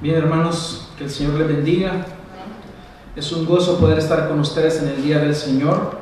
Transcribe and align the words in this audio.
Bien, 0.00 0.14
hermanos, 0.14 0.92
que 0.96 1.02
el 1.04 1.10
Señor 1.10 1.34
les 1.34 1.48
bendiga. 1.48 1.90
Es 3.16 3.32
un 3.32 3.44
gozo 3.44 3.80
poder 3.80 3.98
estar 3.98 4.28
con 4.28 4.38
ustedes 4.38 4.80
en 4.80 4.90
el 4.90 5.02
Día 5.02 5.18
del 5.18 5.34
Señor. 5.34 5.98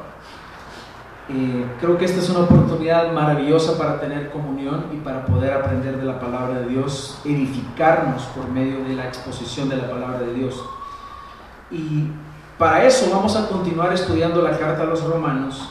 Eh, 1.30 1.65
creo 1.80 1.96
que 1.96 2.04
esta 2.04 2.21
es 2.21 2.29
una 2.29 2.40
oportunidad 2.40 3.11
maravillosa 3.12 3.79
para 3.79 3.98
tener 3.98 4.30
comunión 4.30 4.88
y 4.93 4.98
para 4.98 5.24
poder 5.24 5.54
aprender 5.54 5.96
de 5.96 6.04
la 6.04 6.21
palabra 6.21 6.61
de 6.61 6.69
Dios, 6.69 7.22
edificarnos 7.24 8.24
por 8.24 8.51
medio 8.51 8.85
de 8.85 8.96
la 8.96 9.06
exposición 9.06 9.71
de 9.71 9.78
la 9.78 9.88
palabra 9.88 10.19
de 10.19 10.35
Dios. 10.35 10.63
Y 11.71 12.08
para 12.58 12.85
eso 12.85 13.08
vamos 13.10 13.35
a 13.35 13.49
continuar 13.49 13.94
estudiando 13.94 14.42
la 14.42 14.58
carta 14.58 14.83
a 14.83 14.87
los 14.87 15.03
romanos, 15.04 15.71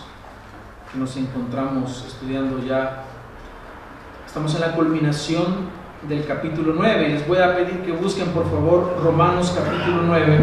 que 0.91 0.97
nos 0.97 1.15
encontramos 1.15 2.05
estudiando 2.07 2.57
ya. 2.65 3.03
Estamos 4.25 4.55
en 4.55 4.61
la 4.61 4.71
culminación 4.71 5.84
del 6.07 6.25
capítulo 6.25 6.73
9. 6.75 7.09
Les 7.09 7.27
voy 7.27 7.37
a 7.37 7.55
pedir 7.55 7.81
que 7.81 7.91
busquen 7.91 8.27
por 8.29 8.49
favor 8.49 8.99
Romanos 9.03 9.53
capítulo 9.55 10.03
9. 10.03 10.39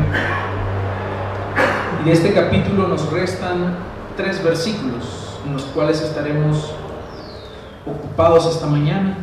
Y 2.00 2.04
de 2.04 2.12
este 2.12 2.32
capítulo 2.32 2.88
nos 2.88 3.10
restan 3.12 3.76
tres 4.16 4.42
versículos 4.42 5.38
en 5.46 5.52
los 5.52 5.62
cuales 5.64 6.00
estaremos 6.00 6.74
ocupados 7.86 8.46
esta 8.46 8.66
mañana. 8.66 9.18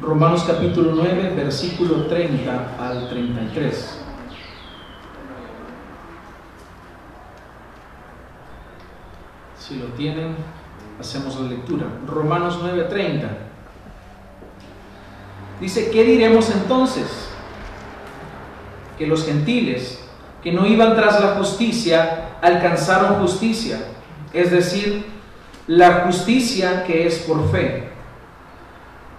Romanos 0.00 0.44
capítulo 0.44 0.92
9, 0.96 1.34
versículo 1.36 2.06
30 2.06 2.76
al 2.80 3.08
33. 3.08 3.98
Si 9.58 9.76
lo 9.76 9.86
tienen, 9.86 10.34
hacemos 10.98 11.38
la 11.40 11.48
lectura. 11.48 11.86
Romanos 12.04 12.58
9, 12.60 12.84
30. 12.90 13.51
Dice, 15.62 15.92
¿qué 15.92 16.02
diremos 16.02 16.50
entonces? 16.50 17.06
Que 18.98 19.06
los 19.06 19.24
gentiles 19.24 20.02
que 20.42 20.50
no 20.50 20.66
iban 20.66 20.96
tras 20.96 21.20
la 21.20 21.36
justicia 21.36 22.30
alcanzaron 22.42 23.20
justicia, 23.20 23.78
es 24.32 24.50
decir, 24.50 25.06
la 25.68 26.00
justicia 26.04 26.82
que 26.82 27.06
es 27.06 27.20
por 27.20 27.48
fe. 27.52 27.90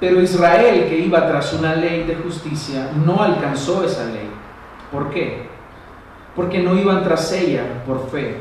Pero 0.02 0.22
Israel 0.22 0.90
que 0.90 1.00
iba 1.00 1.26
tras 1.30 1.54
una 1.54 1.78
ley 1.78 2.04
de 2.04 2.16
justicia 2.16 2.90
no 2.94 3.24
alcanzó 3.24 3.86
esa 3.86 4.04
ley. 4.04 4.30
¿Por 4.92 5.12
qué? 5.12 5.48
Porque 6.36 6.60
no 6.60 6.78
iban 6.78 7.06
tras 7.06 7.32
ella 7.32 7.86
por 7.88 8.10
fe, 8.10 8.36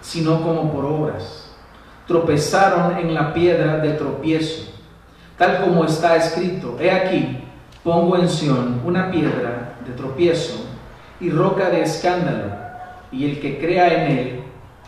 sino 0.00 0.42
como 0.42 0.72
por 0.72 0.84
obras. 0.84 1.54
Tropezaron 2.08 2.98
en 2.98 3.14
la 3.14 3.32
piedra 3.32 3.76
de 3.76 3.90
tropiezo 3.90 4.67
tal 5.38 5.60
como 5.62 5.84
está 5.84 6.16
escrito, 6.16 6.76
he 6.80 6.90
aquí, 6.90 7.44
pongo 7.84 8.16
en 8.16 8.28
Sión 8.28 8.82
una 8.84 9.10
piedra 9.10 9.76
de 9.86 9.92
tropiezo 9.92 10.66
y 11.20 11.30
roca 11.30 11.70
de 11.70 11.82
escándalo, 11.82 12.56
y 13.10 13.30
el 13.30 13.40
que 13.40 13.58
crea 13.58 14.04
en 14.04 14.18
él 14.18 14.42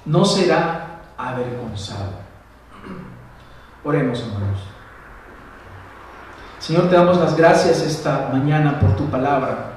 no 0.04 0.24
será 0.24 1.00
avergonzado. 1.16 2.20
Oremos, 3.82 4.20
hermanos. 4.20 4.60
Señor, 6.58 6.90
te 6.90 6.96
damos 6.96 7.18
las 7.18 7.36
gracias 7.36 7.80
esta 7.80 8.28
mañana 8.30 8.78
por 8.78 8.94
tu 8.96 9.06
palabra. 9.06 9.72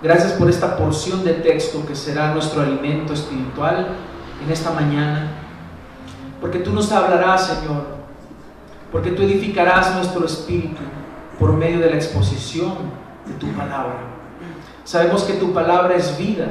Gracias 0.00 0.32
por 0.32 0.48
esta 0.48 0.76
porción 0.76 1.24
de 1.24 1.34
texto 1.34 1.84
que 1.84 1.96
será 1.96 2.32
nuestro 2.32 2.62
alimento 2.62 3.12
espiritual 3.12 3.88
en 4.44 4.52
esta 4.52 4.70
mañana. 4.70 5.32
Porque 6.40 6.60
tú 6.60 6.72
nos 6.72 6.92
hablarás, 6.92 7.48
Señor, 7.48 7.97
porque 8.90 9.10
tú 9.10 9.22
edificarás 9.22 9.94
nuestro 9.94 10.24
espíritu 10.24 10.82
por 11.38 11.52
medio 11.52 11.80
de 11.80 11.90
la 11.90 11.96
exposición 11.96 12.72
de 13.26 13.34
tu 13.34 13.46
palabra. 13.48 13.98
Sabemos 14.84 15.24
que 15.24 15.34
tu 15.34 15.52
palabra 15.52 15.94
es 15.94 16.16
vida 16.16 16.46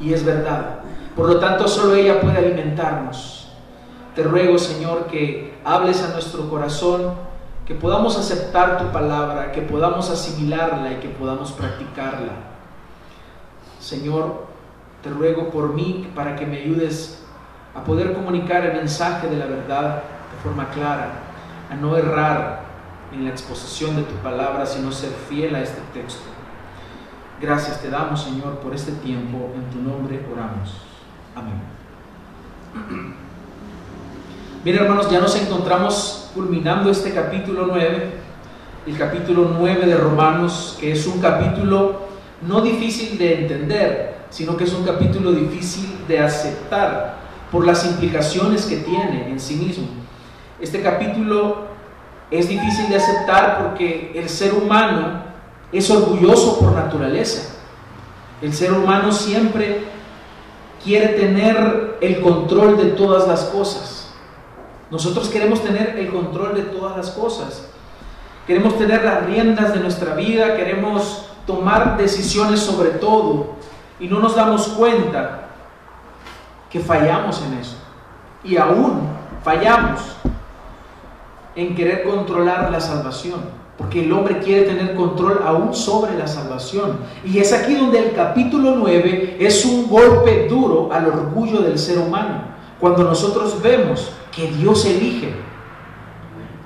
y 0.00 0.12
es 0.12 0.24
verdad. 0.24 0.80
Por 1.16 1.28
lo 1.28 1.38
tanto, 1.38 1.66
solo 1.66 1.94
ella 1.94 2.20
puede 2.20 2.38
alimentarnos. 2.38 3.50
Te 4.14 4.22
ruego, 4.22 4.58
Señor, 4.58 5.06
que 5.06 5.58
hables 5.64 6.02
a 6.02 6.12
nuestro 6.12 6.48
corazón, 6.48 7.14
que 7.66 7.74
podamos 7.74 8.16
aceptar 8.16 8.78
tu 8.78 8.92
palabra, 8.92 9.52
que 9.52 9.62
podamos 9.62 10.10
asimilarla 10.10 10.92
y 10.92 10.96
que 10.96 11.08
podamos 11.08 11.52
practicarla. 11.52 12.32
Señor, 13.80 14.46
te 15.02 15.10
ruego 15.10 15.50
por 15.50 15.74
mí 15.74 16.08
para 16.14 16.36
que 16.36 16.46
me 16.46 16.58
ayudes 16.58 17.24
a 17.74 17.82
poder 17.82 18.12
comunicar 18.12 18.64
el 18.64 18.76
mensaje 18.76 19.28
de 19.28 19.36
la 19.36 19.46
verdad 19.46 19.96
de 19.96 20.42
forma 20.42 20.68
clara 20.70 21.21
a 21.72 21.76
no 21.76 21.96
errar 21.96 22.60
en 23.12 23.24
la 23.24 23.30
exposición 23.30 23.96
de 23.96 24.02
tu 24.02 24.14
palabra, 24.16 24.66
sino 24.66 24.92
ser 24.92 25.10
fiel 25.28 25.54
a 25.54 25.62
este 25.62 25.80
texto. 25.94 26.24
Gracias 27.40 27.80
te 27.80 27.88
damos, 27.88 28.22
Señor, 28.22 28.58
por 28.58 28.74
este 28.74 28.92
tiempo. 28.92 29.50
En 29.54 29.70
tu 29.70 29.80
nombre 29.80 30.20
oramos. 30.30 30.76
Amén. 31.34 31.54
Bien, 34.62 34.76
hermanos, 34.76 35.10
ya 35.10 35.20
nos 35.20 35.34
encontramos 35.40 36.30
culminando 36.34 36.90
este 36.90 37.12
capítulo 37.12 37.66
9, 37.66 38.12
el 38.86 38.98
capítulo 38.98 39.56
9 39.58 39.86
de 39.86 39.96
Romanos, 39.96 40.76
que 40.78 40.92
es 40.92 41.06
un 41.06 41.20
capítulo 41.20 42.02
no 42.46 42.60
difícil 42.60 43.16
de 43.18 43.42
entender, 43.42 44.16
sino 44.30 44.56
que 44.56 44.64
es 44.64 44.74
un 44.74 44.84
capítulo 44.84 45.32
difícil 45.32 46.04
de 46.06 46.20
aceptar 46.20 47.16
por 47.50 47.66
las 47.66 47.86
implicaciones 47.86 48.66
que 48.66 48.76
tiene 48.76 49.30
en 49.30 49.40
sí 49.40 49.56
mismo. 49.56 50.01
Este 50.62 50.80
capítulo 50.80 51.64
es 52.30 52.48
difícil 52.48 52.88
de 52.88 52.94
aceptar 52.94 53.64
porque 53.64 54.12
el 54.14 54.28
ser 54.28 54.54
humano 54.54 55.24
es 55.72 55.90
orgulloso 55.90 56.60
por 56.60 56.70
naturaleza. 56.70 57.56
El 58.40 58.54
ser 58.54 58.72
humano 58.72 59.10
siempre 59.10 59.82
quiere 60.84 61.08
tener 61.08 61.98
el 62.00 62.20
control 62.20 62.76
de 62.76 62.90
todas 62.92 63.26
las 63.26 63.46
cosas. 63.46 64.14
Nosotros 64.88 65.28
queremos 65.30 65.64
tener 65.64 65.98
el 65.98 66.12
control 66.12 66.54
de 66.54 66.62
todas 66.62 66.96
las 66.96 67.10
cosas. 67.10 67.66
Queremos 68.46 68.78
tener 68.78 69.04
las 69.04 69.26
riendas 69.26 69.74
de 69.74 69.80
nuestra 69.80 70.14
vida, 70.14 70.56
queremos 70.56 71.26
tomar 71.44 71.96
decisiones 71.96 72.60
sobre 72.60 72.90
todo 72.90 73.56
y 73.98 74.06
no 74.06 74.20
nos 74.20 74.36
damos 74.36 74.68
cuenta 74.68 75.48
que 76.70 76.78
fallamos 76.78 77.42
en 77.42 77.58
eso. 77.58 77.76
Y 78.44 78.56
aún 78.56 79.08
fallamos 79.42 80.21
en 81.54 81.74
querer 81.74 82.04
controlar 82.04 82.70
la 82.70 82.80
salvación, 82.80 83.40
porque 83.76 84.04
el 84.04 84.12
hombre 84.12 84.38
quiere 84.38 84.62
tener 84.62 84.94
control 84.94 85.42
aún 85.44 85.74
sobre 85.74 86.16
la 86.16 86.26
salvación. 86.26 86.98
Y 87.24 87.38
es 87.38 87.52
aquí 87.52 87.74
donde 87.74 87.98
el 87.98 88.12
capítulo 88.12 88.76
9 88.76 89.36
es 89.40 89.64
un 89.64 89.88
golpe 89.88 90.46
duro 90.48 90.90
al 90.92 91.06
orgullo 91.06 91.60
del 91.60 91.78
ser 91.78 91.98
humano, 91.98 92.42
cuando 92.80 93.04
nosotros 93.04 93.60
vemos 93.62 94.12
que 94.34 94.50
Dios 94.50 94.84
elige. 94.86 95.34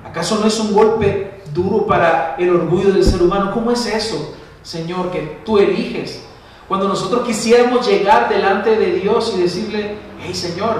¿Acaso 0.05 0.39
no 0.39 0.47
es 0.47 0.59
un 0.59 0.73
golpe 0.73 1.41
duro 1.53 1.85
para 1.85 2.35
el 2.39 2.49
orgullo 2.49 2.91
del 2.91 3.03
ser 3.03 3.21
humano? 3.21 3.51
¿Cómo 3.53 3.71
es 3.71 3.85
eso, 3.85 4.35
Señor, 4.63 5.11
que 5.11 5.41
tú 5.45 5.57
eliges? 5.57 6.23
Cuando 6.67 6.87
nosotros 6.87 7.25
quisiéramos 7.25 7.87
llegar 7.87 8.27
delante 8.27 8.75
de 8.75 8.93
Dios 8.93 9.33
y 9.37 9.41
decirle, 9.41 9.95
hey 10.21 10.33
Señor, 10.33 10.75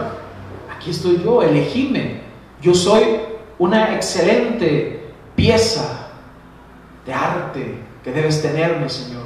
aquí 0.75 0.91
estoy 0.91 1.21
yo, 1.23 1.41
elegime. 1.41 2.21
Yo 2.61 2.73
soy 2.73 3.03
una 3.59 3.95
excelente 3.95 5.13
pieza 5.35 6.09
de 7.05 7.13
arte 7.13 7.79
que 8.03 8.11
debes 8.11 8.41
tenerme, 8.41 8.89
Señor. 8.89 9.23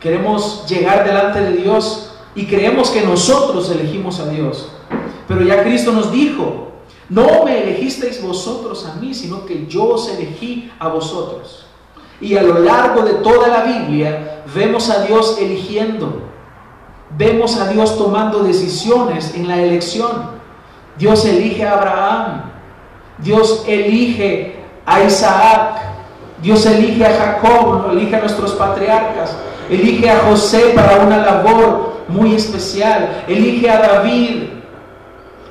Queremos 0.00 0.64
llegar 0.68 1.04
delante 1.04 1.40
de 1.40 1.52
Dios 1.52 2.14
y 2.34 2.46
creemos 2.46 2.90
que 2.90 3.02
nosotros 3.02 3.70
elegimos 3.70 4.20
a 4.20 4.28
Dios. 4.28 4.70
Pero 5.26 5.42
ya 5.42 5.62
Cristo 5.62 5.92
nos 5.92 6.12
dijo, 6.12 6.68
no 7.08 7.44
me 7.44 7.62
elegisteis 7.62 8.22
vosotros 8.22 8.86
a 8.86 8.94
mí, 8.94 9.12
sino 9.12 9.44
que 9.44 9.66
yo 9.66 9.88
os 9.88 10.08
elegí 10.08 10.70
a 10.78 10.88
vosotros. 10.88 11.66
Y 12.20 12.36
a 12.36 12.42
lo 12.42 12.60
largo 12.60 13.02
de 13.02 13.14
toda 13.14 13.48
la 13.48 13.62
Biblia 13.64 14.44
vemos 14.54 14.90
a 14.90 15.04
Dios 15.04 15.38
eligiendo, 15.40 16.22
vemos 17.16 17.56
a 17.56 17.68
Dios 17.68 17.96
tomando 17.96 18.40
decisiones 18.40 19.34
en 19.34 19.48
la 19.48 19.60
elección. 19.60 20.38
Dios 20.98 21.24
elige 21.24 21.66
a 21.66 21.74
Abraham, 21.74 22.47
Dios 23.18 23.64
elige 23.66 24.56
a 24.86 25.02
Isaac, 25.02 25.82
Dios 26.42 26.64
elige 26.66 27.04
a 27.04 27.14
Jacob, 27.14 27.90
elige 27.90 28.16
a 28.16 28.20
nuestros 28.20 28.52
patriarcas, 28.52 29.34
elige 29.68 30.08
a 30.08 30.20
José 30.20 30.72
para 30.74 31.04
una 31.04 31.18
labor 31.18 31.98
muy 32.08 32.34
especial, 32.34 33.24
elige 33.26 33.68
a 33.68 33.80
David 33.80 34.44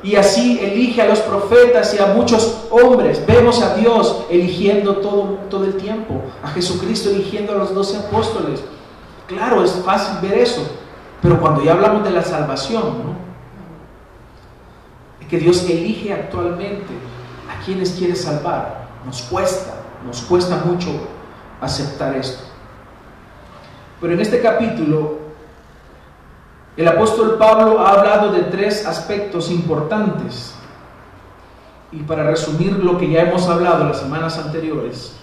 y 0.02 0.16
así 0.16 0.60
elige 0.62 1.02
a 1.02 1.08
los 1.08 1.20
profetas 1.20 1.94
y 1.94 2.02
a 2.02 2.08
muchos 2.08 2.68
hombres. 2.72 3.22
Vemos 3.28 3.62
a 3.62 3.76
Dios 3.76 4.24
eligiendo 4.30 4.98
todo, 4.98 5.40
todo 5.50 5.66
el 5.66 5.76
tiempo, 5.76 6.22
a 6.42 6.48
Jesucristo 6.50 7.10
eligiendo 7.10 7.52
a 7.52 7.56
los 7.58 7.76
doce 7.76 7.98
apóstoles. 7.98 8.64
Claro, 9.28 9.64
es 9.64 9.72
fácil 9.84 10.18
ver 10.22 10.40
eso, 10.40 10.62
pero 11.22 11.42
cuando 11.42 11.62
ya 11.62 11.74
hablamos 11.74 12.06
de 12.06 12.12
la 12.12 12.24
salvación, 12.24 12.84
¿no? 12.84 13.28
que 15.28 15.38
Dios 15.38 15.70
elige 15.70 16.14
actualmente 16.14 16.94
a 17.58 17.66
quienes 17.66 17.92
quiere 17.92 18.16
salvar. 18.16 18.88
Nos 19.06 19.22
cuesta, 19.24 19.74
nos 20.06 20.22
cuesta 20.22 20.64
mucho 20.66 20.90
aceptar 21.62 22.16
esto. 22.16 22.44
Pero 24.00 24.14
en 24.14 24.20
este 24.20 24.42
capítulo, 24.42 25.18
el 26.76 26.88
apóstol 26.88 27.38
Pablo 27.40 27.80
ha 27.80 27.92
hablado 27.92 28.32
de 28.32 28.44
tres 28.44 28.86
aspectos 28.86 29.50
importantes. 29.50 30.54
Y 31.92 32.04
para 32.04 32.24
resumir 32.24 32.74
lo 32.74 32.98
que 32.98 33.10
ya 33.10 33.22
hemos 33.22 33.48
hablado 33.48 33.86
las 33.86 34.00
semanas 34.00 34.38
anteriores, 34.38 35.16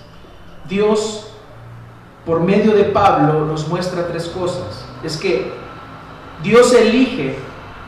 Dios, 0.69 1.29
por 2.25 2.41
medio 2.41 2.73
de 2.73 2.85
Pablo, 2.85 3.45
nos 3.45 3.69
muestra 3.69 4.09
tres 4.09 4.27
cosas. 4.29 4.85
Es 5.05 5.17
que 5.17 5.53
Dios 6.43 6.75
elige 6.75 7.37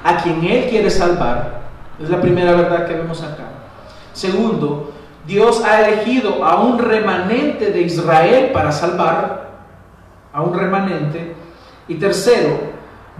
a 0.04 0.18
quien 0.18 0.44
Él 0.44 0.68
quiere 0.68 0.90
salvar. 0.90 1.62
Es 2.00 2.10
la 2.10 2.20
primera 2.20 2.52
verdad 2.52 2.86
que 2.86 2.94
vemos 2.94 3.22
acá. 3.22 3.55
Segundo, 4.16 4.92
Dios 5.26 5.62
ha 5.62 5.86
elegido 5.86 6.42
a 6.42 6.62
un 6.62 6.78
remanente 6.78 7.70
de 7.70 7.82
Israel 7.82 8.50
para 8.50 8.72
salvar, 8.72 9.50
a 10.32 10.40
un 10.40 10.58
remanente. 10.58 11.34
Y 11.86 11.96
tercero, 11.96 12.58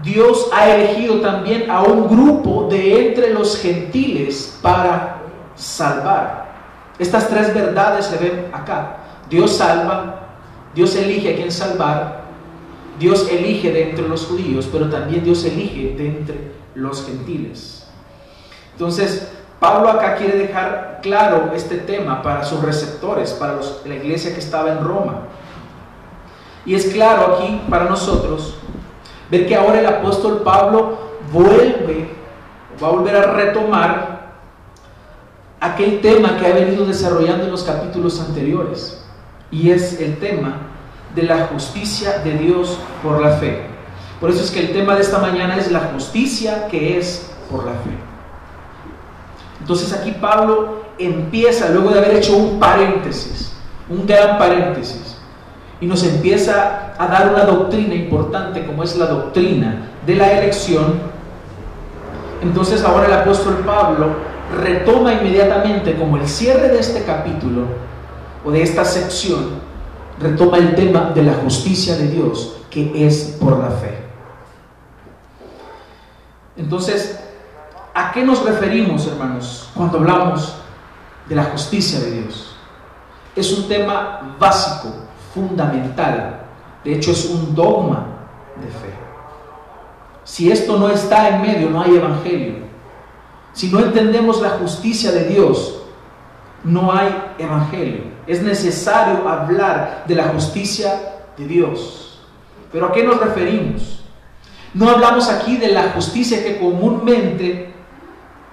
Dios 0.01 0.49
ha 0.51 0.67
elegido 0.67 1.21
también 1.21 1.69
a 1.69 1.83
un 1.83 2.07
grupo 2.07 2.67
de 2.67 3.09
entre 3.09 3.31
los 3.31 3.59
gentiles 3.59 4.57
para 4.59 5.21
salvar. 5.55 6.47
Estas 6.97 7.29
tres 7.29 7.53
verdades 7.53 8.07
se 8.07 8.17
ven 8.17 8.47
acá. 8.51 8.97
Dios 9.29 9.55
salva, 9.55 10.21
Dios 10.73 10.95
elige 10.95 11.33
a 11.33 11.35
quien 11.35 11.51
salvar, 11.51 12.23
Dios 12.97 13.29
elige 13.29 13.71
de 13.71 13.91
entre 13.91 14.07
los 14.07 14.25
judíos, 14.25 14.67
pero 14.71 14.89
también 14.89 15.23
Dios 15.23 15.45
elige 15.45 15.93
de 15.95 16.07
entre 16.07 16.51
los 16.73 17.05
gentiles. 17.05 17.87
Entonces, 18.73 19.36
Pablo 19.59 19.89
acá 19.89 20.15
quiere 20.15 20.37
dejar 20.37 20.99
claro 21.01 21.51
este 21.55 21.77
tema 21.77 22.21
para 22.21 22.43
sus 22.43 22.61
receptores, 22.61 23.31
para 23.31 23.55
la 23.85 23.95
iglesia 23.95 24.33
que 24.33 24.39
estaba 24.39 24.71
en 24.71 24.83
Roma. 24.83 25.21
Y 26.65 26.75
es 26.75 26.87
claro 26.87 27.35
aquí 27.35 27.61
para 27.69 27.85
nosotros 27.85 28.55
ver 29.31 29.47
que 29.47 29.55
ahora 29.55 29.79
el 29.79 29.85
apóstol 29.85 30.41
Pablo 30.43 30.99
vuelve, 31.31 32.09
va 32.81 32.87
a 32.87 32.91
volver 32.91 33.15
a 33.15 33.31
retomar 33.33 34.17
aquel 35.59 36.01
tema 36.01 36.37
que 36.37 36.45
ha 36.45 36.53
venido 36.53 36.85
desarrollando 36.85 37.45
en 37.45 37.51
los 37.51 37.63
capítulos 37.63 38.19
anteriores. 38.19 39.03
Y 39.49 39.71
es 39.71 39.99
el 39.99 40.17
tema 40.17 40.57
de 41.15 41.23
la 41.23 41.47
justicia 41.47 42.19
de 42.19 42.33
Dios 42.33 42.77
por 43.01 43.21
la 43.21 43.31
fe. 43.31 43.65
Por 44.19 44.29
eso 44.29 44.43
es 44.43 44.51
que 44.51 44.59
el 44.59 44.73
tema 44.73 44.95
de 44.95 45.01
esta 45.01 45.19
mañana 45.19 45.57
es 45.57 45.71
la 45.71 45.79
justicia 45.93 46.67
que 46.67 46.97
es 46.97 47.31
por 47.49 47.65
la 47.65 47.71
fe. 47.71 48.06
Entonces 49.67 49.91
aquí 49.91 50.11
Pablo 50.11 50.83
empieza, 50.97 51.67
luego 51.71 51.89
de 51.89 51.99
haber 51.99 52.15
hecho 52.15 52.37
un 52.37 52.57
paréntesis, 52.57 53.51
un 53.89 54.07
gran 54.07 54.37
paréntesis, 54.37 55.17
y 55.81 55.85
nos 55.87 56.05
empieza 56.05 56.93
a 56.97 57.07
dar 57.07 57.33
una 57.33 57.43
doctrina 57.43 57.93
importante 57.93 58.65
como 58.65 58.81
es 58.81 58.95
la 58.95 59.07
doctrina 59.07 59.89
de 60.05 60.15
la 60.15 60.39
elección. 60.39 61.01
Entonces 62.41 62.81
ahora 62.85 63.07
el 63.07 63.13
apóstol 63.13 63.55
Pablo 63.65 64.11
retoma 64.57 65.11
inmediatamente 65.11 65.97
como 65.97 66.15
el 66.15 66.29
cierre 66.29 66.69
de 66.69 66.79
este 66.79 67.03
capítulo 67.03 67.63
o 68.45 68.51
de 68.51 68.61
esta 68.61 68.85
sección, 68.85 69.49
retoma 70.21 70.59
el 70.59 70.75
tema 70.75 71.11
de 71.13 71.23
la 71.23 71.33
justicia 71.33 71.97
de 71.97 72.07
Dios 72.07 72.61
que 72.69 73.05
es 73.05 73.35
por 73.37 73.59
la 73.59 73.71
fe. 73.71 73.97
Entonces, 76.55 77.26
¿A 77.97 78.11
qué 78.11 78.23
nos 78.23 78.45
referimos, 78.45 79.07
hermanos, 79.07 79.71
cuando 79.73 79.97
hablamos 79.97 80.53
de 81.27 81.33
la 81.33 81.45
justicia 81.45 81.99
de 81.99 82.11
Dios? 82.11 82.55
Es 83.35 83.51
un 83.57 83.67
tema 83.67 84.35
básico, 84.39 84.93
fundamental. 85.33 86.41
De 86.83 86.93
hecho, 86.93 87.09
es 87.09 87.25
un 87.25 87.55
dogma 87.55 88.05
de 88.61 88.67
fe. 88.67 88.93
Si 90.23 90.51
esto 90.51 90.77
no 90.77 90.89
está 90.89 91.27
en 91.29 91.41
medio, 91.41 91.71
no 91.71 91.81
hay 91.81 91.95
evangelio. 91.95 92.67
Si 93.53 93.71
no 93.71 93.79
entendemos 93.79 94.43
la 94.43 94.51
justicia 94.51 95.11
de 95.11 95.29
Dios, 95.29 95.81
no 96.63 96.93
hay 96.93 97.09
evangelio. 97.39 98.03
Es 98.27 98.43
necesario 98.43 99.27
hablar 99.27 100.03
de 100.07 100.13
la 100.13 100.25
justicia 100.25 101.15
de 101.35 101.47
Dios. 101.47 102.21
Pero 102.71 102.85
¿a 102.85 102.91
qué 102.91 103.03
nos 103.03 103.19
referimos? 103.19 104.03
No 104.75 104.87
hablamos 104.87 105.29
aquí 105.29 105.57
de 105.57 105.69
la 105.69 105.93
justicia 105.93 106.43
que 106.43 106.59
comúnmente 106.59 107.73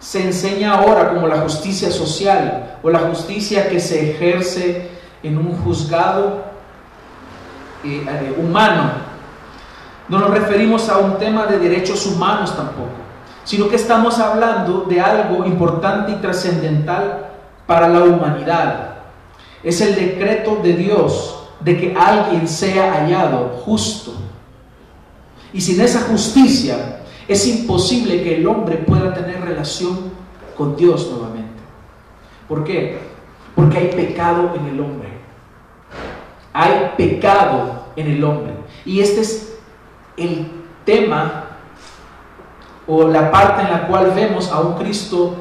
se 0.05 0.23
enseña 0.23 0.75
ahora 0.75 1.15
como 1.15 1.27
la 1.27 1.39
justicia 1.39 1.91
social 1.91 2.77
o 2.83 2.91
la 2.91 2.99
justicia 2.99 3.71
que 3.71 3.81
se 3.81 4.11
ejerce 4.11 4.91
en 5.23 5.39
un 5.39 5.57
juzgado 5.57 6.45
eh, 7.83 8.05
eh, 8.07 8.37
humano. 8.39 8.91
No 10.11 10.19
nos 10.19 10.29
referimos 10.29 10.91
a 10.91 10.99
un 10.99 11.17
tema 11.17 11.47
de 11.47 11.59
derechos 11.59 12.05
humanos 12.05 12.55
tampoco, 12.55 12.91
sino 13.45 13.67
que 13.67 13.77
estamos 13.77 14.19
hablando 14.19 14.83
de 14.83 15.01
algo 15.01 15.47
importante 15.47 16.13
y 16.13 16.17
trascendental 16.17 17.31
para 17.67 17.89
la 17.89 18.01
humanidad. 18.01 18.97
Es 19.63 19.81
el 19.81 19.95
decreto 19.95 20.61
de 20.63 20.75
Dios 20.75 21.47
de 21.61 21.81
que 21.81 21.97
alguien 21.97 22.47
sea 22.47 22.93
hallado 22.93 23.63
justo. 23.65 24.13
Y 25.51 25.63
sin 25.63 25.81
esa 25.81 26.03
justicia 26.03 27.04
es 27.29 27.47
imposible 27.47 28.23
que 28.23 28.37
el 28.37 28.47
hombre 28.47 28.77
pueda 28.77 29.15
tener 29.15 29.41
relación 29.41 30.13
con 30.57 30.77
Dios 30.77 31.11
nuevamente. 31.11 31.61
¿Por 32.49 32.65
qué? 32.65 32.99
Porque 33.55 33.79
hay 33.79 33.89
pecado 33.89 34.55
en 34.55 34.67
el 34.67 34.81
hombre. 34.81 35.09
Hay 36.53 36.93
pecado 36.97 37.87
en 37.97 38.11
el 38.11 38.25
hombre. 38.25 38.53
Y 38.85 39.01
este 39.01 39.23
es 39.23 39.57
el 40.17 40.51
tema 40.85 41.45
o 42.87 43.09
la 43.09 43.31
parte 43.31 43.63
en 43.63 43.71
la 43.71 43.87
cual 43.87 44.13
vemos 44.15 44.51
a 44.53 44.61
un 44.61 44.75
Cristo 44.75 45.35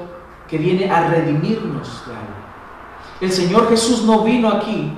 que 0.47 0.57
viene 0.57 0.89
a 0.89 1.09
redimirnos 1.09 2.03
El 3.19 3.31
Señor 3.31 3.69
Jesús 3.69 4.03
no 4.03 4.23
vino 4.23 4.49
aquí 4.49 4.93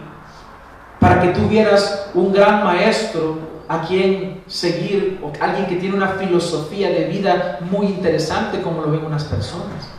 para 0.99 1.21
que 1.21 1.29
tuvieras 1.29 2.11
un 2.13 2.31
gran 2.33 2.63
maestro 2.63 3.37
a 3.67 3.81
quien 3.81 4.43
seguir 4.47 5.19
o 5.23 5.31
alguien 5.41 5.67
que 5.67 5.75
tiene 5.75 5.95
una 5.95 6.09
filosofía 6.09 6.89
de 6.89 7.05
vida 7.05 7.59
muy 7.71 7.87
interesante 7.87 8.61
como 8.61 8.81
lo 8.81 8.91
ven 8.91 9.05
unas 9.05 9.23
personas. 9.23 9.89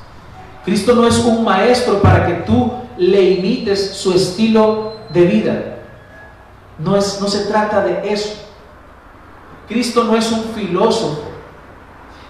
Cristo 0.64 0.94
no 0.94 1.06
es 1.06 1.18
un 1.18 1.44
maestro 1.44 2.00
para 2.00 2.26
que 2.26 2.34
tú 2.42 2.72
le 2.96 3.22
imites 3.22 3.92
su 3.92 4.12
estilo 4.12 4.94
de 5.12 5.22
vida. 5.22 5.78
No, 6.78 6.96
es, 6.96 7.20
no 7.20 7.28
se 7.28 7.44
trata 7.44 7.82
de 7.82 8.12
eso. 8.12 8.34
Cristo 9.68 10.04
no 10.04 10.16
es 10.16 10.30
un 10.30 10.44
filósofo. 10.54 11.22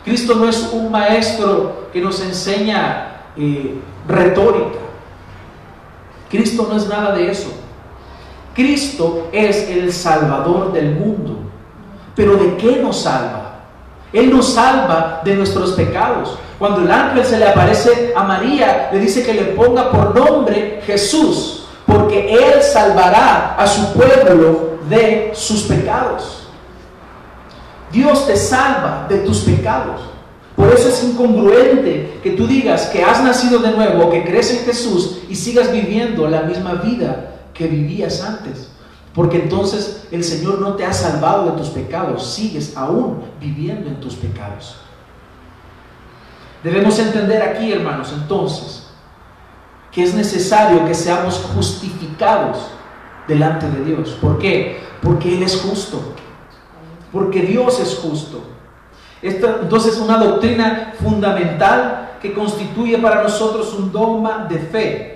Cristo 0.04 0.34
no 0.36 0.48
es 0.48 0.70
un 0.72 0.90
maestro 0.90 1.88
que 1.92 2.00
nos 2.00 2.20
enseña 2.20 3.22
eh, 3.36 3.80
retórica. 4.06 4.78
Cristo 6.30 6.66
no 6.70 6.76
es 6.76 6.86
nada 6.88 7.14
de 7.14 7.30
eso. 7.30 7.52
Cristo 8.54 9.28
es 9.32 9.68
el 9.68 9.92
Salvador 9.92 10.72
del 10.72 10.94
mundo. 10.94 11.35
Pero 12.16 12.36
¿de 12.36 12.56
qué 12.56 12.80
nos 12.82 13.02
salva? 13.02 13.60
Él 14.12 14.34
nos 14.34 14.54
salva 14.54 15.20
de 15.24 15.34
nuestros 15.34 15.72
pecados. 15.72 16.38
Cuando 16.58 16.80
el 16.80 16.90
ángel 16.90 17.24
se 17.24 17.38
le 17.38 17.46
aparece 17.46 18.14
a 18.16 18.24
María, 18.24 18.88
le 18.90 18.98
dice 18.98 19.22
que 19.22 19.34
le 19.34 19.44
ponga 19.52 19.90
por 19.90 20.18
nombre 20.18 20.80
Jesús, 20.86 21.66
porque 21.84 22.34
Él 22.34 22.62
salvará 22.62 23.54
a 23.56 23.66
su 23.66 23.92
pueblo 23.92 24.78
de 24.88 25.32
sus 25.34 25.64
pecados. 25.64 26.48
Dios 27.92 28.26
te 28.26 28.36
salva 28.36 29.06
de 29.08 29.18
tus 29.18 29.40
pecados. 29.40 30.00
Por 30.56 30.72
eso 30.72 30.88
es 30.88 31.04
incongruente 31.04 32.18
que 32.22 32.30
tú 32.30 32.46
digas 32.46 32.86
que 32.86 33.04
has 33.04 33.22
nacido 33.22 33.58
de 33.58 33.72
nuevo, 33.72 34.08
que 34.10 34.24
crees 34.24 34.50
en 34.50 34.64
Jesús 34.64 35.18
y 35.28 35.34
sigas 35.34 35.70
viviendo 35.70 36.26
la 36.26 36.42
misma 36.42 36.74
vida 36.74 37.34
que 37.52 37.66
vivías 37.66 38.22
antes. 38.22 38.70
Porque 39.16 39.38
entonces 39.38 40.06
el 40.10 40.22
Señor 40.22 40.60
no 40.60 40.74
te 40.74 40.84
ha 40.84 40.92
salvado 40.92 41.50
de 41.50 41.52
tus 41.52 41.70
pecados, 41.70 42.34
sigues 42.34 42.76
aún 42.76 43.22
viviendo 43.40 43.88
en 43.88 43.98
tus 43.98 44.14
pecados. 44.14 44.76
Debemos 46.62 46.98
entender 46.98 47.40
aquí, 47.40 47.72
hermanos, 47.72 48.12
entonces, 48.12 48.88
que 49.90 50.02
es 50.02 50.12
necesario 50.12 50.84
que 50.84 50.94
seamos 50.94 51.38
justificados 51.54 52.58
delante 53.26 53.70
de 53.70 53.84
Dios. 53.86 54.10
¿Por 54.20 54.38
qué? 54.38 54.82
Porque 55.00 55.34
Él 55.34 55.42
es 55.42 55.62
justo. 55.62 55.98
Porque 57.10 57.40
Dios 57.40 57.80
es 57.80 57.96
justo. 57.96 58.42
Esta, 59.22 59.60
entonces, 59.62 59.96
una 59.96 60.18
doctrina 60.18 60.92
fundamental 61.02 62.18
que 62.20 62.34
constituye 62.34 62.98
para 62.98 63.22
nosotros 63.22 63.72
un 63.72 63.90
dogma 63.90 64.46
de 64.46 64.58
fe 64.58 65.15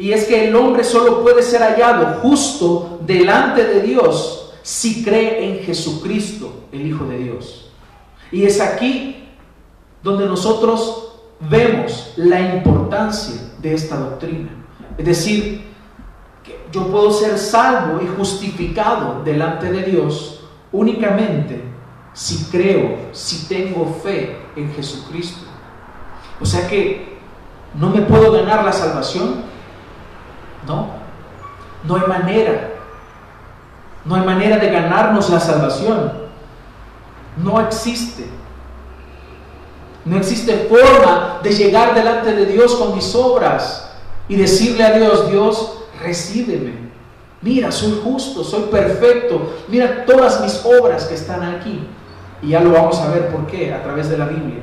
y 0.00 0.14
es 0.14 0.24
que 0.24 0.48
el 0.48 0.56
hombre 0.56 0.82
solo 0.82 1.22
puede 1.22 1.42
ser 1.42 1.60
hallado 1.60 2.20
justo 2.22 3.00
delante 3.02 3.64
de 3.64 3.82
Dios 3.82 4.54
si 4.62 5.04
cree 5.04 5.44
en 5.44 5.62
Jesucristo, 5.62 6.64
el 6.72 6.86
Hijo 6.86 7.04
de 7.04 7.18
Dios. 7.18 7.70
Y 8.32 8.44
es 8.44 8.62
aquí 8.62 9.28
donde 10.02 10.24
nosotros 10.24 11.18
vemos 11.38 12.14
la 12.16 12.40
importancia 12.40 13.52
de 13.60 13.74
esta 13.74 13.98
doctrina. 13.98 14.48
Es 14.96 15.04
decir, 15.04 15.66
yo 16.72 16.86
puedo 16.86 17.12
ser 17.12 17.36
salvo 17.36 18.00
y 18.02 18.06
justificado 18.06 19.22
delante 19.22 19.70
de 19.70 19.82
Dios 19.82 20.44
únicamente 20.72 21.62
si 22.14 22.46
creo, 22.50 23.10
si 23.12 23.46
tengo 23.48 23.84
fe 24.02 24.34
en 24.56 24.72
Jesucristo. 24.72 25.44
O 26.40 26.46
sea 26.46 26.66
que 26.66 27.18
no 27.78 27.90
me 27.90 28.00
puedo 28.00 28.32
ganar 28.32 28.64
la 28.64 28.72
salvación. 28.72 29.49
No, 30.66 30.88
no 31.84 31.96
hay 31.96 32.06
manera. 32.06 32.74
No 34.04 34.14
hay 34.14 34.22
manera 34.22 34.56
de 34.56 34.70
ganarnos 34.70 35.28
la 35.30 35.40
salvación. 35.40 36.12
No 37.36 37.60
existe. 37.60 38.26
No 40.04 40.16
existe 40.16 40.68
forma 40.68 41.40
de 41.42 41.52
llegar 41.52 41.94
delante 41.94 42.32
de 42.34 42.46
Dios 42.46 42.74
con 42.74 42.94
mis 42.94 43.14
obras 43.14 43.90
y 44.28 44.36
decirle 44.36 44.84
a 44.84 44.92
Dios, 44.92 45.30
Dios, 45.30 45.78
recíbeme. 46.02 46.90
Mira, 47.42 47.70
soy 47.70 48.00
justo, 48.02 48.42
soy 48.42 48.62
perfecto. 48.70 49.54
Mira 49.68 50.04
todas 50.06 50.40
mis 50.40 50.64
obras 50.64 51.04
que 51.04 51.14
están 51.14 51.42
aquí. 51.42 51.86
Y 52.42 52.48
ya 52.48 52.60
lo 52.60 52.72
vamos 52.72 52.98
a 52.98 53.10
ver 53.10 53.28
por 53.28 53.46
qué 53.46 53.74
a 53.74 53.82
través 53.82 54.08
de 54.08 54.16
la 54.16 54.26
Biblia. 54.26 54.62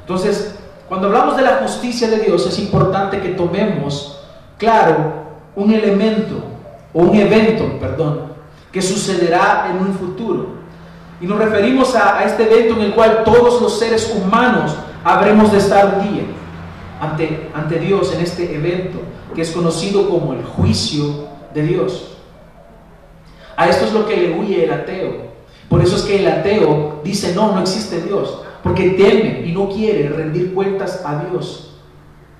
Entonces, 0.00 0.54
cuando 0.88 1.08
hablamos 1.08 1.36
de 1.36 1.42
la 1.42 1.56
justicia 1.56 2.08
de 2.08 2.18
Dios, 2.18 2.46
es 2.46 2.58
importante 2.58 3.20
que 3.20 3.30
tomemos, 3.30 4.20
claro, 4.58 5.21
un 5.54 5.72
elemento 5.72 6.42
o 6.92 7.00
un 7.00 7.16
evento, 7.16 7.78
perdón, 7.78 8.32
que 8.70 8.82
sucederá 8.82 9.68
en 9.70 9.86
un 9.86 9.94
futuro. 9.94 10.62
Y 11.20 11.26
nos 11.26 11.38
referimos 11.38 11.94
a, 11.94 12.24
este 12.24 12.44
evento 12.44 12.74
en 12.74 12.82
el 12.82 12.94
cual 12.94 13.22
todos 13.24 13.60
los 13.62 13.78
seres 13.78 14.12
humanos 14.14 14.74
habremos 15.04 15.52
de 15.52 15.58
estar 15.58 15.98
un 15.98 16.12
día 16.12 16.22
ante, 17.00 17.50
ante 17.54 17.78
Dios 17.78 18.12
en 18.14 18.22
este 18.22 18.54
evento 18.54 18.98
que 19.34 19.42
es 19.42 19.50
conocido 19.50 20.08
como 20.08 20.32
el 20.32 20.44
juicio 20.44 21.26
de 21.54 21.62
Dios. 21.62 22.18
A 23.56 23.68
esto 23.68 23.86
es 23.86 23.92
lo 23.92 24.06
que 24.06 24.16
le 24.16 24.38
huye 24.38 24.64
el 24.64 24.72
ateo. 24.72 25.32
Por 25.68 25.82
eso 25.82 25.96
es 25.96 26.02
que 26.02 26.18
el 26.18 26.26
ateo 26.26 27.00
dice, 27.04 27.34
no, 27.34 27.52
no 27.52 27.60
existe 27.60 28.00
Dios, 28.02 28.42
porque 28.62 28.90
teme 28.90 29.46
y 29.46 29.52
no 29.52 29.68
quiere 29.68 30.08
rendir 30.08 30.52
cuentas 30.52 31.02
a 31.04 31.24
Dios 31.24 31.74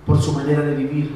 por 0.05 0.21
su 0.21 0.33
manera 0.33 0.63
de 0.63 0.75
vivir. 0.75 1.15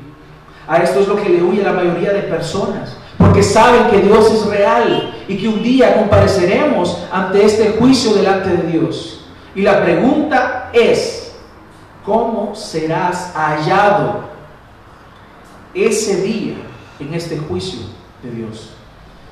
A 0.69 0.79
esto 0.79 1.01
es 1.01 1.09
lo 1.09 1.17
que 1.17 1.29
le 1.29 1.43
huye 1.43 1.63
la 1.63 1.73
mayoría 1.73 2.13
de 2.13 2.23
personas, 2.23 2.97
porque 3.19 3.43
saben 3.43 3.89
que 3.89 3.99
Dios 3.99 4.33
es 4.33 4.47
real 4.47 5.15
y 5.29 5.37
que 5.37 5.49
un 5.49 5.63
día 5.63 5.97
compareceremos 5.97 7.05
ante 7.13 7.45
este 7.45 7.77
juicio 7.79 8.15
delante 8.15 8.51
de 8.51 8.73
Dios. 8.73 9.25
Y 9.55 9.63
la 9.63 9.83
pregunta 9.83 10.71
es, 10.73 11.33
¿cómo 12.05 12.55
serás 12.55 13.33
hallado 13.35 14.25
ese 15.73 16.23
día 16.23 16.57
en 16.99 17.15
este 17.15 17.39
juicio 17.39 17.81
de 18.23 18.31
Dios? 18.31 18.73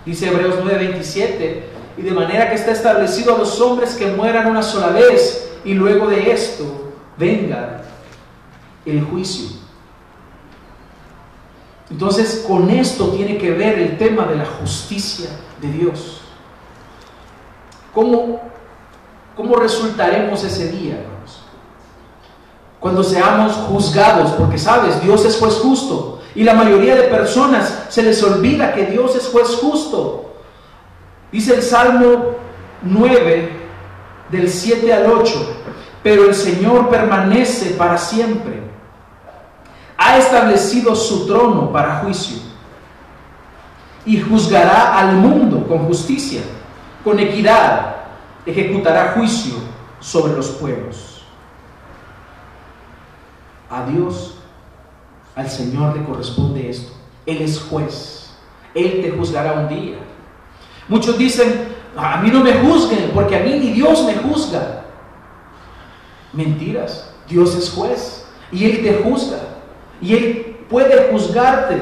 Dice 0.07 0.29
Hebreos 0.29 0.57
9:27, 0.62 1.62
y 1.97 2.03
de 2.03 2.11
manera 2.11 2.49
que 2.49 2.57
está 2.57 2.73
establecido 2.73 3.35
a 3.35 3.38
los 3.38 3.61
hombres 3.61 3.95
que 3.95 4.07
mueran 4.09 4.47
una 4.49 4.62
sola 4.62 4.88
vez 4.88 5.53
y 5.64 5.75
luego 5.75 6.09
de 6.09 6.31
esto 6.31 6.93
venga 7.17 7.83
el 8.85 9.03
juicio. 9.03 9.63
Entonces, 11.91 12.45
con 12.47 12.71
esto 12.71 13.09
tiene 13.09 13.37
que 13.38 13.50
ver 13.50 13.79
el 13.79 13.99
tema 13.99 14.25
de 14.25 14.37
la 14.37 14.47
justicia 14.47 15.29
de 15.61 15.69
Dios. 15.69 16.23
¿Cómo, 17.93 18.41
cómo 19.37 19.57
resultaremos 19.57 20.43
ese 20.43 20.73
día, 20.73 20.95
hermanos? 20.95 21.43
Cuando 22.81 23.03
seamos 23.05 23.53
juzgados, 23.53 24.33
porque 24.33 24.59
sabes, 24.59 25.03
Dios 25.03 25.25
es 25.25 25.38
juez 25.38 25.55
justo. 25.55 26.21
Y 26.35 26.43
la 26.43 26.55
mayoría 26.55 26.97
de 26.97 27.05
personas 27.05 27.85
se 27.88 28.03
les 28.03 28.23
olvida 28.23 28.75
que 28.75 28.87
Dios 28.87 29.14
es 29.14 29.29
juez 29.29 29.49
justo. 29.61 30.35
Dice 31.31 31.55
el 31.55 31.62
Salmo 31.62 32.37
9, 32.83 33.50
del 34.31 34.50
7 34.50 34.93
al 34.93 35.12
8, 35.12 35.57
pero 36.03 36.25
el 36.25 36.35
Señor 36.35 36.88
permanece 36.88 37.71
para 37.71 37.97
siempre. 37.97 38.63
Ha 39.97 40.19
establecido 40.19 40.95
su 40.95 41.27
trono 41.27 41.73
para 41.73 42.01
juicio 42.01 42.39
y 44.05 44.21
juzgará 44.21 44.99
al 44.99 45.17
mundo 45.17 45.67
con 45.67 45.87
justicia, 45.87 46.43
con 47.03 47.19
equidad, 47.19 47.97
ejecutará 48.45 49.13
juicio 49.15 49.55
sobre 50.01 50.35
los 50.35 50.49
pueblos. 50.51 51.23
A 53.71 53.87
Dios, 53.87 54.39
al 55.35 55.49
Señor 55.49 55.97
le 55.97 56.05
corresponde 56.05 56.69
esto. 56.69 56.93
Él 57.27 57.43
es 57.43 57.61
juez. 57.61 58.37
Él 58.75 59.01
te 59.03 59.11
juzgará 59.11 59.53
un 59.55 59.69
día. 59.69 59.97
Muchos 60.89 61.17
dicen, 61.17 61.75
a 61.97 62.19
mí 62.19 62.31
no 62.31 62.41
me 62.41 62.53
juzguen, 62.55 63.11
porque 63.15 63.37
a 63.37 63.41
mí 63.41 63.51
ni 63.59 63.73
Dios 63.73 64.05
me 64.05 64.15
juzga. 64.17 64.85
Mentiras. 66.33 67.11
Dios 67.29 67.55
es 67.57 67.71
juez 67.71 68.27
y 68.53 68.65
Él 68.67 68.83
te 68.83 69.03
juzga. 69.03 69.39
Y 70.04 70.14
Él 70.14 70.56
puede 70.68 71.11
juzgarte. 71.11 71.78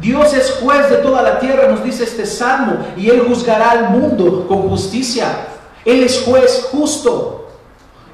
Dios 0.00 0.32
es 0.32 0.58
juez 0.62 0.88
de 0.88 0.96
toda 0.96 1.20
la 1.20 1.38
tierra, 1.38 1.68
nos 1.68 1.84
dice 1.84 2.04
este 2.04 2.24
salmo, 2.24 2.78
y 2.96 3.10
Él 3.10 3.24
juzgará 3.28 3.72
al 3.72 3.90
mundo 3.90 4.46
con 4.48 4.68
justicia. 4.70 5.46
Él 5.84 6.02
es 6.02 6.22
juez 6.22 6.68
justo. 6.72 7.48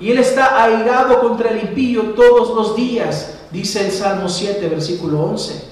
Y 0.01 0.11
Él 0.11 0.19
está 0.19 0.65
airado 0.65 1.21
contra 1.21 1.51
el 1.51 1.63
impío 1.63 2.15
todos 2.17 2.57
los 2.57 2.75
días, 2.75 3.39
dice 3.53 3.87
el 3.87 3.93
Salmo 3.93 4.29
7, 4.29 4.69
versículo 4.69 5.21
11. 5.27 5.65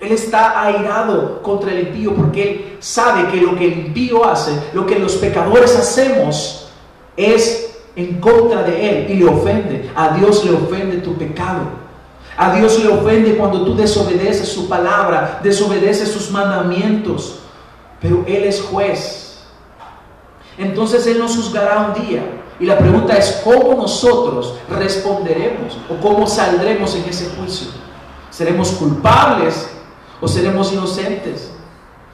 Él 0.00 0.12
está 0.12 0.62
airado 0.62 1.42
contra 1.42 1.70
el 1.72 1.88
impío 1.88 2.14
porque 2.14 2.42
Él 2.42 2.76
sabe 2.78 3.30
que 3.30 3.42
lo 3.42 3.56
que 3.56 3.66
el 3.66 3.78
impío 3.88 4.24
hace, 4.24 4.52
lo 4.72 4.86
que 4.86 4.98
los 4.98 5.16
pecadores 5.16 5.76
hacemos, 5.76 6.70
es 7.14 7.76
en 7.94 8.20
contra 8.20 8.62
de 8.62 8.88
Él 8.88 9.10
y 9.10 9.14
le 9.16 9.28
ofende. 9.28 9.90
A 9.94 10.16
Dios 10.16 10.42
le 10.44 10.52
ofende 10.52 10.96
tu 10.98 11.14
pecado. 11.14 11.85
A 12.36 12.54
Dios 12.54 12.82
le 12.82 12.88
ofende 12.88 13.36
cuando 13.36 13.62
tú 13.64 13.74
desobedeces 13.74 14.48
su 14.48 14.68
palabra, 14.68 15.40
desobedeces 15.42 16.10
sus 16.10 16.30
mandamientos. 16.30 17.38
Pero 18.00 18.24
Él 18.26 18.44
es 18.44 18.60
juez. 18.60 19.38
Entonces 20.58 21.06
Él 21.06 21.18
nos 21.18 21.34
juzgará 21.36 21.92
un 21.94 22.06
día. 22.06 22.22
Y 22.58 22.66
la 22.66 22.78
pregunta 22.78 23.16
es, 23.16 23.42
¿cómo 23.44 23.74
nosotros 23.74 24.54
responderemos 24.70 25.76
o 25.90 26.00
cómo 26.00 26.26
saldremos 26.26 26.94
en 26.94 27.04
ese 27.04 27.30
juicio? 27.36 27.68
¿Seremos 28.30 28.70
culpables 28.72 29.68
o 30.20 30.28
seremos 30.28 30.72
inocentes? 30.72 31.50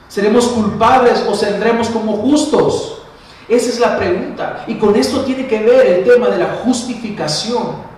¿Seremos 0.07 0.47
culpables 0.47 1.25
o 1.29 1.35
saldremos 1.35 1.89
como 1.89 2.17
justos? 2.17 2.99
Esa 3.47 3.69
es 3.69 3.79
la 3.79 3.97
pregunta. 3.97 4.63
Y 4.67 4.75
con 4.75 4.95
esto 4.95 5.21
tiene 5.21 5.47
que 5.47 5.59
ver 5.59 5.85
el 5.87 6.05
tema 6.05 6.29
de 6.29 6.37
la 6.37 6.61
justificación. 6.63 7.92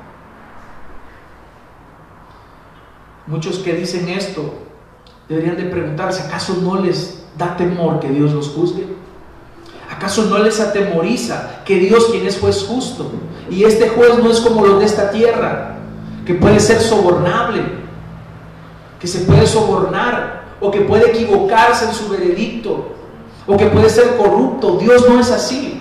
Muchos 3.27 3.60
que 3.60 3.74
dicen 3.74 4.08
esto 4.10 4.53
deberían 5.27 5.58
de 5.58 5.63
preguntarse, 5.63 6.24
¿acaso 6.24 6.58
no 6.62 6.79
les 6.79 7.24
da 7.38 7.58
temor 7.58 8.00
que 8.00 8.10
Dios 8.10 8.32
los 8.34 8.50
juzgue? 8.50 8.86
¿Acaso 9.91 10.25
no 10.25 10.39
les 10.39 10.60
atemoriza 10.60 11.63
que 11.65 11.79
Dios, 11.79 12.08
quien 12.12 12.25
es 12.27 12.39
juez 12.39 12.65
justo, 12.67 13.12
y 13.50 13.63
este 13.63 13.89
juez 13.89 14.17
no 14.17 14.29
es 14.29 14.39
como 14.39 14.65
los 14.65 14.79
de 14.79 14.86
esta 14.86 15.10
tierra, 15.10 15.77
que 16.25 16.36
puede 16.36 16.60
ser 16.60 16.79
sobornable, 16.79 17.63
que 19.00 19.08
se 19.08 19.20
puede 19.22 19.48
sobornar, 19.48 20.46
o 20.60 20.72
que 20.72 20.82
puede 20.82 21.12
equivocarse 21.12 21.86
en 21.86 21.94
su 21.94 22.10
veredicto, 22.10 22.94
o 23.48 23.58
que 23.58 23.67
puede 23.67 23.89
ser 23.89 24.17
corrupto? 24.17 24.77
Dios 24.77 25.08
no 25.08 25.20
es 25.20 25.32
así. 25.32 25.75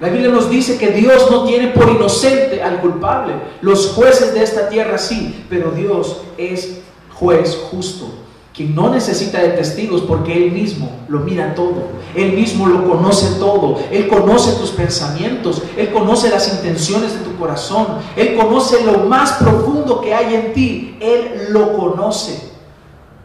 La 0.00 0.10
Biblia 0.10 0.28
nos 0.28 0.50
dice 0.50 0.76
que 0.76 0.90
Dios 0.90 1.30
no 1.30 1.44
tiene 1.44 1.68
por 1.68 1.88
inocente 1.88 2.62
al 2.62 2.80
culpable. 2.80 3.34
Los 3.62 3.88
jueces 3.88 4.34
de 4.34 4.42
esta 4.42 4.68
tierra 4.68 4.98
sí, 4.98 5.46
pero 5.48 5.70
Dios 5.70 6.18
es 6.36 6.80
juez 7.14 7.58
justo, 7.70 8.10
quien 8.54 8.74
no 8.74 8.90
necesita 8.90 9.40
de 9.40 9.50
testigos 9.50 10.02
porque 10.02 10.34
Él 10.34 10.52
mismo 10.52 10.90
lo 11.08 11.20
mira 11.20 11.54
todo, 11.54 11.88
Él 12.14 12.32
mismo 12.34 12.66
lo 12.66 12.86
conoce 12.86 13.38
todo, 13.38 13.78
Él 13.90 14.06
conoce 14.08 14.52
tus 14.60 14.70
pensamientos, 14.70 15.62
Él 15.78 15.90
conoce 15.90 16.28
las 16.28 16.52
intenciones 16.52 17.14
de 17.14 17.24
tu 17.24 17.34
corazón, 17.36 17.86
Él 18.16 18.36
conoce 18.36 18.84
lo 18.84 18.98
más 18.98 19.32
profundo 19.34 20.02
que 20.02 20.14
hay 20.14 20.34
en 20.34 20.52
ti, 20.52 20.98
Él 21.00 21.46
lo 21.50 21.74
conoce. 21.74 22.50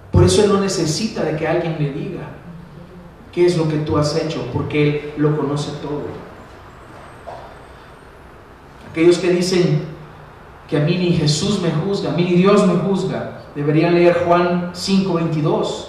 Por 0.09 0.23
eso 0.23 0.41
Él 0.43 0.53
no 0.53 0.61
necesita 0.61 1.23
de 1.23 1.35
que 1.35 1.47
alguien 1.47 1.75
le 1.79 1.91
diga 1.91 2.29
qué 3.33 3.45
es 3.45 3.57
lo 3.57 3.67
que 3.67 3.77
tú 3.77 3.97
has 3.97 4.15
hecho, 4.15 4.45
porque 4.53 4.83
Él 4.83 5.13
lo 5.17 5.35
conoce 5.35 5.71
todo. 5.81 6.20
Aquellos 8.91 9.19
que 9.19 9.29
dicen 9.29 9.85
que 10.69 10.75
a 10.75 10.81
mí 10.81 10.97
ni 10.97 11.13
Jesús 11.13 11.61
me 11.61 11.71
juzga, 11.71 12.11
a 12.11 12.13
mí 12.13 12.23
ni 12.23 12.35
Dios 12.35 12.67
me 12.67 12.75
juzga, 12.75 13.39
deberían 13.55 13.93
leer 13.93 14.25
Juan 14.25 14.71
5:22, 14.73 15.87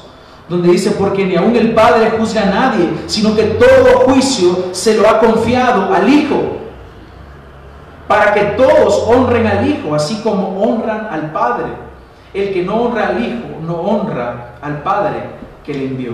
donde 0.48 0.70
dice, 0.70 0.92
porque 0.92 1.24
ni 1.24 1.34
aun 1.34 1.56
el 1.56 1.74
Padre 1.74 2.12
juzga 2.16 2.42
a 2.42 2.46
nadie, 2.46 2.90
sino 3.06 3.34
que 3.34 3.42
todo 3.42 4.00
juicio 4.06 4.68
se 4.70 4.96
lo 4.96 5.08
ha 5.08 5.18
confiado 5.18 5.92
al 5.92 6.08
Hijo, 6.08 6.58
para 8.06 8.32
que 8.34 8.40
todos 8.56 9.02
honren 9.08 9.48
al 9.48 9.68
Hijo, 9.68 9.96
así 9.96 10.20
como 10.22 10.62
honran 10.62 11.08
al 11.10 11.32
Padre. 11.32 11.72
El 12.32 12.52
que 12.52 12.62
no 12.62 12.82
honra 12.82 13.08
al 13.08 13.24
Hijo 13.24 13.48
no 13.66 13.74
honra 13.74 14.54
al 14.62 14.80
Padre 14.82 15.22
que 15.64 15.74
le 15.74 15.86
envió. 15.86 16.12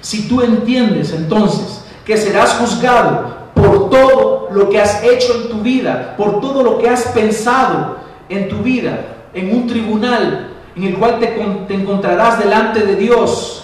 Si 0.00 0.28
tú 0.28 0.42
entiendes 0.42 1.12
entonces 1.12 1.84
que 2.04 2.16
serás 2.16 2.54
juzgado 2.54 3.43
por 3.74 3.90
todo 3.90 4.48
lo 4.52 4.68
que 4.70 4.80
has 4.80 5.02
hecho 5.02 5.34
en 5.34 5.48
tu 5.48 5.60
vida, 5.60 6.14
por 6.16 6.40
todo 6.40 6.62
lo 6.62 6.78
que 6.78 6.88
has 6.88 7.08
pensado 7.08 7.96
en 8.28 8.48
tu 8.48 8.58
vida, 8.58 9.26
en 9.32 9.52
un 9.52 9.66
tribunal 9.66 10.50
en 10.76 10.82
el 10.84 10.96
cual 10.96 11.18
te, 11.20 11.74
encontrarás 11.74 12.38
delante 12.38 12.80
de 12.80 12.96
Dios, 12.96 13.60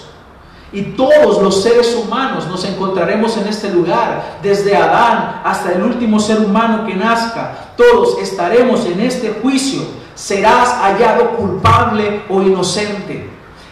y 0.73 0.83
todos 0.83 1.41
los 1.41 1.61
seres 1.61 2.01
humanos 2.01 2.47
nos 2.47 2.63
encontraremos 2.63 3.35
en 3.35 3.47
este 3.47 3.69
lugar, 3.69 4.39
desde 4.41 4.75
Adán 4.75 5.41
hasta 5.43 5.73
el 5.73 5.83
último 5.83 6.17
ser 6.17 6.39
humano 6.39 6.85
que 6.85 6.95
nazca. 6.95 7.73
Todos 7.75 8.17
estaremos 8.19 8.85
en 8.85 9.01
este 9.01 9.35
juicio. 9.41 9.81
¿Serás 10.15 10.69
hallado 10.81 11.31
culpable 11.31 12.21
o 12.29 12.41
inocente? 12.41 13.29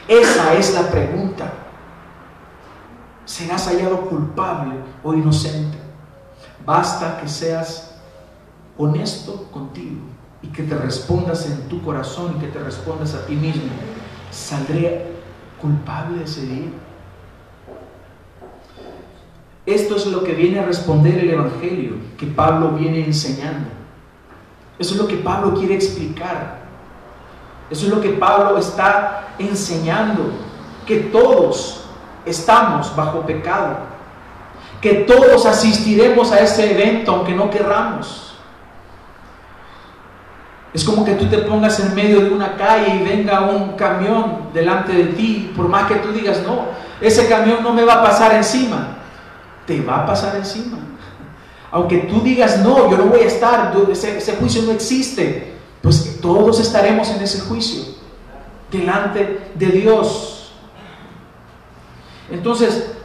Esa 0.10 0.54
es 0.56 0.74
la 0.74 0.90
pregunta. 0.90 1.54
¿Serás 3.24 3.68
hallado 3.68 4.02
culpable 4.02 4.74
o 5.02 5.14
inocente? 5.14 5.79
Basta 6.66 7.20
que 7.20 7.28
seas 7.28 7.96
honesto 8.78 9.48
contigo 9.52 10.02
y 10.42 10.48
que 10.48 10.64
te 10.64 10.76
respondas 10.76 11.46
en 11.46 11.68
tu 11.68 11.82
corazón 11.82 12.36
y 12.38 12.40
que 12.40 12.48
te 12.48 12.60
respondas 12.60 13.14
a 13.14 13.26
ti 13.26 13.36
mismo. 13.36 13.72
¿Saldré 14.32 15.08
culpable 15.62 16.24
ese 16.24 16.42
día? 16.46 16.70
Esto 19.66 19.98
es 19.98 20.08
lo 20.08 20.24
que 20.24 20.34
viene 20.34 20.60
a 20.60 20.66
responder 20.66 21.20
el 21.20 21.30
Evangelio 21.30 21.94
que 22.18 22.26
Pablo 22.26 22.72
viene 22.72 23.06
enseñando. 23.06 23.70
Eso 24.80 24.96
es 24.96 25.02
lo 25.02 25.08
que 25.08 25.18
Pablo 25.18 25.54
quiere 25.54 25.76
explicar. 25.76 26.60
Eso 27.70 27.86
es 27.86 27.92
lo 27.94 28.02
que 28.02 28.10
Pablo 28.10 28.58
está 28.58 29.36
enseñando. 29.38 30.32
Que 30.88 31.02
todos 31.02 31.84
estamos 32.26 32.96
bajo 32.96 33.22
pecado. 33.22 33.89
Que 34.82 35.06
todos 35.06 35.46
asistiremos 35.46 36.32
a 36.32 36.40
ese 36.40 36.72
evento 36.72 37.12
aunque 37.12 37.34
no 37.34 37.50
querramos. 37.50 38.38
Es 40.74 40.84
como 40.84 41.04
que 41.04 41.14
tú 41.14 41.26
te 41.26 41.40
pongas 41.40 41.80
en 41.80 41.96
medio 41.96 42.22
de 42.22 42.30
una 42.30 42.56
calle 42.56 42.96
y 42.96 43.04
venga 43.04 43.42
un 43.42 43.76
camión 43.76 44.50
delante 44.54 44.94
de 44.94 45.06
ti, 45.06 45.52
por 45.56 45.68
más 45.68 45.88
que 45.88 45.96
tú 45.96 46.12
digas, 46.12 46.44
no, 46.46 46.66
ese 47.02 47.28
camión 47.28 47.64
no 47.64 47.74
me 47.74 47.84
va 47.84 47.96
a 47.96 48.04
pasar 48.04 48.36
encima 48.36 49.00
te 49.70 49.82
va 49.82 49.98
a 49.98 50.06
pasar 50.08 50.36
encima. 50.36 50.80
Aunque 51.70 52.00
tú 52.00 52.22
digas, 52.22 52.58
no, 52.64 52.90
yo 52.90 52.98
no 52.98 53.06
voy 53.06 53.20
a 53.20 53.28
estar, 53.28 53.72
ese, 53.92 54.36
juicio 54.38 54.64
no 54.64 54.72
existe, 54.72 55.54
pues 55.84 56.20
todos 56.20 56.60
estaremos 56.60 57.08
en 57.12 57.22
ese 57.22 57.42
juicio, 57.42 57.84
delante 58.72 59.52
de 59.54 59.66
Dios. 59.68 60.54
Entonces, 62.32 62.96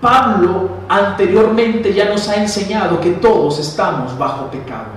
Pablo 0.00 0.70
anteriormente 0.88 1.92
ya 1.92 2.06
nos 2.06 2.28
ha 2.28 2.36
enseñado 2.36 3.00
que 3.00 3.10
todos 3.10 3.58
estamos 3.58 4.16
bajo 4.16 4.50
pecado, 4.50 4.88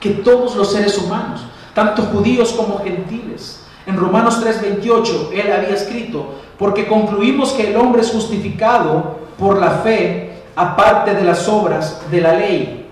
que 0.00 0.10
todos 0.10 0.54
los 0.54 0.72
seres 0.72 0.98
humanos, 0.98 1.40
tanto 1.74 2.02
judíos 2.02 2.52
como 2.52 2.78
gentiles. 2.80 3.64
En 3.86 3.96
Romanos 3.96 4.40
3:28 4.44 5.30
él 5.32 5.52
había 5.52 5.74
escrito, 5.74 6.34
porque 6.58 6.86
concluimos 6.86 7.52
que 7.52 7.70
el 7.70 7.76
hombre 7.76 8.02
es 8.02 8.10
justificado 8.10 9.18
por 9.38 9.58
la 9.58 9.70
fe 9.70 10.42
aparte 10.54 11.14
de 11.14 11.24
las 11.24 11.48
obras 11.48 12.02
de 12.10 12.20
la 12.20 12.34
ley. 12.34 12.86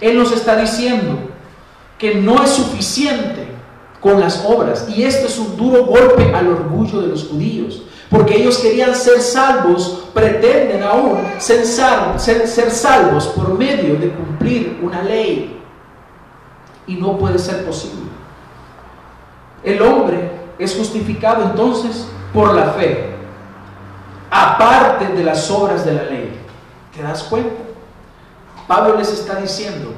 Él 0.00 0.18
nos 0.18 0.32
está 0.32 0.56
diciendo 0.56 1.16
que 1.98 2.14
no 2.14 2.42
es 2.42 2.50
suficiente 2.50 3.46
con 4.00 4.20
las 4.20 4.44
obras 4.46 4.88
y 4.88 5.02
esto 5.02 5.26
es 5.26 5.38
un 5.38 5.56
duro 5.56 5.84
golpe 5.84 6.32
al 6.34 6.48
orgullo 6.48 7.00
de 7.00 7.08
los 7.08 7.24
judíos, 7.24 7.82
porque 8.10 8.36
ellos 8.36 8.58
querían 8.58 8.94
ser 8.94 9.20
salvos, 9.20 10.08
pretenden 10.14 10.82
aún 10.82 11.18
ser, 11.38 11.66
salvos 12.70 13.26
por 13.28 13.52
medio 13.58 13.96
de 13.96 14.10
cumplir 14.10 14.80
una 14.82 15.02
ley 15.02 15.60
y 16.86 16.94
no 16.94 17.18
puede 17.18 17.38
ser 17.38 17.66
posible. 17.66 18.08
El 19.62 19.82
hombre 19.82 20.30
es 20.58 20.74
justificado 20.74 21.44
entonces 21.44 22.06
por 22.32 22.54
la 22.54 22.72
fe, 22.72 23.14
aparte 24.30 25.08
de 25.08 25.24
las 25.24 25.50
obras 25.50 25.84
de 25.84 25.92
la 25.92 26.04
ley. 26.04 26.40
¿Te 26.96 27.02
das 27.02 27.24
cuenta? 27.24 27.62
Pablo 28.66 28.96
les 28.96 29.12
está 29.12 29.36
diciendo, 29.36 29.92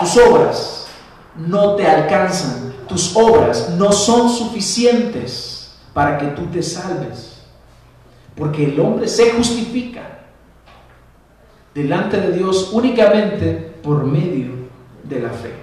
tus 0.00 0.16
obras 0.18 0.86
no 1.34 1.76
te 1.76 1.86
alcanzan, 1.86 2.74
tus 2.86 3.16
obras 3.16 3.70
no 3.70 3.90
son 3.90 4.28
suficientes 4.28 5.55
para 5.96 6.18
que 6.18 6.26
tú 6.26 6.42
te 6.52 6.62
salves, 6.62 7.38
porque 8.36 8.66
el 8.66 8.78
hombre 8.78 9.08
se 9.08 9.30
justifica 9.30 10.02
delante 11.74 12.20
de 12.20 12.32
Dios 12.32 12.68
únicamente 12.74 13.78
por 13.82 14.04
medio 14.04 14.50
de 15.04 15.20
la 15.20 15.30
fe. 15.30 15.54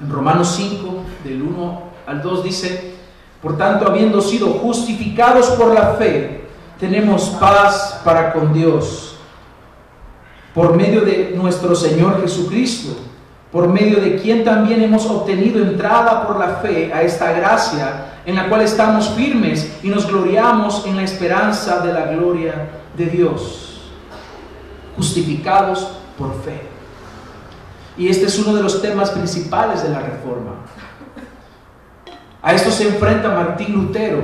En 0.00 0.10
Romanos 0.10 0.54
5, 0.56 1.02
del 1.22 1.42
1 1.42 1.82
al 2.06 2.22
2 2.22 2.44
dice, 2.44 2.94
por 3.42 3.58
tanto, 3.58 3.86
habiendo 3.86 4.22
sido 4.22 4.54
justificados 4.54 5.50
por 5.50 5.74
la 5.74 5.96
fe, 5.96 6.46
tenemos 6.80 7.28
paz 7.38 8.00
para 8.02 8.32
con 8.32 8.54
Dios, 8.54 9.18
por 10.54 10.74
medio 10.74 11.02
de 11.02 11.34
nuestro 11.36 11.74
Señor 11.74 12.22
Jesucristo, 12.22 12.96
por 13.56 13.68
medio 13.68 14.02
de 14.02 14.16
quien 14.16 14.44
también 14.44 14.82
hemos 14.82 15.06
obtenido 15.06 15.62
entrada 15.62 16.26
por 16.26 16.38
la 16.38 16.56
fe 16.56 16.92
a 16.92 17.00
esta 17.00 17.32
gracia 17.32 18.18
en 18.26 18.36
la 18.36 18.50
cual 18.50 18.60
estamos 18.60 19.08
firmes 19.16 19.78
y 19.82 19.88
nos 19.88 20.06
gloriamos 20.06 20.84
en 20.84 20.94
la 20.94 21.02
esperanza 21.02 21.78
de 21.78 21.90
la 21.90 22.02
gloria 22.02 22.68
de 22.94 23.06
Dios, 23.06 23.80
justificados 24.94 25.88
por 26.18 26.34
fe. 26.42 26.60
Y 27.96 28.10
este 28.10 28.26
es 28.26 28.38
uno 28.38 28.54
de 28.54 28.62
los 28.62 28.82
temas 28.82 29.10
principales 29.10 29.82
de 29.82 29.88
la 29.88 30.00
reforma. 30.00 30.56
A 32.42 32.52
esto 32.52 32.70
se 32.70 32.88
enfrenta 32.88 33.30
Martín 33.30 33.72
Lutero 33.72 34.22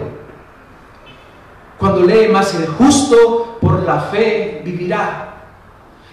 cuando 1.78 2.02
lee 2.02 2.28
más 2.30 2.54
el 2.54 2.66
justo 2.66 3.56
por 3.62 3.82
la 3.84 3.98
fe 3.98 4.60
vivirá. 4.62 5.31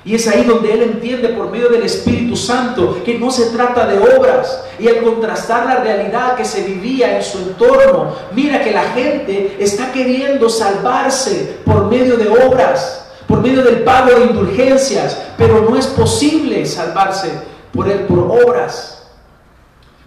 Y 0.05 0.15
es 0.15 0.27
ahí 0.27 0.43
donde 0.43 0.73
él 0.73 0.83
entiende 0.83 1.29
por 1.29 1.51
medio 1.51 1.69
del 1.69 1.83
Espíritu 1.83 2.35
Santo 2.35 3.01
que 3.03 3.19
no 3.19 3.29
se 3.29 3.47
trata 3.47 3.85
de 3.85 3.99
obras. 3.99 4.63
Y 4.79 4.87
al 4.87 5.03
contrastar 5.03 5.65
la 5.65 5.83
realidad 5.83 6.35
que 6.35 6.45
se 6.45 6.63
vivía 6.63 7.17
en 7.17 7.23
su 7.23 7.37
entorno, 7.39 8.15
mira 8.33 8.63
que 8.63 8.71
la 8.71 8.83
gente 8.91 9.57
está 9.59 9.91
queriendo 9.91 10.49
salvarse 10.49 11.57
por 11.65 11.85
medio 11.87 12.17
de 12.17 12.29
obras 12.29 12.99
por 13.29 13.41
medio 13.41 13.61
del 13.61 13.83
pago 13.83 14.19
de 14.19 14.25
indulgencias, 14.25 15.15
pero 15.37 15.61
no 15.61 15.77
es 15.77 15.85
posible 15.85 16.65
salvarse 16.65 17.31
por 17.71 17.87
él 17.87 17.99
por 18.07 18.17
obras. 18.19 19.03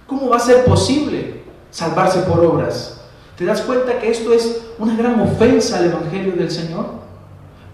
¿Cómo 0.09 0.29
va 0.29 0.39
a 0.39 0.41
ser 0.41 0.65
posible 0.65 1.45
salvarse 1.71 2.19
por 2.23 2.45
obras? 2.45 3.01
¿Te 3.39 3.45
das 3.45 3.61
cuenta 3.61 4.01
que 4.01 4.11
esto 4.11 4.33
es 4.33 4.63
una 4.77 4.97
gran 4.97 5.21
ofensa 5.21 5.79
al 5.79 5.85
Evangelio 5.85 6.33
del 6.33 6.51
Señor? 6.51 7.02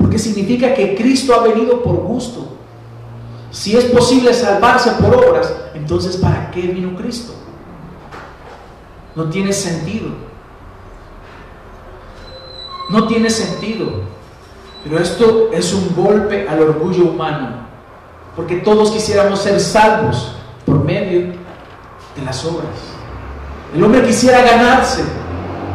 Porque 0.08 0.20
significa 0.20 0.72
que 0.72 0.94
Cristo 0.94 1.34
ha 1.34 1.42
venido 1.42 1.82
por 1.82 1.96
gusto. 1.96 2.48
Si 3.50 3.76
es 3.76 3.84
posible 3.84 4.32
salvarse 4.32 4.92
por 4.92 5.14
obras, 5.14 5.54
entonces 5.74 6.16
¿para 6.16 6.50
qué 6.50 6.62
vino 6.62 6.96
Cristo? 6.96 7.34
No 9.14 9.28
tiene 9.28 9.52
sentido. 9.52 10.08
No 12.88 13.06
tiene 13.06 13.28
sentido. 13.28 14.00
Pero 14.82 14.98
esto 14.98 15.50
es 15.52 15.74
un 15.74 15.94
golpe 15.94 16.48
al 16.48 16.62
orgullo 16.62 17.10
humano, 17.10 17.66
porque 18.34 18.56
todos 18.56 18.90
quisiéramos 18.90 19.40
ser 19.40 19.60
salvos 19.60 20.36
por 20.64 20.82
medio 20.82 21.34
de 22.16 22.24
las 22.24 22.42
obras. 22.46 22.78
El 23.74 23.84
hombre 23.84 24.06
quisiera 24.06 24.40
ganarse 24.40 25.02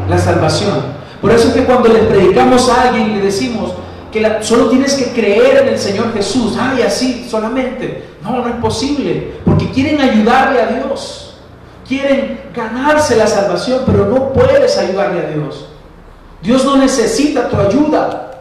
la 0.10 0.18
salvación. 0.18 0.82
Por 1.22 1.30
eso 1.30 1.50
es 1.50 1.54
que 1.54 1.66
cuando 1.66 1.90
le 1.90 2.00
predicamos 2.00 2.68
a 2.68 2.90
alguien 2.90 3.12
y 3.12 3.16
le 3.18 3.22
decimos 3.22 3.83
que 4.14 4.44
solo 4.44 4.70
tienes 4.70 4.94
que 4.94 5.12
creer 5.12 5.64
en 5.64 5.70
el 5.70 5.80
Señor 5.80 6.14
Jesús, 6.14 6.56
ay, 6.60 6.84
así 6.84 7.28
solamente. 7.28 8.12
No, 8.24 8.38
no 8.38 8.48
es 8.48 8.56
posible, 8.56 9.34
porque 9.44 9.72
quieren 9.72 10.00
ayudarle 10.00 10.62
a 10.62 10.68
Dios. 10.68 11.38
Quieren 11.88 12.40
ganarse 12.56 13.18
la 13.18 13.28
salvación, 13.28 13.82
pero 13.86 14.06
no 14.06 14.32
puedes 14.32 14.78
ayudarle 14.78 15.20
a 15.20 15.30
Dios. 15.32 15.68
Dios 16.44 16.64
no 16.64 16.78
necesita 16.78 17.50
tu 17.50 17.58
ayuda. 17.58 18.32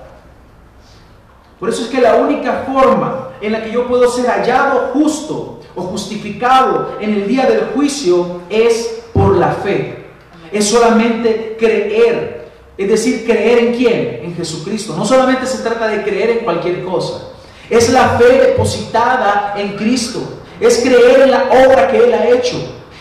Por 1.59 1.71
eso 1.71 1.85
es 1.85 1.89
que 1.89 2.01
la 2.01 2.17
única 2.17 2.65
forma 2.71 3.31
en 3.41 3.53
la 3.53 3.65
que 3.65 3.73
yo 3.73 3.89
puedo 3.89 4.11
ser 4.11 4.27
hallado 4.27 4.91
justo 4.93 5.61
o 5.75 5.83
justificado 5.83 6.97
en 7.01 7.15
el 7.15 7.27
día 7.27 7.47
del 7.47 7.69
juicio 7.75 8.43
es 8.51 9.05
por 9.15 9.37
la 9.39 9.53
fe. 9.53 10.05
Es 10.53 10.69
solamente 10.69 11.57
creer. 11.59 12.42
Es 12.79 12.89
decir, 12.89 13.25
creer 13.25 13.59
en 13.59 13.75
quién? 13.75 14.21
En 14.23 14.35
Jesucristo. 14.35 14.95
No 14.97 15.05
solamente 15.05 15.47
se 15.47 15.63
trata 15.63 15.89
de 15.89 16.03
creer 16.03 16.31
en 16.31 16.39
cualquier 16.39 16.85
cosa. 16.85 17.29
Es 17.69 17.91
la 17.91 18.19
fe 18.19 18.49
depositada 18.49 19.55
en 19.57 19.77
Cristo. 19.77 20.21
Es 20.61 20.79
creer 20.79 21.23
en 21.23 21.31
la 21.31 21.45
obra 21.67 21.89
que 21.89 21.99
Él 21.99 22.15
ha 22.15 22.29
hecho. 22.29 22.57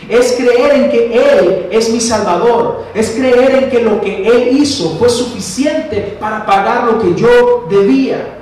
Es 0.08 0.32
creer 0.32 0.74
en 0.74 0.90
que 0.90 1.14
Él 1.14 1.66
es 1.70 1.90
mi 1.90 2.00
Salvador. 2.00 2.84
Es 2.94 3.10
creer 3.10 3.64
en 3.64 3.70
que 3.70 3.80
lo 3.80 4.00
que 4.00 4.26
Él 4.26 4.58
hizo 4.58 4.96
fue 4.98 5.08
suficiente 5.08 6.16
para 6.20 6.44
pagar 6.44 6.84
lo 6.84 6.98
que 6.98 7.14
yo 7.14 7.66
debía. 7.70 8.38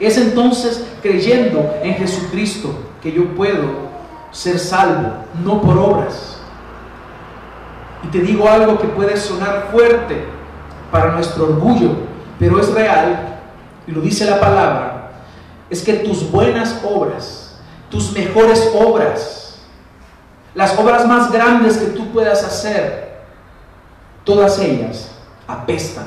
Es 0.00 0.16
entonces 0.16 0.82
creyendo 1.02 1.74
en 1.82 1.94
Jesucristo 1.94 2.70
que 3.02 3.12
yo 3.12 3.34
puedo 3.34 3.90
ser 4.32 4.58
salvo, 4.58 5.24
no 5.44 5.60
por 5.60 5.76
obras. 5.76 6.39
Y 8.04 8.08
te 8.08 8.20
digo 8.20 8.48
algo 8.48 8.78
que 8.78 8.88
puede 8.88 9.16
sonar 9.16 9.68
fuerte 9.70 10.24
para 10.90 11.12
nuestro 11.12 11.44
orgullo, 11.44 11.90
pero 12.38 12.60
es 12.60 12.72
real, 12.72 13.38
y 13.86 13.92
lo 13.92 14.00
dice 14.00 14.24
la 14.24 14.40
palabra, 14.40 15.12
es 15.68 15.82
que 15.82 15.94
tus 15.94 16.30
buenas 16.30 16.80
obras, 16.84 17.60
tus 17.90 18.12
mejores 18.12 18.72
obras, 18.74 19.58
las 20.54 20.76
obras 20.78 21.06
más 21.06 21.30
grandes 21.30 21.76
que 21.76 21.86
tú 21.86 22.10
puedas 22.12 22.42
hacer, 22.42 23.20
todas 24.24 24.58
ellas 24.58 25.10
apestan. 25.46 26.06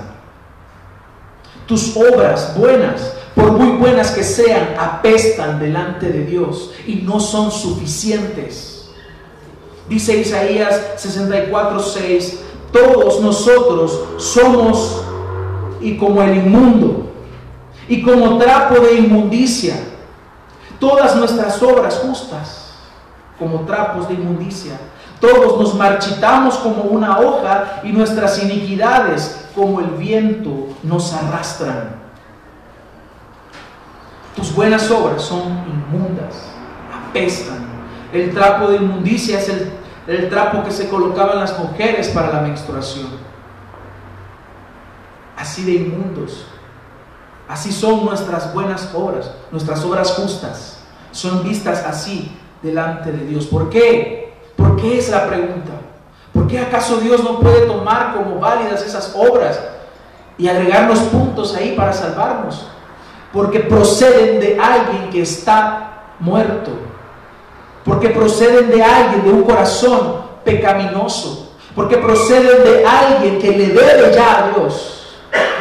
Tus 1.66 1.96
obras 1.96 2.58
buenas 2.58 3.14
por 3.36 3.52
muy 3.52 3.78
buenas 3.78 4.12
que 4.12 4.24
sean, 4.24 4.76
apestan 4.78 5.60
delante 5.60 6.08
de 6.08 6.26
Dios 6.26 6.72
y 6.86 6.96
no 6.96 7.20
son 7.20 7.52
suficientes. 7.52 8.73
Dice 9.90 10.18
Isaías 10.18 10.94
64, 10.98 11.80
6, 11.80 12.40
todos 12.72 13.22
nosotros 13.22 14.00
somos 14.18 15.04
y 15.82 15.98
como 15.98 16.22
el 16.22 16.38
inmundo 16.38 17.12
y 17.88 18.02
como 18.02 18.38
trapo 18.38 18.80
de 18.80 18.96
inmundicia, 18.96 19.76
todas 20.80 21.16
nuestras 21.16 21.62
obras 21.62 21.96
justas 21.96 22.64
como 23.38 23.62
trapos 23.62 24.08
de 24.08 24.14
inmundicia. 24.14 24.80
Todos 25.20 25.60
nos 25.60 25.76
marchitamos 25.76 26.56
como 26.56 26.84
una 26.84 27.20
hoja 27.20 27.82
y 27.84 27.92
nuestras 27.92 28.44
iniquidades 28.44 29.46
como 29.56 29.80
el 29.80 29.88
viento 29.92 30.68
nos 30.84 31.14
arrastran. 31.14 31.96
Tus 34.36 34.54
buenas 34.54 34.90
obras 34.92 35.22
son 35.22 35.64
inmundas, 35.66 36.36
apestan. 37.08 37.73
El 38.14 38.32
trapo 38.34 38.70
de 38.70 38.78
inmundicia 38.78 39.40
es 39.40 39.50
el, 39.50 39.72
el 40.08 40.30
trapo 40.30 40.64
que 40.64 40.72
se 40.72 40.88
colocaban 40.88 41.40
las 41.40 41.58
mujeres 41.60 42.10
para 42.10 42.32
la 42.32 42.42
menstruación. 42.42 43.08
Así 45.36 45.66
de 45.66 45.72
inmundos. 45.74 46.46
Así 47.48 47.72
son 47.72 48.06
nuestras 48.06 48.54
buenas 48.54 48.90
obras, 48.94 49.32
nuestras 49.52 49.84
obras 49.84 50.12
justas. 50.12 50.80
Son 51.12 51.44
vistas 51.44 51.84
así 51.86 52.32
delante 52.62 53.12
de 53.12 53.26
Dios. 53.26 53.48
¿Por 53.48 53.70
qué? 53.70 54.34
¿Por 54.56 54.78
qué 54.78 55.00
es 55.00 55.10
la 55.10 55.28
pregunta? 55.28 55.72
¿Por 56.32 56.48
qué 56.48 56.60
acaso 56.60 56.98
Dios 56.98 57.24
no 57.24 57.40
puede 57.40 57.66
tomar 57.66 58.16
como 58.16 58.40
válidas 58.40 58.82
esas 58.84 59.14
obras 59.16 59.60
y 60.38 60.48
agregar 60.48 60.88
los 60.88 61.00
puntos 61.00 61.54
ahí 61.56 61.76
para 61.76 61.92
salvarnos? 61.92 62.68
porque 63.34 63.62
proceden 63.62 64.40
de 64.40 64.60
alguien 64.62 65.10
que 65.10 65.24
está 65.24 66.04
muerto, 66.20 66.72
porque 67.84 68.10
proceden 68.10 68.70
de 68.70 68.82
alguien 68.82 69.24
de 69.24 69.32
un 69.32 69.44
corazón 69.44 70.22
pecaminoso, 70.44 71.52
porque 71.76 71.98
proceden 71.98 72.64
de 72.64 72.86
alguien 72.86 73.40
que 73.40 73.52
le 73.52 73.68
debe 73.68 74.14
ya 74.14 74.46
a 74.46 74.52
Dios. 74.52 75.00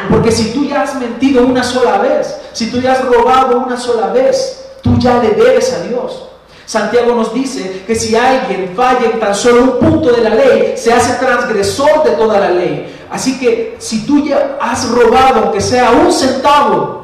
Porque 0.09 0.31
si 0.31 0.51
tú 0.51 0.65
ya 0.65 0.83
has 0.83 0.95
mentido 0.95 1.45
una 1.45 1.63
sola 1.63 1.97
vez, 1.99 2.35
si 2.53 2.69
tú 2.69 2.79
ya 2.79 2.93
has 2.93 3.05
robado 3.05 3.59
una 3.59 3.77
sola 3.77 4.07
vez, 4.07 4.65
tú 4.81 4.97
ya 4.97 5.19
le 5.19 5.29
debes 5.29 5.73
a 5.73 5.81
Dios. 5.87 6.29
Santiago 6.65 7.13
nos 7.15 7.33
dice 7.33 7.83
que 7.85 7.95
si 7.95 8.15
alguien 8.15 8.73
falla 8.75 9.05
en 9.11 9.19
tan 9.19 9.35
solo 9.35 9.63
un 9.63 9.79
punto 9.79 10.11
de 10.11 10.21
la 10.21 10.29
ley, 10.29 10.73
se 10.77 10.93
hace 10.93 11.13
transgresor 11.23 12.03
de 12.03 12.11
toda 12.11 12.39
la 12.39 12.51
ley. 12.51 13.05
Así 13.09 13.39
que 13.39 13.75
si 13.79 14.05
tú 14.05 14.25
ya 14.25 14.57
has 14.61 14.89
robado, 14.89 15.43
aunque 15.43 15.61
sea 15.61 15.91
un 15.91 16.11
centavo, 16.11 17.03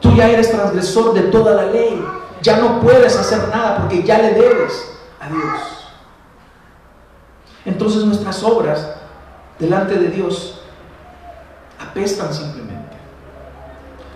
Tú 0.00 0.14
ya 0.14 0.28
eres 0.28 0.50
transgresor 0.50 1.12
de 1.12 1.22
toda 1.22 1.54
la 1.54 1.66
ley. 1.66 2.02
Ya 2.42 2.56
no 2.56 2.80
puedes 2.80 3.16
hacer 3.16 3.48
nada 3.48 3.78
porque 3.78 4.02
ya 4.02 4.18
le 4.18 4.32
debes 4.32 4.90
a 5.20 5.28
Dios. 5.28 5.60
Entonces 7.64 8.04
nuestras 8.04 8.42
obras 8.42 8.94
delante 9.58 9.94
de 9.96 10.08
Dios 10.08 10.62
apestan 11.78 12.32
simplemente. 12.32 12.96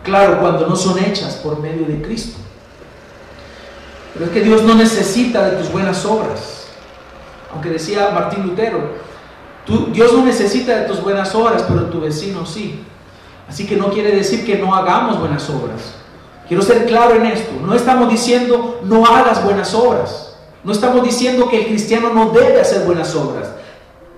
Claro, 0.03 0.41
cuando 0.41 0.67
no 0.67 0.77
son 0.77 0.99
hechas 0.99 1.35
por 1.37 1.61
medio 1.61 1.87
de 1.87 2.03
Cristo. 2.03 2.39
Pero 4.15 4.27
es 4.27 4.31
que 4.31 4.41
Dios 4.43 4.63
no 4.63 4.75
necesita 4.75 5.51
de 5.51 5.57
tus 5.57 5.73
buenas 5.73 6.05
obras. 6.05 6.67
Aunque 7.53 7.71
decía 7.71 8.11
Martín 8.11 8.47
Lutero, 8.47 8.93
Dios 9.93 10.13
no 10.13 10.25
necesita 10.25 10.77
de 10.81 10.87
tus 10.87 11.03
buenas 11.03 11.35
obras, 11.35 11.65
pero 11.67 11.85
tu 11.87 12.01
vecino 12.01 12.45
sí. 12.45 12.85
Así 13.49 13.67
que 13.67 13.77
no 13.77 13.91
quiere 13.91 14.15
decir 14.15 14.45
que 14.45 14.57
no 14.57 14.75
hagamos 14.75 15.19
buenas 15.19 15.49
obras. 15.51 15.95
Quiero 16.49 16.63
ser 16.63 16.87
claro 16.87 17.15
en 17.15 17.27
esto. 17.27 17.53
No 17.65 17.75
estamos 17.75 18.11
diciendo 18.11 18.81
no 18.85 19.07
hagas 19.07 19.43
buenas 19.43 19.75
obras. 19.75 20.37
No 20.63 20.73
estamos 20.73 21.03
diciendo 21.03 21.49
que 21.49 21.61
el 21.61 21.67
cristiano 21.67 22.11
no 22.11 22.31
debe 22.31 22.61
hacer 22.61 22.85
buenas 22.85 23.15
obras. 23.15 23.49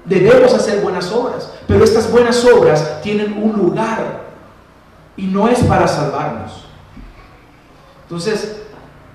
Debemos 0.04 0.52
hacer 0.54 0.80
buenas 0.80 1.10
obras. 1.12 1.50
Pero 1.66 1.84
estas 1.84 2.10
buenas 2.10 2.44
obras 2.44 3.00
tienen 3.02 3.40
un 3.42 3.52
lugar. 3.52 4.24
Y 5.16 5.26
no 5.26 5.48
es 5.48 5.60
para 5.64 5.86
salvarnos. 5.88 6.64
Entonces, 8.02 8.62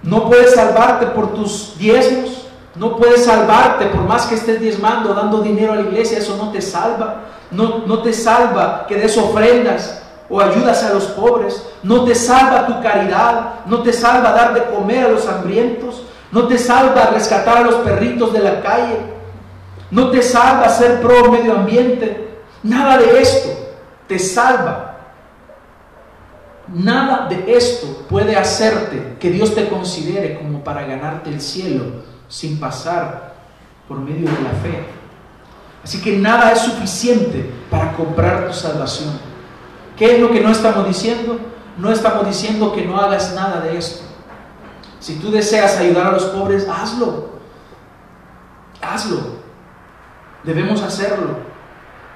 no 0.03 0.27
puedes 0.27 0.55
salvarte 0.55 1.07
por 1.07 1.33
tus 1.33 1.77
diezmos. 1.77 2.47
No 2.75 2.95
puedes 2.95 3.25
salvarte 3.25 3.87
por 3.87 4.01
más 4.01 4.25
que 4.25 4.35
estés 4.35 4.59
diezmando, 4.59 5.13
dando 5.13 5.41
dinero 5.41 5.73
a 5.73 5.75
la 5.75 5.81
iglesia. 5.81 6.17
Eso 6.17 6.37
no 6.37 6.51
te 6.51 6.61
salva. 6.61 7.23
No, 7.51 7.85
no 7.85 8.01
te 8.01 8.13
salva 8.13 8.85
que 8.87 8.95
des 8.95 9.17
ofrendas 9.17 10.00
o 10.31 10.39
ayudas 10.39 10.83
a 10.83 10.93
los 10.93 11.05
pobres, 11.07 11.67
no 11.83 12.05
te 12.05 12.15
salva 12.15 12.65
tu 12.65 12.81
caridad, 12.81 13.65
no 13.65 13.83
te 13.83 13.91
salva 13.91 14.31
dar 14.31 14.53
de 14.53 14.63
comer 14.63 15.05
a 15.05 15.09
los 15.09 15.27
hambrientos, 15.27 16.03
no 16.31 16.47
te 16.47 16.57
salva 16.57 17.11
rescatar 17.13 17.57
a 17.57 17.61
los 17.61 17.75
perritos 17.75 18.31
de 18.31 18.39
la 18.39 18.61
calle, 18.61 18.97
no 19.91 20.09
te 20.09 20.21
salva 20.21 20.69
ser 20.69 21.01
pro 21.01 21.29
medio 21.29 21.53
ambiente, 21.53 22.29
nada 22.63 22.97
de 22.97 23.21
esto 23.21 23.49
te 24.07 24.17
salva. 24.17 24.87
Nada 26.73 27.27
de 27.27 27.53
esto 27.53 28.05
puede 28.09 28.37
hacerte 28.37 29.17
que 29.19 29.29
Dios 29.29 29.53
te 29.53 29.67
considere 29.67 30.37
como 30.37 30.63
para 30.63 30.85
ganarte 30.85 31.29
el 31.29 31.41
cielo 31.41 31.83
sin 32.29 32.59
pasar 32.59 33.33
por 33.87 33.99
medio 33.99 34.29
de 34.29 34.41
la 34.41 34.51
fe. 34.61 34.85
Así 35.83 36.01
que 36.01 36.17
nada 36.17 36.51
es 36.51 36.59
suficiente 36.59 37.49
para 37.69 37.93
comprar 37.93 38.47
tu 38.47 38.53
salvación. 38.53 39.30
¿Qué 40.01 40.15
es 40.15 40.19
lo 40.19 40.31
que 40.31 40.41
no 40.41 40.49
estamos 40.49 40.87
diciendo? 40.87 41.37
No 41.77 41.91
estamos 41.91 42.25
diciendo 42.25 42.73
que 42.73 42.83
no 42.83 42.97
hagas 42.97 43.35
nada 43.35 43.61
de 43.61 43.77
esto. 43.77 44.01
Si 44.99 45.19
tú 45.19 45.29
deseas 45.29 45.77
ayudar 45.77 46.07
a 46.07 46.11
los 46.13 46.23
pobres, 46.23 46.67
hazlo. 46.67 47.29
Hazlo. 48.81 49.19
Debemos 50.43 50.81
hacerlo. 50.81 51.35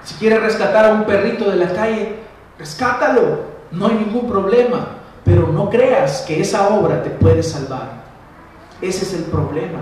Si 0.04 0.16
quieres 0.16 0.42
rescatar 0.42 0.86
a 0.86 0.94
un 0.94 1.04
perrito 1.04 1.48
de 1.48 1.58
la 1.58 1.74
calle, 1.74 2.22
rescátalo. 2.58 3.42
No 3.70 3.86
hay 3.86 3.94
ningún 3.94 4.28
problema. 4.28 4.88
Pero 5.24 5.50
no 5.50 5.70
creas 5.70 6.24
que 6.28 6.42
esa 6.42 6.70
obra 6.70 7.04
te 7.04 7.12
puede 7.12 7.44
salvar. 7.44 8.04
Ese 8.82 9.06
es 9.06 9.14
el 9.14 9.26
problema. 9.26 9.78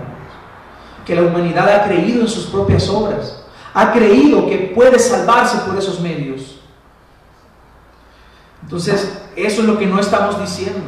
Que 1.06 1.14
la 1.14 1.22
humanidad 1.22 1.70
ha 1.70 1.84
creído 1.84 2.20
en 2.20 2.28
sus 2.28 2.48
propias 2.48 2.86
obras. 2.86 3.46
Ha 3.72 3.92
creído 3.94 4.46
que 4.46 4.74
puede 4.74 4.98
salvarse 4.98 5.56
por 5.66 5.78
esos 5.78 6.00
medios. 6.00 6.33
Entonces, 8.74 9.22
eso 9.36 9.60
es 9.60 9.68
lo 9.68 9.78
que 9.78 9.86
no 9.86 10.00
estamos 10.00 10.40
diciendo. 10.40 10.80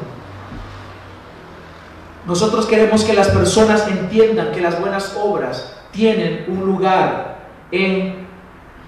Nosotros 2.26 2.66
queremos 2.66 3.04
que 3.04 3.14
las 3.14 3.28
personas 3.28 3.86
entiendan 3.86 4.50
que 4.50 4.60
las 4.60 4.80
buenas 4.80 5.16
obras 5.16 5.72
tienen 5.92 6.46
un 6.48 6.66
lugar 6.66 7.46
en 7.70 8.26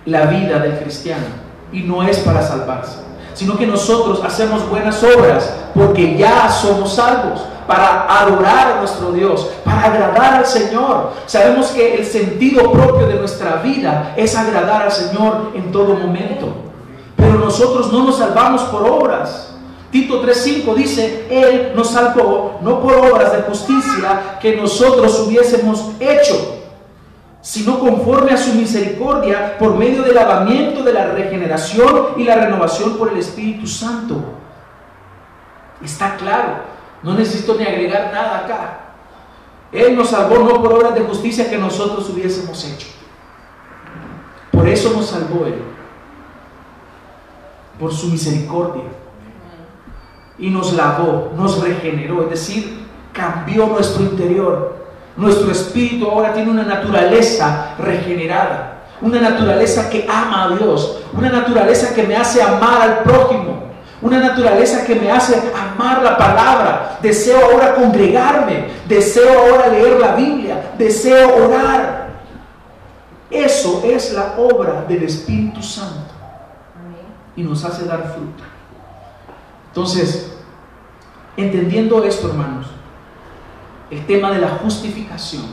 la 0.05 0.27
vida 0.27 0.59
del 0.59 0.81
cristiano 0.81 1.27
y 1.71 1.83
no 1.83 2.03
es 2.03 2.19
para 2.19 2.43
salvarse, 2.43 2.99
sino 3.35 3.57
que 3.57 3.69
nosotros 3.69 4.21
hacemos 4.25 4.69
buenas 4.69 5.01
obras 5.05 5.55
porque 5.77 6.17
ya 6.17 6.51
somos 6.51 6.97
salvos, 6.97 7.43
para 7.69 8.05
adorar 8.23 8.73
a 8.73 8.81
nuestro 8.81 9.13
Dios, 9.13 9.49
para 9.65 9.85
agradar 9.85 10.35
al 10.35 10.47
Señor. 10.47 11.13
Sabemos 11.27 11.69
que 11.69 11.99
el 11.99 12.05
sentido 12.05 12.73
propio 12.73 13.07
de 13.07 13.15
nuestra 13.15 13.63
vida 13.63 14.15
es 14.17 14.35
agradar 14.35 14.83
al 14.83 14.91
Señor 14.91 15.53
en 15.55 15.71
todo 15.71 15.95
momento. 15.95 16.68
Pero 17.19 17.35
nosotros 17.35 17.93
no 17.93 18.05
nos 18.05 18.19
salvamos 18.19 18.63
por 18.63 18.89
obras. 18.89 19.53
Tito 19.91 20.23
3.5 20.23 20.75
dice, 20.75 21.27
Él 21.29 21.73
nos 21.75 21.91
salvó 21.91 22.59
no 22.63 22.81
por 22.81 22.95
obras 22.95 23.33
de 23.33 23.43
justicia 23.43 24.39
que 24.41 24.57
nosotros 24.57 25.19
hubiésemos 25.21 25.93
hecho, 25.99 26.59
sino 27.41 27.79
conforme 27.79 28.33
a 28.33 28.37
su 28.37 28.55
misericordia 28.55 29.59
por 29.59 29.75
medio 29.77 30.03
del 30.03 30.15
lavamiento 30.15 30.83
de 30.83 30.93
la 30.93 31.07
regeneración 31.07 32.09
y 32.17 32.25
la 32.25 32.37
renovación 32.37 32.97
por 32.97 33.11
el 33.11 33.19
Espíritu 33.19 33.67
Santo. 33.67 34.17
Está 35.83 36.17
claro, 36.17 36.59
no 37.03 37.15
necesito 37.15 37.55
ni 37.55 37.65
agregar 37.65 38.11
nada 38.13 38.39
acá. 38.41 38.81
Él 39.73 39.97
nos 39.97 40.11
salvó 40.11 40.39
no 40.39 40.63
por 40.63 40.73
obras 40.73 40.95
de 40.95 41.03
justicia 41.03 41.51
que 41.51 41.59
nosotros 41.59 42.09
hubiésemos 42.11 42.63
hecho. 42.65 42.89
Por 44.53 44.69
eso 44.69 44.93
nos 44.95 45.07
salvó 45.07 45.47
Él. 45.47 45.78
Por 47.79 47.93
su 47.93 48.09
misericordia. 48.09 48.85
Y 50.39 50.51
nos 50.51 50.73
lavó, 50.75 51.33
nos 51.37 51.61
regeneró, 51.63 52.23
es 52.25 52.31
decir, 52.31 52.87
cambió 53.13 53.67
nuestro 53.67 54.05
interior. 54.05 54.77
Nuestro 55.17 55.51
espíritu 55.51 56.09
ahora 56.09 56.33
tiene 56.33 56.51
una 56.51 56.63
naturaleza 56.63 57.75
regenerada. 57.79 58.85
Una 59.01 59.21
naturaleza 59.21 59.91
que 59.91 60.07
ama 60.09 60.45
a 60.45 60.57
Dios. 60.57 61.01
Una 61.13 61.29
naturaleza 61.29 61.95
que 61.95 62.05
me 62.05 62.17
hace 62.17 62.43
amar 62.43 62.83
al 62.83 62.99
prójimo. 63.03 63.69
Una 64.01 64.21
naturaleza 64.21 64.85
que 64.85 64.95
me 64.95 65.11
hace 65.11 65.41
amar 65.57 66.03
la 66.03 66.17
palabra. 66.17 66.99
Deseo 67.03 67.45
ahora 67.45 67.75
congregarme. 67.75 68.67
Deseo 68.89 69.41
ahora 69.41 69.69
leer 69.69 69.99
la 69.99 70.15
Biblia. 70.15 70.73
Deseo 70.79 71.47
orar. 71.47 72.09
Eso 73.31 73.83
es 73.85 74.13
la 74.13 74.35
obra 74.39 74.85
del 74.89 75.03
Espíritu 75.03 75.63
Santo. 75.63 76.08
Y 77.39 77.43
nos 77.45 77.65
hace 77.65 77.85
dar 77.85 78.15
fruto. 78.17 78.43
Entonces, 79.69 80.33
entendiendo 81.37 82.03
esto, 82.03 82.31
hermanos, 82.31 82.67
el 83.93 84.05
tema 84.07 84.33
de 84.33 84.41
la 84.41 84.49
justificación, 84.49 85.45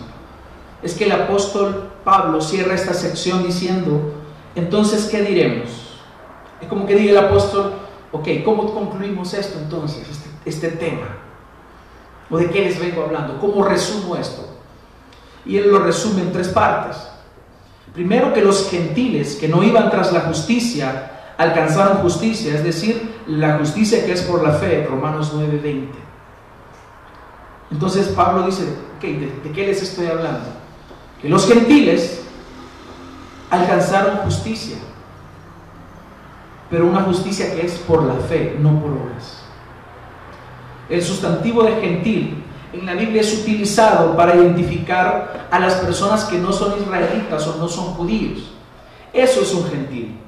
es 0.81 0.95
que 0.95 1.03
el 1.03 1.11
apóstol 1.11 1.91
Pablo 2.03 2.41
cierra 2.41 2.73
esta 2.73 2.95
sección 2.95 3.45
diciendo, 3.45 4.15
entonces, 4.55 5.05
¿qué 5.11 5.21
diremos? 5.21 5.99
Es 6.59 6.67
como 6.67 6.87
que 6.87 6.95
diga 6.95 7.11
el 7.11 7.27
apóstol, 7.27 7.73
ok, 8.11 8.29
¿cómo 8.43 8.73
concluimos 8.73 9.35
esto 9.35 9.59
entonces, 9.59 10.09
este, 10.09 10.29
este 10.43 10.69
tema? 10.69 11.19
¿O 12.31 12.37
de 12.39 12.49
qué 12.49 12.61
les 12.61 12.79
vengo 12.79 13.03
hablando? 13.03 13.39
¿Cómo 13.39 13.63
resumo 13.63 14.15
esto? 14.15 14.43
Y 15.45 15.57
él 15.57 15.69
lo 15.69 15.77
resume 15.83 16.23
en 16.23 16.31
tres 16.31 16.47
partes. 16.47 16.97
Primero 17.93 18.33
que 18.33 18.41
los 18.41 18.71
gentiles 18.71 19.35
que 19.35 19.47
no 19.47 19.61
iban 19.61 19.91
tras 19.91 20.11
la 20.11 20.21
justicia 20.21 21.11
alcanzaron 21.37 21.97
justicia, 21.97 22.53
es 22.53 22.63
decir, 22.63 23.15
la 23.27 23.57
justicia 23.57 24.05
que 24.05 24.13
es 24.13 24.21
por 24.21 24.43
la 24.43 24.53
fe, 24.53 24.85
Romanos 24.89 25.33
9:20. 25.33 25.89
Entonces 27.71 28.07
Pablo 28.09 28.45
dice, 28.45 28.63
¿de, 29.01 29.51
qué 29.51 29.67
les 29.67 29.81
estoy 29.81 30.07
hablando? 30.07 30.47
Que 31.21 31.29
los 31.29 31.47
gentiles 31.47 32.23
alcanzaron 33.49 34.17
justicia, 34.17 34.77
pero 36.69 36.85
una 36.85 37.01
justicia 37.01 37.53
que 37.53 37.65
es 37.65 37.73
por 37.79 38.03
la 38.03 38.15
fe, 38.15 38.55
no 38.59 38.79
por 38.79 38.91
obras. 38.91 39.43
El 40.89 41.01
sustantivo 41.01 41.63
de 41.63 41.75
gentil 41.81 42.43
en 42.71 42.85
la 42.85 42.93
Biblia 42.93 43.21
es 43.21 43.41
utilizado 43.41 44.15
para 44.15 44.35
identificar 44.35 45.47
a 45.49 45.59
las 45.59 45.75
personas 45.75 46.25
que 46.25 46.37
no 46.37 46.51
son 46.51 46.79
israelitas 46.79 47.47
o 47.47 47.57
no 47.57 47.67
son 47.67 47.93
judíos. 47.95 48.53
Eso 49.11 49.41
es 49.41 49.53
un 49.53 49.65
gentil. 49.65 50.19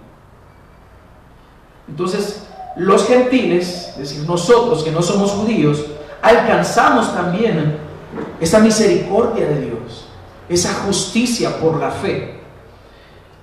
Entonces, 1.88 2.48
los 2.76 3.08
gentiles, 3.08 3.90
es 3.94 3.98
decir, 3.98 4.24
nosotros 4.28 4.84
que 4.84 4.92
no 4.92 5.02
somos 5.02 5.32
judíos, 5.32 5.84
alcanzamos 6.22 7.14
también 7.14 7.78
esa 8.40 8.60
misericordia 8.60 9.48
de 9.48 9.62
Dios, 9.62 10.08
esa 10.50 10.74
justicia 10.74 11.60
por 11.60 11.80
la 11.80 11.92
fe. 11.92 12.40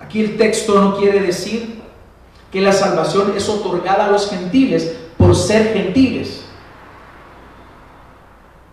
Aquí 0.00 0.20
el 0.20 0.36
texto 0.36 0.80
no 0.80 0.96
quiere 0.96 1.20
decir 1.20 1.82
que 2.52 2.60
la 2.60 2.72
salvación 2.72 3.32
es 3.36 3.48
otorgada 3.48 4.06
a 4.06 4.10
los 4.10 4.30
gentiles 4.30 4.94
por 5.18 5.34
ser 5.34 5.72
gentiles. 5.72 6.44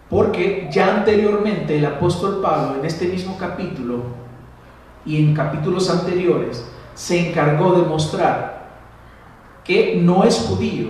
Porque 0.10 0.70
ya 0.72 0.98
anteriormente 0.98 1.78
el 1.78 1.86
apóstol 1.86 2.42
Pablo 2.42 2.80
en 2.80 2.86
este 2.86 3.08
mismo 3.08 3.38
capítulo 3.38 4.04
y 5.06 5.18
en 5.18 5.34
capítulos 5.34 5.90
anteriores 5.90 6.64
se 6.94 7.30
encargó 7.30 7.74
de 7.74 7.84
mostrar 7.84 8.61
que 9.64 9.96
no 10.02 10.24
es 10.24 10.38
judío 10.38 10.90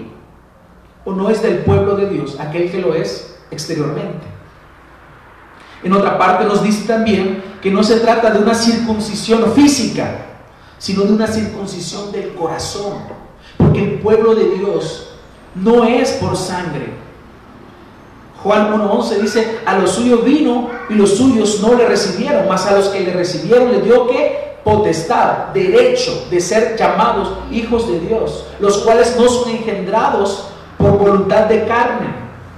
o 1.04 1.14
no 1.14 1.30
es 1.30 1.42
del 1.42 1.60
pueblo 1.60 1.96
de 1.96 2.10
Dios 2.10 2.40
aquel 2.40 2.72
que 2.72 2.80
lo 2.80 2.94
es 2.94 3.38
exteriormente. 3.50 4.28
En 5.84 5.94
otra 5.94 6.18
parte 6.18 6.46
nos 6.46 6.64
dice 6.64 6.88
también 6.88 7.44
que 7.62 7.72
no 7.72 7.84
se 7.84 8.00
trata 8.00 8.30
de 8.30 8.40
una 8.40 8.54
circuncisión 8.54 9.52
física, 9.54 10.26
sino 10.78 11.04
de 11.04 11.14
una 11.14 11.28
circuncisión 11.28 12.12
del 12.12 12.34
corazón. 12.34 13.00
Porque 13.58 13.84
el 13.84 14.00
pueblo 14.00 14.36
de 14.36 14.50
Dios 14.56 15.16
no 15.56 15.84
es 15.84 16.12
por 16.14 16.38
sangre. 16.38 16.94
Juan 18.44 18.74
1.11 18.74 19.18
dice, 19.18 19.60
a 19.66 19.78
los 19.78 19.92
suyos 19.92 20.24
vino 20.24 20.70
y 20.90 20.96
los 20.96 21.18
suyos 21.18 21.62
no 21.62 21.76
le 21.76 21.88
recibieron, 21.88 22.48
mas 22.48 22.66
a 22.66 22.76
los 22.76 22.90
que 22.90 23.02
le 23.02 23.14
recibieron 23.14 23.72
le 23.72 23.82
dio 23.82 24.08
que 24.08 24.51
potestad, 24.64 25.48
derecho 25.54 26.28
de 26.30 26.40
ser 26.40 26.76
llamados 26.78 27.32
hijos 27.52 27.88
de 27.88 28.00
Dios, 28.00 28.46
los 28.60 28.80
cuales 28.80 29.16
no 29.20 29.28
son 29.28 29.50
engendrados 29.50 30.48
por 30.78 30.98
voluntad 30.98 31.46
de 31.46 31.66
carne, 31.66 32.08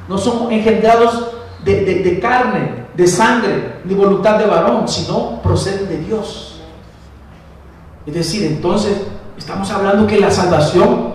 no 0.08 0.18
son 0.18 0.52
engendrados 0.52 1.32
de, 1.64 2.20
carne, 2.22 2.86
de 2.94 3.08
sangre, 3.08 3.80
ni 3.86 3.94
voluntad 3.94 4.38
de 4.38 4.46
varón, 4.46 4.88
sino 4.88 5.42
proceden 5.42 5.88
de 5.88 5.98
Dios. 6.00 6.62
Es 8.06 8.14
decir, 8.14 8.46
entonces 8.46 8.98
estamos 9.38 9.70
hablando 9.72 10.06
que 10.06 10.20
la 10.20 10.30
salvación 10.30 11.14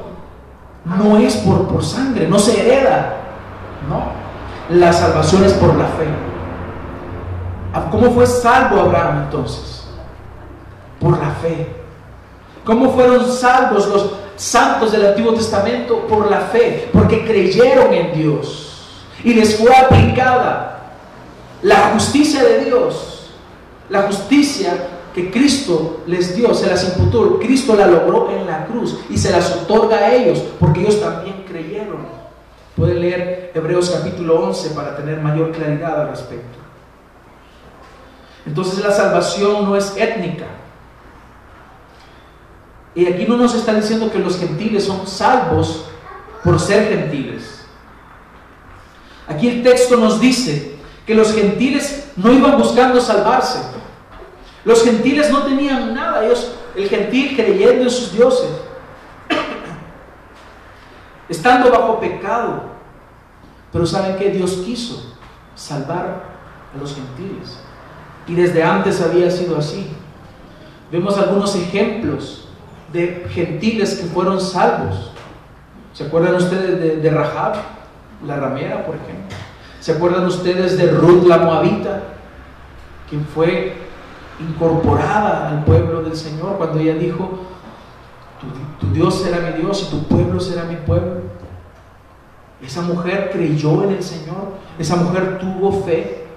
no 0.85 1.19
es 1.19 1.37
por, 1.37 1.69
por 1.69 1.85
sangre, 1.85 2.27
no 2.27 2.39
se 2.39 2.61
hereda, 2.61 3.17
no. 3.89 4.19
La 4.75 4.93
salvación 4.93 5.45
es 5.45 5.53
por 5.55 5.75
la 5.77 5.85
fe. 5.85 6.07
¿Cómo 7.91 8.11
fue 8.11 8.27
salvo 8.27 8.81
Abraham 8.81 9.25
entonces? 9.25 9.78
Por 11.01 11.19
la 11.19 11.31
fe. 11.31 11.67
¿Cómo 12.65 12.91
fueron 12.93 13.31
salvos 13.31 13.89
los 13.89 14.13
santos 14.37 14.93
del 14.93 15.07
Antiguo 15.07 15.33
Testamento? 15.33 16.07
Por 16.07 16.31
la 16.31 16.41
fe, 16.41 16.89
porque 16.93 17.25
creyeron 17.25 17.93
en 17.93 18.13
Dios 18.13 18.69
y 19.25 19.35
les 19.35 19.57
fue 19.57 19.75
aplicada 19.75 20.93
la 21.63 21.91
justicia 21.93 22.43
de 22.45 22.65
Dios, 22.65 23.31
la 23.89 24.03
justicia 24.03 24.89
que 25.15 25.31
Cristo 25.31 26.03
les 26.07 26.37
dio, 26.37 26.55
se 26.55 26.69
las 26.69 26.85
imputó, 26.85 27.39
Cristo 27.39 27.75
la 27.75 27.87
logró 27.87 28.31
en 28.31 28.47
la 28.47 28.67
cruz 28.67 29.01
y 29.11 29.19
se 29.19 29.33
las 29.33 29.51
otorga 29.57 29.97
a 29.97 30.15
ellos, 30.15 30.43
porque 30.61 30.83
ellos 30.83 31.01
también 31.01 31.45
creyeron. 31.49 32.07
Puede 32.77 32.95
leer 32.95 33.51
Hebreos 33.55 33.91
capítulo 33.91 34.41
11 34.47 34.71
para 34.71 34.97
tener 34.97 35.21
mayor 35.21 35.51
claridad 35.51 36.03
al 36.03 36.11
respecto. 36.11 36.59
Entonces 38.47 38.85
la 38.85 38.93
salvación 38.93 39.65
no 39.65 39.75
es 39.75 39.97
étnica, 39.97 40.47
y 42.95 43.07
aquí 43.07 43.27
no 43.27 43.37
nos 43.37 43.55
está 43.55 43.75
diciendo 43.75 44.11
que 44.11 44.19
los 44.19 44.39
gentiles 44.39 44.85
son 44.85 45.07
salvos 45.07 45.85
por 46.43 46.59
ser 46.59 46.89
gentiles. 46.89 47.67
Aquí 49.29 49.49
el 49.49 49.63
texto 49.63 49.97
nos 49.97 50.21
dice 50.21 50.77
que 51.07 51.15
los 51.15 51.35
gentiles 51.35 52.11
no 52.17 52.33
iban 52.33 52.59
buscando 52.59 53.01
salvarse. 53.01 53.61
Los 54.65 54.83
gentiles 54.83 55.31
no 55.31 55.45
tenían 55.45 55.95
nada, 55.95 56.25
ellos, 56.25 56.53
el 56.75 56.89
gentil 56.89 57.37
creyendo 57.37 57.85
en 57.85 57.91
sus 57.91 58.13
dioses, 58.13 58.51
estando 61.29 61.71
bajo 61.71 62.01
pecado. 62.01 62.63
Pero 63.73 63.87
saben 63.87 64.17
que 64.17 64.31
Dios 64.31 64.63
quiso 64.65 65.15
salvar 65.55 66.25
a 66.75 66.79
los 66.79 66.95
gentiles. 66.95 67.59
Y 68.27 68.35
desde 68.35 68.63
antes 68.63 69.01
había 69.01 69.31
sido 69.31 69.59
así. 69.59 69.89
Vemos 70.91 71.19
algunos 71.19 71.55
ejemplos 71.55 72.48
de 72.93 73.27
gentiles 73.31 73.97
que 73.97 74.07
fueron 74.07 74.41
salvos. 74.41 75.13
¿Se 75.93 76.05
acuerdan 76.05 76.35
ustedes 76.37 77.03
de, 77.03 77.11
Rahab, 77.11 77.57
la 78.27 78.37
ramera, 78.37 78.87
por 78.87 78.95
ejemplo? 78.97 79.37
¿Se 79.81 79.93
acuerdan 79.93 80.27
ustedes 80.27 80.77
de 80.77 80.91
Ruth 80.93 81.27
la 81.27 81.39
Moabita, 81.39 82.03
quien 83.09 83.25
fue 83.25 83.77
incorporada 84.41 85.49
al 85.49 85.65
pueblo 85.65 86.03
del 86.03 86.17
Señor 86.17 86.57
cuando 86.57 86.79
ella 86.79 86.95
dijo, 86.95 87.41
tu, 88.41 88.87
tu 88.87 88.93
Dios 88.93 89.23
será 89.23 89.39
mi 89.41 89.61
Dios 89.61 89.89
y 89.89 89.91
tu 89.91 90.05
pueblo 90.05 90.39
será 90.39 90.65
mi 90.65 90.77
pueblo? 90.77 91.23
Esa 92.63 92.83
mujer 92.83 93.31
creyó 93.33 93.85
en 93.85 93.91
el 93.91 94.03
Señor, 94.03 94.53
esa 94.79 94.97
mujer 94.97 95.39
tuvo 95.39 95.85
fe, 95.85 96.28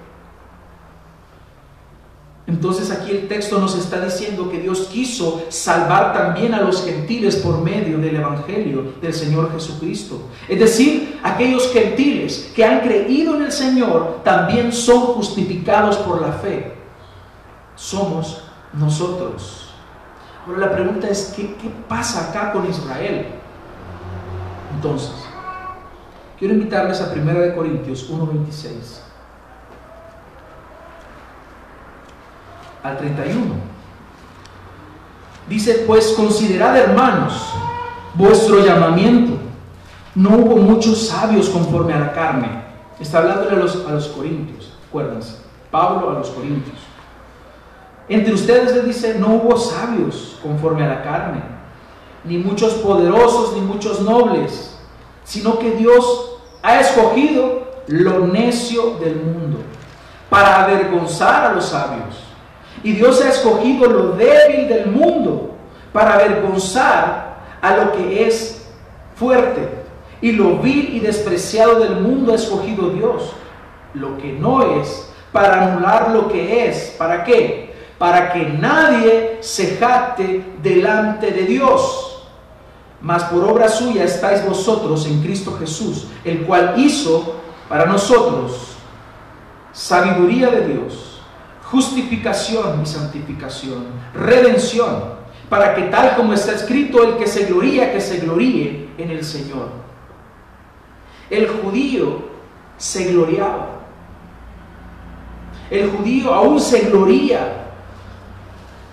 entonces 2.46 2.90
aquí 2.90 3.12
el 3.12 3.28
texto 3.28 3.58
nos 3.58 3.76
está 3.76 4.04
diciendo 4.04 4.50
que 4.50 4.58
Dios 4.58 4.88
quiso 4.92 5.44
salvar 5.48 6.12
también 6.12 6.54
a 6.54 6.60
los 6.60 6.84
gentiles 6.84 7.36
por 7.36 7.62
medio 7.62 7.98
del 7.98 8.16
Evangelio 8.16 8.94
del 9.00 9.14
Señor 9.14 9.52
Jesucristo. 9.52 10.22
Es 10.48 10.58
decir, 10.58 11.20
aquellos 11.22 11.72
gentiles 11.72 12.52
que 12.54 12.64
han 12.64 12.80
creído 12.80 13.36
en 13.36 13.42
el 13.44 13.52
Señor 13.52 14.22
también 14.24 14.72
son 14.72 15.00
justificados 15.00 15.96
por 15.98 16.20
la 16.20 16.32
fe. 16.32 16.74
Somos 17.76 18.42
nosotros. 18.72 19.68
Ahora 20.44 20.66
la 20.66 20.72
pregunta 20.72 21.08
es, 21.08 21.32
¿qué, 21.36 21.54
pasa 21.88 22.30
acá 22.30 22.52
con 22.52 22.68
Israel? 22.68 23.26
Entonces, 24.74 25.12
Quiero 26.42 26.54
invitarles 26.54 27.00
a 27.00 27.12
1 27.12 27.54
Corintios 27.54 28.10
1.26 28.10 29.11
al 32.82 32.98
31. 32.98 33.54
Dice, 35.48 35.84
pues 35.86 36.12
considerad 36.16 36.76
hermanos 36.76 37.52
vuestro 38.14 38.64
llamamiento. 38.64 39.38
No 40.14 40.36
hubo 40.36 40.56
muchos 40.56 41.08
sabios 41.08 41.48
conforme 41.48 41.94
a 41.94 42.00
la 42.00 42.12
carne. 42.12 42.62
Está 43.00 43.18
hablándole 43.18 43.56
a 43.56 43.58
los, 43.58 43.86
a 43.86 43.92
los 43.92 44.08
corintios, 44.08 44.72
acuérdense. 44.88 45.38
Pablo 45.70 46.10
a 46.10 46.14
los 46.14 46.30
corintios. 46.30 46.76
Entre 48.08 48.34
ustedes 48.34 48.74
les 48.74 48.84
dice, 48.84 49.18
no 49.18 49.28
hubo 49.34 49.56
sabios 49.56 50.38
conforme 50.42 50.84
a 50.84 50.88
la 50.88 51.02
carne, 51.02 51.42
ni 52.24 52.36
muchos 52.36 52.74
poderosos, 52.74 53.54
ni 53.54 53.60
muchos 53.60 54.00
nobles, 54.00 54.76
sino 55.24 55.58
que 55.58 55.72
Dios 55.72 56.40
ha 56.62 56.80
escogido 56.80 57.62
lo 57.86 58.26
necio 58.26 58.98
del 58.98 59.16
mundo 59.16 59.58
para 60.28 60.64
avergonzar 60.64 61.46
a 61.46 61.52
los 61.54 61.66
sabios. 61.66 62.31
Y 62.82 62.92
Dios 62.92 63.22
ha 63.22 63.28
escogido 63.28 63.86
lo 63.86 64.12
débil 64.12 64.68
del 64.68 64.86
mundo 64.86 65.54
para 65.92 66.14
avergonzar 66.14 67.36
a 67.60 67.76
lo 67.76 67.92
que 67.92 68.26
es 68.26 68.66
fuerte. 69.14 69.68
Y 70.20 70.32
lo 70.32 70.58
vil 70.58 70.94
y 70.94 71.00
despreciado 71.00 71.80
del 71.80 71.96
mundo 71.96 72.32
ha 72.32 72.36
escogido 72.36 72.90
Dios, 72.90 73.32
lo 73.94 74.16
que 74.18 74.32
no 74.32 74.80
es, 74.80 75.12
para 75.32 75.62
anular 75.62 76.10
lo 76.10 76.28
que 76.28 76.68
es. 76.68 76.94
¿Para 76.98 77.24
qué? 77.24 77.74
Para 77.98 78.32
que 78.32 78.44
nadie 78.44 79.38
se 79.40 79.76
jacte 79.76 80.44
delante 80.62 81.30
de 81.30 81.42
Dios. 81.42 82.28
Mas 83.00 83.24
por 83.24 83.44
obra 83.44 83.68
suya 83.68 84.04
estáis 84.04 84.46
vosotros 84.46 85.06
en 85.06 85.22
Cristo 85.22 85.56
Jesús, 85.58 86.06
el 86.24 86.42
cual 86.42 86.74
hizo 86.76 87.34
para 87.68 87.86
nosotros 87.86 88.76
sabiduría 89.72 90.50
de 90.50 90.68
Dios, 90.68 91.11
justificación 91.72 92.82
y 92.82 92.86
santificación, 92.86 93.86
redención, 94.14 95.22
para 95.48 95.74
que 95.74 95.82
tal 95.82 96.14
como 96.14 96.32
está 96.32 96.52
escrito, 96.52 97.02
el 97.02 97.16
que 97.16 97.26
se 97.26 97.46
gloría, 97.46 97.92
que 97.92 98.00
se 98.00 98.18
gloríe 98.20 98.90
en 98.96 99.10
el 99.10 99.24
Señor. 99.24 99.70
El 101.28 101.48
judío 101.48 102.30
se 102.76 103.12
gloriaba 103.12 103.82
el 105.72 105.90
judío 105.90 106.34
aún 106.34 106.60
se 106.60 106.80
gloría. 106.90 107.70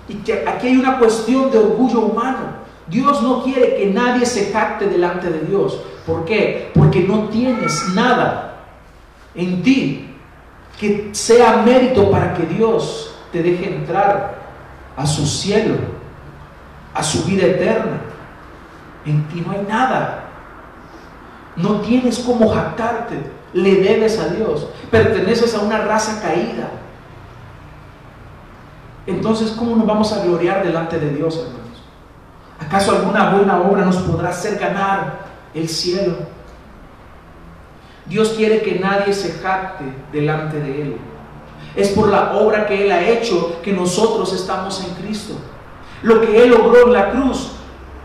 Y 0.08 0.14
que 0.16 0.46
aquí 0.48 0.68
hay 0.68 0.78
una 0.78 0.98
cuestión 0.98 1.52
de 1.52 1.58
orgullo 1.58 2.00
humano. 2.00 2.60
Dios 2.88 3.22
no 3.22 3.44
quiere 3.44 3.76
que 3.76 3.88
nadie 3.88 4.26
se 4.26 4.52
jacte 4.52 4.88
delante 4.88 5.30
de 5.30 5.42
Dios. 5.42 5.82
¿Por 6.06 6.24
qué? 6.24 6.72
Porque 6.74 7.02
no 7.02 7.26
tienes 7.26 7.90
nada 7.94 8.64
en 9.36 9.62
ti 9.62 10.09
que 10.80 11.10
sea 11.12 11.62
mérito 11.64 12.10
para 12.10 12.34
que 12.34 12.44
Dios 12.44 13.14
te 13.32 13.44
deje 13.44 13.76
entrar 13.76 14.40
a 14.96 15.06
su 15.06 15.26
cielo, 15.28 15.76
a 16.94 17.04
su 17.04 17.26
vida 17.26 17.46
eterna. 17.46 18.02
En 19.06 19.28
ti 19.28 19.44
no 19.46 19.52
hay 19.52 19.66
nada. 19.68 20.24
No 21.58 21.82
tienes 21.82 22.20
cómo 22.20 22.50
jactarte 22.50 23.18
le 23.54 23.76
debes 23.76 24.20
a 24.20 24.30
Dios, 24.30 24.68
perteneces 24.92 25.54
a 25.56 25.62
una 25.62 25.80
raza 25.80 26.22
caída. 26.22 26.70
Entonces, 29.08 29.52
¿cómo 29.52 29.76
nos 29.76 29.88
vamos 29.88 30.14
a 30.14 30.24
gloriar 30.24 30.64
delante 30.64 31.00
de 31.00 31.10
Dios, 31.10 31.36
hermanos? 31.36 31.84
¿Acaso 32.60 32.92
alguna 32.92 33.32
buena 33.32 33.60
obra 33.60 33.86
nos 33.86 33.98
podrá 33.98 34.30
hacer 34.30 34.60
ganar 34.60 35.20
el 35.54 35.68
cielo? 35.68 36.18
Dios 38.10 38.34
quiere 38.36 38.62
que 38.62 38.80
nadie 38.80 39.14
se 39.14 39.34
jacte 39.40 39.86
delante 40.12 40.60
de 40.60 40.82
Él. 40.82 40.98
Es 41.76 41.90
por 41.90 42.10
la 42.10 42.34
obra 42.34 42.66
que 42.66 42.84
Él 42.84 42.92
ha 42.92 43.02
hecho 43.08 43.62
que 43.62 43.72
nosotros 43.72 44.34
estamos 44.34 44.84
en 44.84 44.96
Cristo. 44.96 45.36
Lo 46.02 46.20
que 46.20 46.44
Él 46.44 46.50
logró 46.50 46.88
en 46.88 46.94
la 46.94 47.12
cruz 47.12 47.52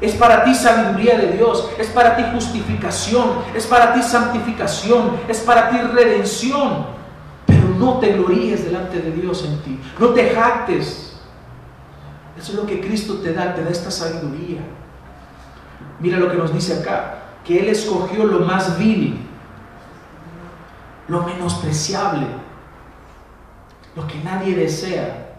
es 0.00 0.12
para 0.12 0.44
ti 0.44 0.54
sabiduría 0.54 1.16
de 1.16 1.32
Dios, 1.32 1.70
es 1.78 1.88
para 1.88 2.16
ti 2.16 2.24
justificación, 2.32 3.30
es 3.54 3.66
para 3.66 3.94
ti 3.94 4.02
santificación, 4.02 5.12
es 5.26 5.40
para 5.40 5.70
ti 5.70 5.78
redención. 5.78 6.86
Pero 7.46 7.68
no 7.78 7.98
te 7.98 8.12
gloríes 8.12 8.64
delante 8.64 9.00
de 9.00 9.10
Dios 9.10 9.44
en 9.44 9.58
ti, 9.62 9.80
no 9.98 10.08
te 10.08 10.30
jactes. 10.30 11.16
Eso 12.38 12.52
es 12.52 12.58
lo 12.58 12.66
que 12.66 12.80
Cristo 12.80 13.14
te 13.22 13.32
da, 13.32 13.54
te 13.54 13.64
da 13.64 13.70
esta 13.70 13.90
sabiduría. 13.90 14.60
Mira 16.00 16.18
lo 16.18 16.30
que 16.30 16.36
nos 16.36 16.52
dice 16.52 16.80
acá, 16.80 17.22
que 17.44 17.60
Él 17.60 17.68
escogió 17.68 18.24
lo 18.24 18.40
más 18.40 18.78
vil, 18.78 19.23
lo 21.08 21.22
menospreciable, 21.22 22.26
lo 23.94 24.06
que 24.06 24.18
nadie 24.18 24.56
desea, 24.56 25.36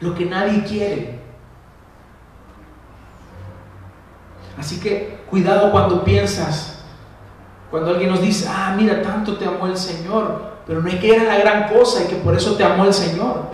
lo 0.00 0.14
que 0.14 0.26
nadie 0.26 0.64
quiere 0.64 1.16
Así 4.58 4.80
que 4.80 5.18
cuidado 5.28 5.70
cuando 5.70 6.02
piensas, 6.02 6.78
cuando 7.70 7.90
alguien 7.90 8.10
nos 8.10 8.22
dice, 8.22 8.48
ah, 8.48 8.74
mira, 8.76 9.02
tanto 9.02 9.36
te 9.36 9.44
amó 9.44 9.66
el 9.66 9.76
Señor, 9.76 10.54
pero 10.66 10.80
no 10.80 10.88
hay 10.88 10.98
que 10.98 11.08
ir 11.08 11.20
a 11.20 11.24
la 11.24 11.38
gran 11.38 11.68
cosa 11.68 12.04
y 12.04 12.06
que 12.06 12.16
por 12.16 12.34
eso 12.34 12.56
te 12.56 12.64
amó 12.64 12.84
el 12.84 12.94
Señor. 12.94 13.50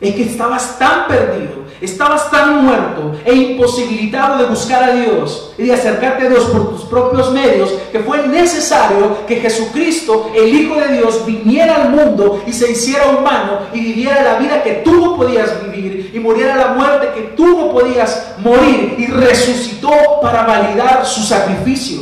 Es 0.00 0.14
que 0.14 0.24
estabas 0.24 0.78
tan 0.78 1.08
perdido, 1.08 1.57
estabas 1.80 2.30
tan 2.30 2.64
muerto 2.64 3.12
e 3.24 3.34
imposibilitado 3.34 4.38
de 4.38 4.46
buscar 4.46 4.82
a 4.82 4.92
Dios 4.92 5.52
y 5.58 5.64
de 5.64 5.72
acercarte 5.72 6.26
a 6.26 6.30
Dios 6.30 6.44
por 6.44 6.70
tus 6.70 6.82
propios 6.82 7.32
medios, 7.32 7.70
que 7.92 8.00
fue 8.00 8.26
necesario 8.26 9.26
que 9.26 9.36
Jesucristo, 9.36 10.30
el 10.34 10.54
Hijo 10.54 10.76
de 10.76 10.94
Dios, 10.94 11.24
viniera 11.26 11.82
al 11.82 11.90
mundo 11.90 12.42
y 12.46 12.52
se 12.52 12.70
hiciera 12.70 13.08
humano 13.08 13.60
y 13.72 13.80
viviera 13.80 14.22
la 14.22 14.38
vida 14.38 14.62
que 14.62 14.82
tú 14.84 14.92
no 14.92 15.16
podías 15.16 15.62
vivir 15.64 16.10
y 16.12 16.18
muriera 16.18 16.56
la 16.56 16.68
muerte 16.68 17.08
que 17.14 17.22
tú 17.36 17.46
no 17.46 17.72
podías 17.72 18.34
morir 18.38 18.96
y 18.98 19.06
resucitó 19.06 19.90
para 20.22 20.42
validar 20.42 21.04
su 21.04 21.22
sacrificio. 21.22 22.00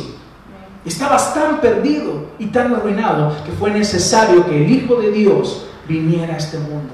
Estabas 0.85 1.33
tan 1.33 1.59
perdido 1.59 2.27
y 2.39 2.47
tan 2.47 2.73
arruinado 2.73 3.35
que 3.45 3.51
fue 3.51 3.71
necesario 3.71 4.45
que 4.45 4.63
el 4.65 4.71
Hijo 4.71 4.95
de 4.95 5.11
Dios 5.11 5.65
viniera 5.87 6.35
a 6.35 6.37
este 6.37 6.57
mundo. 6.57 6.93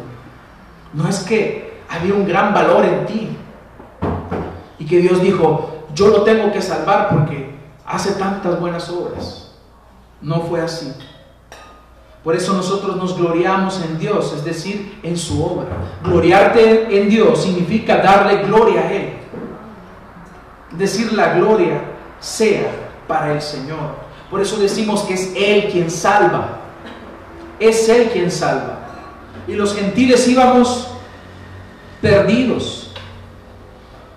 No 0.94 1.08
es 1.08 1.20
que 1.20 1.73
había 1.94 2.14
un 2.14 2.26
gran 2.26 2.54
valor 2.54 2.86
en 2.86 3.06
ti 3.06 3.30
y 4.80 4.86
que 4.86 5.00
Dios 5.00 5.22
dijo, 5.22 5.86
yo 5.94 6.08
lo 6.08 6.24
tengo 6.24 6.52
que 6.52 6.62
salvar 6.62 7.10
porque 7.10 7.56
hace 7.86 8.14
tantas 8.14 8.60
buenas 8.60 8.90
obras. 8.90 9.52
No 10.22 10.42
fue 10.42 10.62
así. 10.62 10.94
Por 12.24 12.36
eso 12.36 12.54
nosotros 12.54 12.96
nos 12.96 13.18
gloriamos 13.18 13.82
en 13.84 14.00
Dios, 14.00 14.34
es 14.34 14.46
decir, 14.46 15.00
en 15.04 15.18
su 15.18 15.44
obra. 15.44 15.68
Gloriarte 16.04 16.98
en 16.98 17.10
Dios 17.10 17.44
significa 17.44 17.98
darle 17.98 18.44
gloria 18.44 18.82
a 18.82 18.94
Él. 18.94 19.14
Decir 20.72 21.14
la 21.14 21.34
gloria 21.34 21.82
sea 22.20 22.72
para 23.08 23.34
el 23.34 23.42
Señor. 23.42 24.04
Por 24.32 24.42
eso 24.42 24.58
decimos 24.58 25.02
que 25.04 25.14
es 25.14 25.34
Él 25.36 25.70
quien 25.72 25.92
salva. 25.92 26.62
Es 27.60 27.88
Él 27.90 28.10
quien 28.12 28.32
salva 28.32 28.84
y 29.48 29.54
los 29.54 29.76
gentiles 29.76 30.28
íbamos 30.28 30.88
perdidos, 32.04 32.92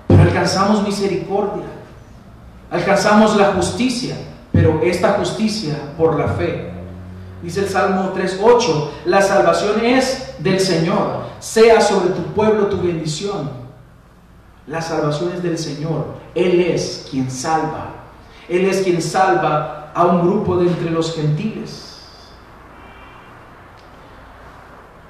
pero 0.08 0.22
alcanzamos 0.22 0.82
misericordia, 0.82 1.66
alcanzamos 2.68 3.36
la 3.36 3.52
justicia, 3.52 4.16
pero 4.52 4.80
esta 4.82 5.12
justicia 5.12 5.76
por 5.96 6.18
la 6.18 6.26
fe. 6.26 6.72
Dice 7.44 7.60
el 7.60 7.68
Salmo 7.68 8.12
3.8, 8.12 8.88
la 9.04 9.22
salvación 9.22 9.84
es 9.84 10.34
del 10.40 10.58
Señor, 10.58 11.26
sea 11.38 11.80
sobre 11.80 12.08
tu 12.08 12.22
pueblo 12.34 12.66
tu 12.66 12.78
bendición. 12.82 13.50
La 14.66 14.82
salvación 14.82 15.30
es 15.36 15.44
del 15.44 15.56
Señor, 15.56 16.06
Él 16.34 16.60
es 16.60 17.06
quien 17.08 17.30
salva, 17.30 17.90
Él 18.48 18.64
es 18.64 18.82
quien 18.82 19.00
salva 19.00 19.92
a 19.94 20.04
un 20.06 20.22
grupo 20.22 20.56
de 20.56 20.66
entre 20.66 20.90
los 20.90 21.14
gentiles. 21.14 21.86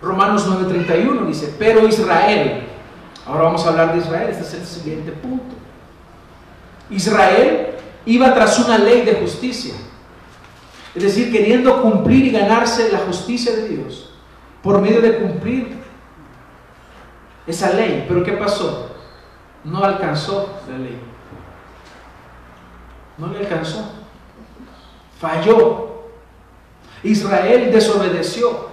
Romanos 0.02 0.46
9:31 0.46 1.26
dice, 1.26 1.54
pero 1.58 1.88
Israel, 1.88 2.65
ahora 3.26 3.44
vamos 3.44 3.64
a 3.66 3.70
hablar 3.70 3.92
de 3.92 3.98
Israel, 3.98 4.28
este 4.30 4.42
es 4.42 4.54
el 4.54 4.66
siguiente 4.66 5.12
punto. 5.12 5.54
Israel 6.90 7.74
iba 8.04 8.32
tras 8.32 8.58
una 8.60 8.78
ley 8.78 9.02
de 9.02 9.14
justicia, 9.14 9.74
es 10.94 11.02
decir, 11.02 11.30
queriendo 11.30 11.82
cumplir 11.82 12.26
y 12.26 12.30
ganarse 12.30 12.90
la 12.90 13.00
justicia 13.00 13.54
de 13.54 13.68
Dios 13.68 14.14
por 14.62 14.80
medio 14.80 15.00
de 15.00 15.18
cumplir 15.18 15.76
esa 17.46 17.72
ley. 17.72 18.04
Pero 18.08 18.24
¿qué 18.24 18.32
pasó? 18.32 18.90
No 19.64 19.84
alcanzó 19.84 20.60
la 20.70 20.78
ley. 20.78 20.98
No 23.18 23.28
le 23.28 23.38
alcanzó. 23.38 23.92
Falló. 25.20 26.06
Israel 27.02 27.72
desobedeció. 27.72 28.68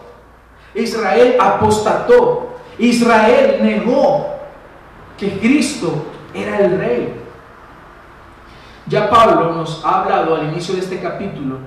Israel 0.73 1.37
apostató. 1.39 2.55
Israel 2.77 3.59
negó 3.61 4.32
que 5.17 5.39
Cristo 5.39 6.05
era 6.33 6.59
el 6.59 6.77
rey. 6.77 7.13
Ya 8.87 9.09
Pablo 9.09 9.53
nos 9.53 9.83
ha 9.85 10.01
hablado 10.01 10.35
al 10.35 10.51
inicio 10.51 10.73
de 10.75 10.81
este 10.81 10.99
capítulo 10.99 11.57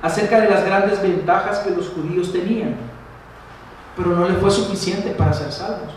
acerca 0.00 0.40
de 0.40 0.48
las 0.48 0.64
grandes 0.64 1.02
ventajas 1.02 1.60
que 1.60 1.70
los 1.70 1.88
judíos 1.88 2.32
tenían, 2.32 2.76
pero 3.96 4.10
no 4.10 4.28
le 4.28 4.34
fue 4.34 4.50
suficiente 4.50 5.10
para 5.10 5.32
ser 5.32 5.52
salvos. 5.52 5.92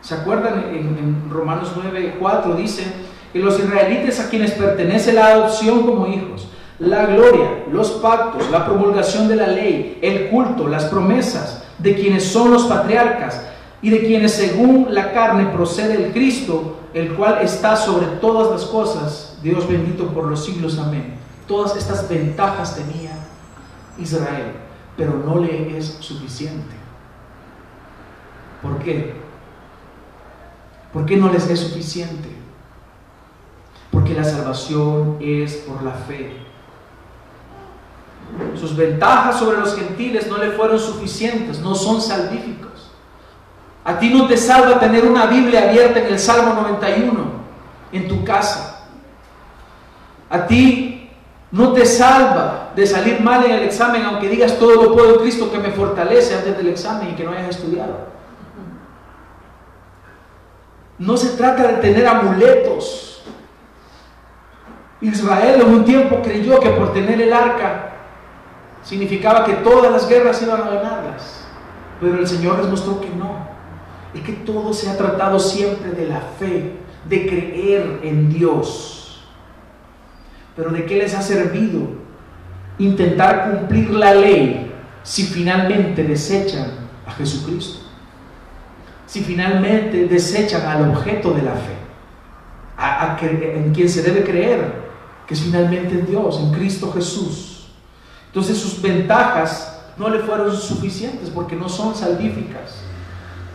¿Se 0.00 0.14
acuerdan 0.14 0.64
en, 0.70 1.28
Romanos 1.30 1.72
9, 1.76 2.16
4 2.18 2.54
dice 2.54 2.84
que 3.32 3.40
los 3.40 3.58
israelitas 3.58 4.20
a 4.20 4.30
quienes 4.30 4.52
pertenece 4.52 5.12
la 5.12 5.26
adopción 5.26 5.84
como 5.84 6.06
hijos, 6.06 6.48
la 6.78 7.06
gloria, 7.06 7.64
los 7.70 7.90
pactos, 7.92 8.48
la 8.50 8.64
promulgación 8.64 9.28
de 9.28 9.36
la 9.36 9.48
ley, 9.48 9.98
el 10.00 10.28
culto, 10.30 10.68
las 10.68 10.84
promesas 10.84 11.64
de 11.78 11.94
quienes 11.94 12.24
son 12.24 12.52
los 12.52 12.64
patriarcas 12.64 13.42
y 13.80 13.90
de 13.90 14.00
quienes 14.00 14.32
según 14.34 14.88
la 14.90 15.12
carne 15.12 15.46
procede 15.46 16.06
el 16.06 16.12
Cristo, 16.12 16.78
el 16.94 17.14
cual 17.14 17.40
está 17.42 17.76
sobre 17.76 18.06
todas 18.06 18.50
las 18.50 18.64
cosas, 18.68 19.38
Dios 19.42 19.68
bendito 19.68 20.08
por 20.08 20.24
los 20.24 20.44
siglos, 20.44 20.78
amén. 20.78 21.14
Todas 21.46 21.76
estas 21.76 22.08
ventajas 22.08 22.74
tenía 22.74 23.12
Israel, 23.98 24.52
pero 24.96 25.14
no 25.14 25.38
le 25.38 25.78
es 25.78 25.96
suficiente. 26.00 26.74
¿Por 28.62 28.78
qué? 28.78 29.14
¿Por 30.92 31.06
qué 31.06 31.16
no 31.16 31.32
les 31.32 31.48
es 31.48 31.60
suficiente? 31.60 32.28
Porque 33.92 34.14
la 34.14 34.24
salvación 34.24 35.18
es 35.20 35.54
por 35.56 35.82
la 35.82 35.92
fe. 35.92 36.32
Sus 38.58 38.76
ventajas 38.76 39.38
sobre 39.38 39.58
los 39.58 39.74
gentiles 39.74 40.26
no 40.28 40.38
le 40.38 40.50
fueron 40.52 40.78
suficientes, 40.78 41.60
no 41.60 41.74
son 41.74 42.00
salvíficos. 42.00 42.57
A 43.88 43.98
ti 43.98 44.10
no 44.10 44.26
te 44.28 44.36
salva 44.36 44.78
tener 44.78 45.06
una 45.06 45.24
Biblia 45.24 45.62
abierta 45.62 46.00
en 46.00 46.08
el 46.08 46.18
Salmo 46.18 46.52
91 46.52 47.24
en 47.90 48.06
tu 48.06 48.22
casa. 48.22 48.86
A 50.28 50.46
ti 50.46 51.08
no 51.50 51.72
te 51.72 51.86
salva 51.86 52.72
de 52.76 52.86
salir 52.86 53.18
mal 53.22 53.46
en 53.46 53.52
el 53.52 53.62
examen, 53.62 54.02
aunque 54.04 54.28
digas 54.28 54.58
todo 54.58 54.74
lo 54.74 54.94
puedo 54.94 55.20
Cristo 55.20 55.50
que 55.50 55.58
me 55.58 55.70
fortalece 55.70 56.34
antes 56.34 56.54
del 56.58 56.68
examen 56.68 57.08
y 57.08 57.14
que 57.14 57.24
no 57.24 57.30
hayas 57.30 57.48
estudiado. 57.48 58.08
No 60.98 61.16
se 61.16 61.38
trata 61.38 61.62
de 61.68 61.74
tener 61.78 62.06
amuletos. 62.06 63.22
Israel 65.00 65.62
en 65.62 65.66
un 65.66 65.84
tiempo 65.86 66.20
creyó 66.22 66.60
que 66.60 66.68
por 66.70 66.92
tener 66.92 67.18
el 67.22 67.32
arca 67.32 67.92
significaba 68.82 69.46
que 69.46 69.54
todas 69.54 69.90
las 69.90 70.06
guerras 70.06 70.42
iban 70.42 70.60
a 70.60 70.68
ganarlas. 70.68 71.46
Pero 72.02 72.18
el 72.18 72.28
Señor 72.28 72.58
les 72.58 72.68
mostró 72.68 73.00
que 73.00 73.08
no. 73.08 73.57
Es 74.14 74.22
que 74.22 74.32
todo 74.32 74.72
se 74.72 74.88
ha 74.88 74.96
tratado 74.96 75.38
siempre 75.38 75.90
de 75.90 76.08
la 76.08 76.20
fe, 76.38 76.72
de 77.08 77.26
creer 77.26 78.00
en 78.02 78.32
Dios. 78.32 79.24
Pero 80.56 80.70
¿de 80.70 80.84
qué 80.86 80.96
les 80.96 81.14
ha 81.14 81.22
servido 81.22 81.88
intentar 82.78 83.50
cumplir 83.50 83.90
la 83.90 84.14
ley 84.14 84.72
si 85.02 85.24
finalmente 85.24 86.02
desechan 86.02 86.70
a 87.06 87.12
Jesucristo? 87.12 87.86
Si 89.06 89.20
finalmente 89.22 90.06
desechan 90.06 90.66
al 90.66 90.90
objeto 90.90 91.32
de 91.32 91.42
la 91.42 91.52
fe, 91.52 91.76
a, 92.76 93.16
en 93.20 93.72
quien 93.72 93.88
se 93.88 94.02
debe 94.02 94.24
creer, 94.24 94.88
que 95.26 95.34
es 95.34 95.40
finalmente 95.40 95.94
en 95.94 96.06
Dios, 96.06 96.40
en 96.40 96.52
Cristo 96.52 96.90
Jesús. 96.92 97.68
Entonces 98.26 98.58
sus 98.58 98.80
ventajas 98.80 99.80
no 99.96 100.08
le 100.08 100.20
fueron 100.20 100.54
suficientes 100.56 101.30
porque 101.30 101.56
no 101.56 101.68
son 101.68 101.94
salvíficas. 101.94 102.87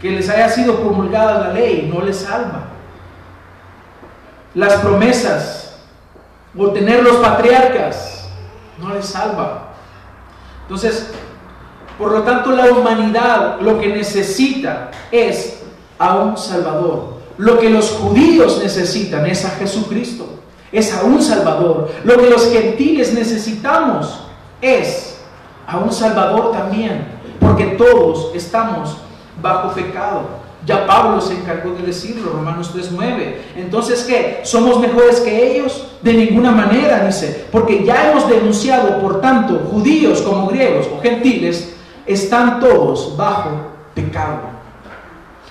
Que 0.03 0.11
les 0.11 0.29
haya 0.29 0.49
sido 0.49 0.81
promulgada 0.81 1.47
la 1.47 1.53
ley 1.53 1.89
no 1.91 2.03
les 2.03 2.17
salva. 2.17 2.65
Las 4.53 4.73
promesas 4.81 5.79
o 6.57 6.71
tener 6.71 7.01
los 7.01 7.15
patriarcas 7.15 8.27
no 8.79 8.93
les 8.93 9.05
salva. 9.05 9.69
Entonces, 10.63 11.09
por 11.97 12.11
lo 12.11 12.23
tanto, 12.23 12.51
la 12.51 12.65
humanidad 12.65 13.61
lo 13.61 13.79
que 13.79 13.87
necesita 13.87 14.91
es 15.09 15.61
a 15.97 16.17
un 16.17 16.37
Salvador. 16.37 17.13
Lo 17.37 17.57
que 17.57 17.69
los 17.69 17.91
judíos 17.91 18.59
necesitan 18.61 19.25
es 19.25 19.45
a 19.45 19.51
Jesucristo, 19.51 20.27
es 20.73 20.93
a 20.93 21.03
un 21.03 21.21
Salvador. 21.21 21.89
Lo 22.03 22.17
que 22.17 22.29
los 22.29 22.51
gentiles 22.51 23.13
necesitamos 23.13 24.25
es 24.61 25.21
a 25.65 25.77
un 25.77 25.93
Salvador 25.93 26.51
también, 26.51 27.07
porque 27.39 27.67
todos 27.77 28.35
estamos 28.35 28.97
bajo 29.43 29.73
pecado. 29.73 30.21
Ya 30.65 30.87
Pablo 30.87 31.19
se 31.19 31.33
encargó 31.33 31.73
de 31.73 31.83
decirlo, 31.83 32.31
Romanos 32.31 32.71
3:9. 32.73 33.41
Entonces, 33.57 34.03
¿qué? 34.03 34.39
¿Somos 34.43 34.79
mejores 34.79 35.19
que 35.19 35.51
ellos? 35.51 35.87
De 36.01 36.13
ninguna 36.13 36.51
manera, 36.51 37.05
dice, 37.05 37.45
porque 37.51 37.83
ya 37.83 38.09
hemos 38.09 38.27
denunciado, 38.29 38.99
por 39.01 39.21
tanto, 39.21 39.67
judíos 39.69 40.21
como 40.21 40.47
griegos 40.47 40.87
o 40.87 41.01
gentiles, 41.01 41.75
están 42.05 42.59
todos 42.59 43.15
bajo 43.17 43.49
pecado. 43.93 44.53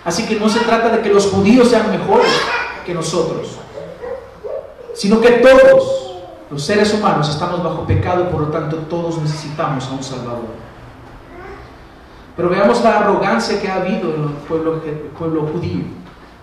Así 0.05 0.27
que 0.27 0.37
no 0.37 0.49
se 0.49 0.61
trata 0.61 0.89
de 0.89 1.03
que 1.03 1.11
los 1.11 1.27
judíos 1.27 1.69
sean 1.69 1.91
mejores 1.91 2.33
que 2.85 2.95
nosotros, 2.95 3.59
sino 4.95 5.21
que 5.21 5.31
todos 5.33 6.17
los 6.51 6.65
seres 6.65 6.93
humanos 6.93 7.29
estamos 7.29 7.63
bajo 7.63 7.87
pecado, 7.87 8.29
por 8.31 8.41
lo 8.41 8.47
tanto 8.49 8.77
todos 8.89 9.19
necesitamos 9.19 9.87
a 9.87 9.93
un 9.93 10.03
Salvador. 10.03 10.72
Pero 12.37 12.49
veamos 12.49 12.83
la 12.83 13.01
arrogancia 13.01 13.61
que 13.61 13.69
ha 13.69 13.77
habido 13.77 14.15
en 14.15 14.23
el 14.23 14.31
pueblo, 14.49 15.47
judío, 15.53 15.85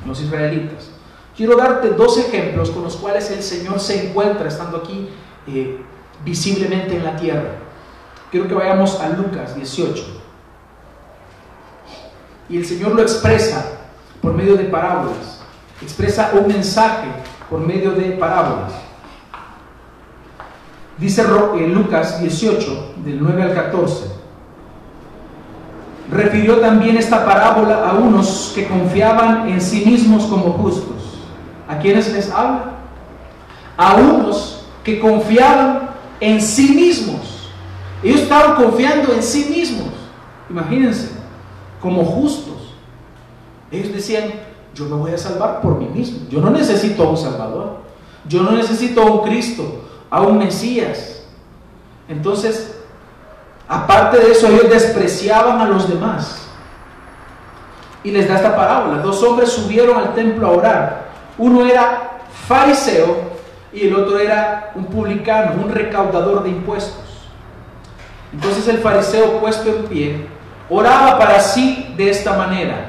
en 0.01 0.07
los 0.07 0.21
israelitas. 0.21 0.91
Quiero 1.35 1.55
darte 1.55 1.89
dos 1.89 2.17
ejemplos 2.17 2.69
con 2.69 2.83
los 2.83 2.95
cuales 2.97 3.31
el 3.31 3.41
Señor 3.41 3.79
se 3.79 4.09
encuentra 4.09 4.47
estando 4.47 4.77
aquí 4.77 5.09
eh, 5.47 5.81
visiblemente 6.23 6.95
en 6.95 7.03
la 7.03 7.15
tierra. 7.15 7.51
Quiero 8.29 8.47
que 8.47 8.53
vayamos 8.53 8.99
a 8.99 9.09
Lucas 9.09 9.55
18. 9.55 10.03
Y 12.49 12.57
el 12.57 12.65
Señor 12.65 12.93
lo 12.93 13.01
expresa 13.01 13.79
por 14.21 14.33
medio 14.33 14.55
de 14.55 14.65
parábolas. 14.65 15.41
Expresa 15.81 16.31
un 16.33 16.47
mensaje 16.47 17.07
por 17.49 17.59
medio 17.59 17.91
de 17.91 18.11
parábolas. 18.11 18.73
Dice 20.97 21.23
Lucas 21.67 22.19
18, 22.19 22.95
del 23.05 23.23
9 23.23 23.43
al 23.43 23.53
14. 23.53 24.18
Refirió 26.11 26.57
también 26.57 26.97
esta 26.97 27.23
parábola 27.25 27.87
a 27.87 27.93
unos 27.93 28.51
que 28.55 28.67
confiaban 28.67 29.49
en 29.49 29.61
sí 29.61 29.85
mismos 29.85 30.25
como 30.25 30.53
justos. 30.53 31.19
¿A 31.67 31.77
quiénes 31.77 32.11
les 32.11 32.31
habla? 32.31 32.71
A 33.77 33.95
unos 33.95 34.65
que 34.83 34.99
confiaban 34.99 35.89
en 36.19 36.41
sí 36.41 36.73
mismos. 36.73 37.49
Ellos 38.01 38.21
estaban 38.21 38.55
confiando 38.55 39.13
en 39.13 39.21
sí 39.21 39.45
mismos. 39.49 39.89
Imagínense, 40.49 41.11
como 41.81 42.03
justos. 42.03 42.73
Ellos 43.71 43.93
decían, 43.93 44.31
yo 44.73 44.85
me 44.85 44.95
voy 44.95 45.11
a 45.11 45.17
salvar 45.17 45.61
por 45.61 45.77
mí 45.77 45.85
mismo. 45.85 46.27
Yo 46.29 46.41
no 46.41 46.49
necesito 46.49 47.03
a 47.03 47.09
un 47.09 47.17
Salvador. 47.17 47.79
Yo 48.27 48.41
no 48.41 48.51
necesito 48.51 49.01
a 49.01 49.11
un 49.11 49.21
Cristo 49.21 49.83
a 50.09 50.21
un 50.21 50.37
Mesías. 50.39 51.23
Entonces, 52.07 52.68
aparte 53.69 54.17
de 54.17 54.31
eso, 54.31 54.47
ellos 54.47 54.69
despreciaban 54.69 55.61
a 55.61 55.65
los 55.65 55.87
demás. 55.87 56.47
Y 58.03 58.11
les 58.11 58.27
da 58.27 58.35
esta 58.35 58.55
parábola. 58.55 59.01
Dos 59.01 59.23
hombres 59.23 59.49
subieron 59.51 59.97
al 59.97 60.13
templo 60.15 60.47
a 60.47 60.51
orar. 60.51 61.09
Uno 61.37 61.65
era 61.65 62.19
fariseo 62.47 63.29
y 63.71 63.87
el 63.87 63.95
otro 63.95 64.19
era 64.19 64.71
un 64.75 64.85
publicano, 64.85 65.63
un 65.63 65.69
recaudador 65.69 66.43
de 66.43 66.49
impuestos. 66.49 67.29
Entonces 68.33 68.67
el 68.67 68.79
fariseo 68.79 69.39
puesto 69.39 69.69
en 69.69 69.85
pie 69.85 70.27
oraba 70.69 71.17
para 71.17 71.39
sí 71.39 71.93
de 71.97 72.09
esta 72.09 72.33
manera. 72.33 72.87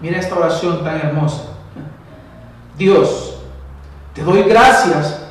Mira 0.00 0.18
esta 0.18 0.36
oración 0.36 0.84
tan 0.84 0.96
hermosa. 0.96 1.42
Dios, 2.76 3.38
te 4.14 4.22
doy 4.22 4.42
gracias 4.42 5.22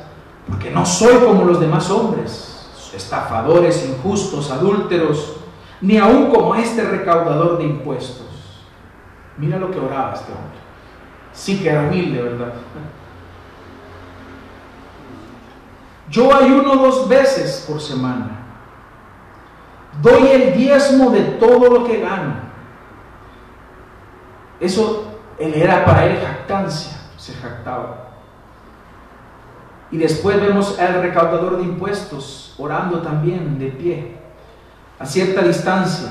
porque 0.48 0.70
no 0.70 0.84
soy 0.84 1.16
como 1.16 1.44
los 1.44 1.60
demás 1.60 1.90
hombres, 1.90 2.55
estafadores, 2.94 3.86
injustos, 3.88 4.50
adúlteros, 4.50 5.36
ni 5.80 5.98
aún 5.98 6.30
como 6.30 6.54
este 6.54 6.82
recaudador 6.82 7.58
de 7.58 7.64
impuestos. 7.64 8.26
Mira 9.36 9.58
lo 9.58 9.70
que 9.70 9.78
oraba 9.78 10.14
este 10.14 10.32
hombre. 10.32 10.58
Sí 11.32 11.60
que 11.62 11.68
era 11.68 11.82
humilde, 11.82 12.22
¿verdad? 12.22 12.54
Yo 16.08 16.34
ayuno 16.34 16.76
dos 16.76 17.08
veces 17.08 17.64
por 17.68 17.80
semana. 17.80 18.44
Doy 20.00 20.28
el 20.28 20.54
diezmo 20.54 21.10
de 21.10 21.22
todo 21.22 21.68
lo 21.70 21.84
que 21.84 22.00
gano. 22.00 22.46
Eso 24.60 25.12
era 25.38 25.84
para 25.84 26.06
él 26.06 26.18
jactancia, 26.18 26.96
se 27.16 27.34
jactaba. 27.34 28.06
Y 29.90 29.98
después 29.98 30.40
vemos 30.40 30.78
al 30.78 31.02
recaudador 31.02 31.58
de 31.58 31.64
impuestos 31.64 32.45
orando 32.58 33.00
también 33.00 33.58
de 33.58 33.66
pie, 33.68 34.16
a 34.98 35.06
cierta 35.06 35.42
distancia. 35.42 36.08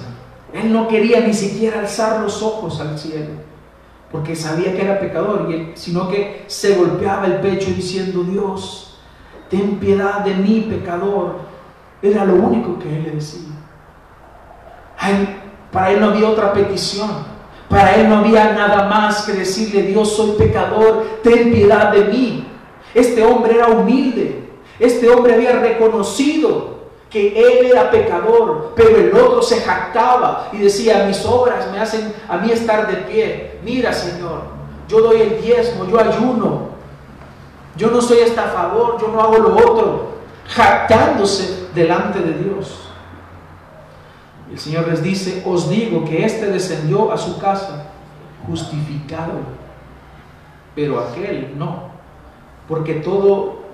Él 0.53 0.71
no 0.71 0.87
quería 0.87 1.21
ni 1.21 1.33
siquiera 1.33 1.79
alzar 1.79 2.21
los 2.21 2.41
ojos 2.41 2.79
al 2.79 2.97
cielo, 2.97 3.31
porque 4.11 4.35
sabía 4.35 4.73
que 4.73 4.83
era 4.83 4.99
pecador, 4.99 5.49
sino 5.73 6.07
que 6.07 6.45
se 6.47 6.75
golpeaba 6.75 7.25
el 7.25 7.39
pecho 7.39 7.71
diciendo, 7.71 8.23
Dios, 8.23 8.97
ten 9.49 9.79
piedad 9.79 10.19
de 10.19 10.35
mí, 10.35 10.67
pecador. 10.69 11.39
Era 12.01 12.25
lo 12.25 12.35
único 12.35 12.77
que 12.79 12.95
él 12.95 13.03
le 13.03 13.11
decía. 13.11 13.49
para 15.71 15.91
él 15.91 15.99
no 15.99 16.09
había 16.09 16.29
otra 16.29 16.53
petición. 16.53 17.35
Para 17.69 17.95
él 17.95 18.07
no 18.07 18.17
había 18.17 18.53
nada 18.53 18.87
más 18.87 19.23
que 19.23 19.33
decirle, 19.33 19.83
Dios, 19.83 20.15
soy 20.15 20.37
pecador, 20.37 21.19
ten 21.23 21.51
piedad 21.51 21.91
de 21.91 22.05
mí. 22.05 22.47
Este 22.93 23.23
hombre 23.23 23.55
era 23.55 23.67
humilde. 23.67 24.44
Este 24.80 25.09
hombre 25.09 25.34
había 25.34 25.59
reconocido 25.59 26.76
que 27.09 27.30
él 27.30 27.67
era 27.67 27.91
pecador, 27.91 28.73
pero 28.76 28.97
el 28.97 29.15
otro 29.15 29.41
se 29.41 29.61
jactaba 29.61 30.49
y 30.51 30.57
decía, 30.57 31.05
mis 31.07 31.23
obras 31.26 31.71
me 31.71 31.80
hacen 31.80 32.13
a 32.28 32.38
mí 32.38 32.51
estar 32.51 32.88
de 32.88 32.97
pie. 33.03 33.59
Mira, 33.63 33.93
Señor, 33.93 34.41
yo 34.89 34.99
doy 34.99 35.21
el 35.21 35.41
diezmo, 35.41 35.86
yo 35.86 35.99
ayuno, 35.99 36.69
yo 37.78 37.89
no 37.89 38.01
soy 38.01 38.17
favor, 38.36 38.97
yo 38.99 39.07
no 39.09 39.21
hago 39.21 39.38
lo 39.38 39.55
otro, 39.55 40.15
jactándose 40.47 41.67
delante 41.73 42.19
de 42.19 42.34
Dios. 42.34 42.89
El 44.51 44.59
Señor 44.59 44.88
les 44.88 45.01
dice, 45.01 45.41
os 45.45 45.69
digo 45.69 46.05
que 46.05 46.26
éste 46.26 46.47
descendió 46.47 47.11
a 47.11 47.17
su 47.17 47.39
casa 47.39 47.88
justificado, 48.47 49.34
pero 50.76 50.99
aquel 50.99 51.57
no, 51.57 51.89
porque 52.67 52.95
todo 52.95 53.64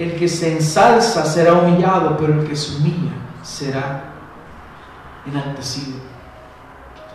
el 0.00 0.16
que 0.16 0.26
se 0.28 0.56
ensalza 0.56 1.26
será 1.26 1.52
humillado, 1.52 2.16
pero 2.16 2.32
el 2.32 2.48
que 2.48 2.56
se 2.56 2.76
humilla 2.76 3.12
será 3.42 4.04
enaltecido. 5.26 5.98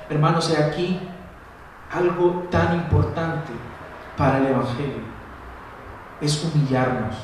Hermanos, 0.07 0.51
he 0.51 0.63
aquí 0.63 0.99
algo 1.91 2.47
tan 2.51 2.75
importante 2.75 3.51
para 4.15 4.37
el 4.37 4.45
Evangelio, 4.45 5.01
es 6.21 6.43
humillarnos. 6.43 7.15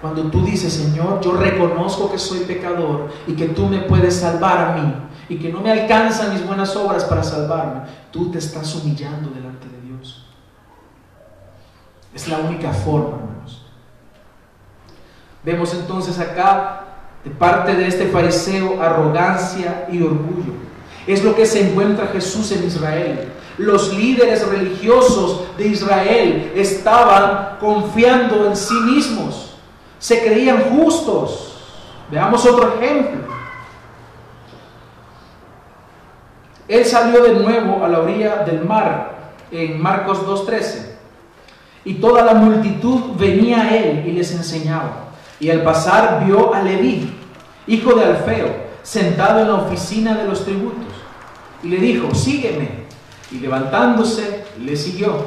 Cuando 0.00 0.30
tú 0.30 0.46
dices, 0.46 0.72
Señor, 0.72 1.20
yo 1.20 1.32
reconozco 1.32 2.10
que 2.10 2.18
soy 2.18 2.40
pecador 2.40 3.10
y 3.26 3.34
que 3.34 3.48
tú 3.48 3.66
me 3.66 3.80
puedes 3.80 4.16
salvar 4.16 4.58
a 4.58 4.72
mí 4.76 4.94
y 5.28 5.36
que 5.38 5.52
no 5.52 5.60
me 5.60 5.72
alcanzan 5.72 6.32
mis 6.32 6.46
buenas 6.46 6.74
obras 6.74 7.04
para 7.04 7.22
salvarme, 7.22 7.82
tú 8.10 8.30
te 8.30 8.38
estás 8.38 8.74
humillando 8.76 9.28
delante 9.28 9.68
de 9.68 9.80
Dios. 9.82 10.26
Es 12.14 12.28
la 12.28 12.38
única 12.38 12.72
forma. 12.72 13.29
Vemos 15.44 15.74
entonces 15.74 16.18
acá, 16.18 16.84
de 17.24 17.30
parte 17.30 17.74
de 17.74 17.86
este 17.86 18.06
fariseo, 18.06 18.82
arrogancia 18.82 19.86
y 19.90 20.02
orgullo. 20.02 20.54
Es 21.06 21.24
lo 21.24 21.34
que 21.34 21.46
se 21.46 21.68
encuentra 21.70 22.08
Jesús 22.08 22.52
en 22.52 22.64
Israel. 22.64 23.32
Los 23.58 23.94
líderes 23.94 24.46
religiosos 24.46 25.44
de 25.58 25.68
Israel 25.68 26.52
estaban 26.54 27.58
confiando 27.58 28.46
en 28.46 28.56
sí 28.56 28.74
mismos 28.74 29.50
se 30.00 30.24
creían 30.24 30.64
justos. 30.70 31.52
Veamos 32.10 32.44
otro 32.44 32.74
ejemplo. 32.74 33.20
Él 36.66 36.84
salió 36.84 37.22
de 37.22 37.34
nuevo 37.34 37.84
a 37.84 37.88
la 37.88 38.00
orilla 38.00 38.36
del 38.44 38.64
mar, 38.64 39.32
en 39.50 39.80
Marcos 39.80 40.26
2.13, 40.26 40.96
y 41.84 41.94
toda 41.94 42.24
la 42.24 42.34
multitud 42.34 43.16
venía 43.18 43.62
a 43.62 43.76
él 43.76 44.04
y 44.06 44.12
les 44.12 44.32
enseñaba. 44.32 45.09
Y 45.40 45.50
al 45.50 45.62
pasar 45.62 46.24
vio 46.24 46.54
a 46.54 46.62
Leví, 46.62 47.10
hijo 47.66 47.94
de 47.94 48.04
Alfeo, 48.04 48.70
sentado 48.82 49.40
en 49.40 49.48
la 49.48 49.54
oficina 49.54 50.14
de 50.14 50.26
los 50.26 50.44
tributos, 50.44 50.92
y 51.62 51.68
le 51.68 51.78
dijo, 51.78 52.14
sígueme. 52.14 52.80
Y 53.32 53.38
levantándose, 53.38 54.44
le 54.60 54.76
siguió. 54.76 55.24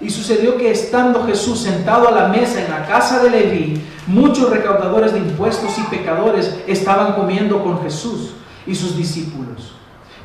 Y 0.00 0.10
sucedió 0.10 0.56
que 0.56 0.70
estando 0.70 1.24
Jesús 1.26 1.60
sentado 1.60 2.08
a 2.08 2.12
la 2.12 2.28
mesa 2.28 2.64
en 2.64 2.70
la 2.70 2.86
casa 2.86 3.22
de 3.22 3.30
Leví, 3.30 3.80
muchos 4.06 4.50
recaudadores 4.50 5.12
de 5.12 5.18
impuestos 5.18 5.78
y 5.78 5.82
pecadores 5.82 6.60
estaban 6.66 7.14
comiendo 7.14 7.62
con 7.62 7.82
Jesús 7.82 8.34
y 8.66 8.74
sus 8.74 8.96
discípulos, 8.96 9.72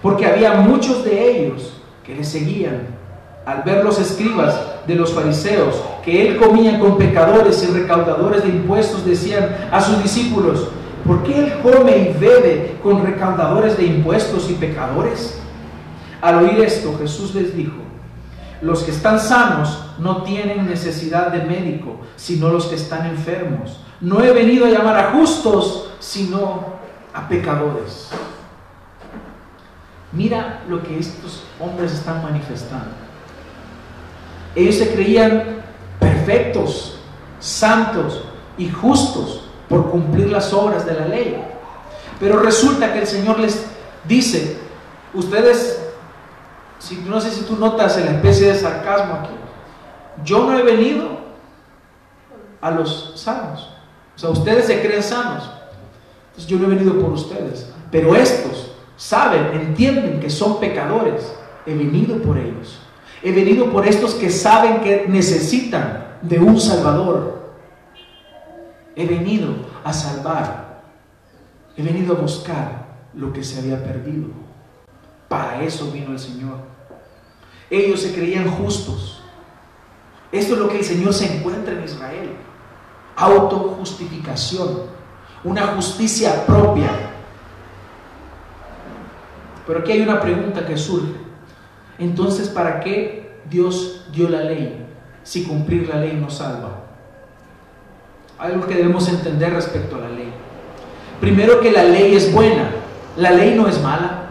porque 0.02 0.26
había 0.26 0.54
muchos 0.54 1.04
de 1.04 1.32
ellos 1.32 1.74
que 2.04 2.16
le 2.16 2.24
seguían. 2.24 2.97
Al 3.48 3.64
ver 3.64 3.82
los 3.82 3.98
escribas 3.98 4.60
de 4.86 4.96
los 4.96 5.14
fariseos 5.14 5.82
que 6.04 6.28
él 6.28 6.36
comía 6.36 6.78
con 6.82 6.98
pecadores 6.98 7.64
y 7.64 7.68
recaudadores 7.68 8.44
de 8.44 8.50
impuestos, 8.50 9.06
decían 9.06 9.70
a 9.72 9.80
sus 9.80 10.04
discípulos, 10.04 10.68
¿por 11.06 11.24
qué 11.24 11.40
él 11.40 11.54
come 11.64 11.98
y 11.98 12.20
bebe 12.20 12.76
con 12.84 13.06
recaudadores 13.06 13.78
de 13.78 13.86
impuestos 13.86 14.50
y 14.50 14.56
pecadores? 14.56 15.40
Al 16.22 16.44
oír 16.44 16.60
esto, 16.60 16.98
Jesús 17.00 17.34
les 17.36 17.56
dijo, 17.56 17.78
los 18.62 18.84
que 18.84 18.92
están 18.92 19.18
sanos 19.18 19.92
no 19.98 20.24
tienen 20.24 20.68
necesidad 20.68 21.32
de 21.32 21.46
médico, 21.46 22.02
sino 22.18 22.50
los 22.50 22.66
que 22.66 22.76
están 22.76 23.08
enfermos. 23.08 23.80
No 24.02 24.22
he 24.22 24.34
venido 24.34 24.66
a 24.66 24.70
llamar 24.72 24.98
a 25.00 25.12
justos, 25.14 25.92
sino 26.00 26.66
a 27.14 27.30
pecadores. 27.30 28.10
Mira 30.12 30.64
lo 30.68 30.84
que 30.84 31.00
estos 31.00 31.44
hombres 31.62 31.94
están 31.94 32.22
manifestando. 32.22 33.07
Ellos 34.58 34.76
se 34.76 34.92
creían 34.92 35.62
perfectos, 36.00 36.98
santos 37.40 38.24
y 38.58 38.70
justos 38.70 39.44
por 39.70 39.92
cumplir 39.92 40.32
las 40.32 40.52
obras 40.52 40.84
de 40.84 40.96
la 40.96 41.08
ley. 41.08 41.40
Pero 42.20 42.40
resulta 42.40 42.92
que 42.92 43.00
el 43.00 43.08
Señor 43.08 43.40
les 43.40 43.68
dice, 44.08 44.58
ustedes 45.14 45.80
si, 46.80 46.96
no 47.08 47.22
sé 47.22 47.30
si 47.30 47.42
tú 47.42 47.56
notas 47.56 47.98
la 48.04 48.12
especie 48.12 48.52
de 48.52 48.60
sarcasmo 48.60 49.14
aquí. 49.14 49.34
Yo 50.24 50.46
no 50.46 50.58
he 50.58 50.64
venido 50.64 51.10
a 52.60 52.72
los 52.72 53.14
sanos. 53.16 53.76
O 54.16 54.20
sea, 54.20 54.30
ustedes 54.32 54.66
se 54.66 54.82
creen 54.82 55.04
sanos. 55.04 55.48
Entonces 56.30 56.48
yo 56.48 56.58
no 56.58 56.66
he 56.66 56.76
venido 56.76 57.00
por 57.00 57.12
ustedes. 57.12 57.72
Pero 57.92 58.16
estos 58.16 58.72
saben, 58.96 59.52
entienden 59.54 60.20
que 60.20 60.32
son 60.32 60.60
pecadores. 60.60 61.32
He 61.68 61.76
venido 61.76 62.18
por 62.24 62.40
ellos. 62.40 62.80
He 63.24 63.32
venido 63.32 63.72
por 63.72 63.88
estos 63.88 64.14
que 64.16 64.30
saben 64.30 64.82
que 64.82 65.06
necesitan 65.08 66.18
de 66.22 66.40
un 66.40 66.60
Salvador. 66.60 67.54
He 68.96 69.06
venido 69.06 69.56
a 69.84 69.94
salvar. 69.94 70.82
He 71.76 71.84
venido 71.84 72.16
a 72.16 72.22
buscar 72.22 72.88
lo 73.14 73.34
que 73.34 73.44
se 73.44 73.60
había 73.60 73.84
perdido. 73.84 74.28
Para 75.28 75.62
eso 75.64 75.92
vino 75.92 76.12
el 76.12 76.20
Señor. 76.20 76.58
Ellos 77.70 78.02
se 78.02 78.14
creían 78.14 78.50
justos. 78.50 79.22
Esto 80.32 80.54
es 80.54 80.60
lo 80.60 80.70
que 80.70 80.80
el 80.80 80.84
Señor 80.84 81.14
se 81.14 81.38
encuentra 81.38 81.74
en 81.74 81.84
Israel. 81.84 82.36
Autojustificación. 83.16 84.84
Una 85.44 85.68
justicia 85.68 86.46
propia. 86.46 86.90
Pero 89.66 89.80
aquí 89.80 89.92
hay 89.92 90.02
una 90.02 90.20
pregunta 90.20 90.66
que 90.66 90.78
surge. 90.78 91.27
Entonces, 92.00 92.50
¿para 92.50 92.80
qué 92.80 93.32
Dios 93.50 94.06
dio 94.12 94.30
la 94.30 94.42
ley 94.42 94.86
si 95.24 95.44
cumplir 95.44 95.88
la 95.88 96.00
ley 96.00 96.14
nos 96.14 96.36
salva? 96.36 96.84
Algo 98.38 98.68
que 98.68 98.76
debemos 98.76 99.08
entender 99.10 99.54
respecto 99.54 99.96
a 99.96 100.00
la 100.00 100.10
ley. 100.10 100.32
Primero 101.20 101.60
que 101.60 101.72
la 101.72 101.84
ley 101.84 102.16
es 102.16 102.32
buena. 102.32 102.70
La 103.18 103.32
ley 103.32 103.56
no 103.56 103.68
es 103.68 103.82
mala. 103.82 104.30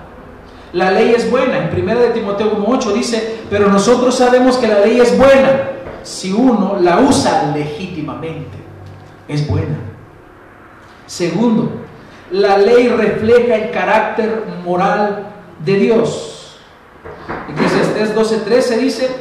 La 0.73 0.93
ley 0.93 1.13
es 1.17 1.29
buena. 1.31 1.59
En 1.59 1.81
1 1.81 2.01
de 2.01 2.11
Timoteo 2.11 2.57
1.8 2.57 2.93
dice, 2.93 3.41
pero 3.51 3.69
nosotros 3.69 4.15
sabemos 4.15 4.59
que 4.59 4.69
la 4.69 4.81
ley 4.81 5.01
es 5.01 5.17
buena 5.19 5.71
si 6.03 6.33
uno 6.33 6.79
la 6.81 7.01
usa 7.01 7.53
legítimamente. 7.55 8.57
Es 9.27 9.47
buena. 9.49 9.77
Segundo, 11.07 11.73
la 12.31 12.59
ley 12.59 12.89
refleja 12.89 13.57
el 13.57 13.71
carácter 13.73 14.45
moral 14.65 15.27
de 15.65 15.75
Dios. 15.75 16.36
Eclesiastés 17.49 18.15
12.13 18.15 18.79
dice, 18.79 19.17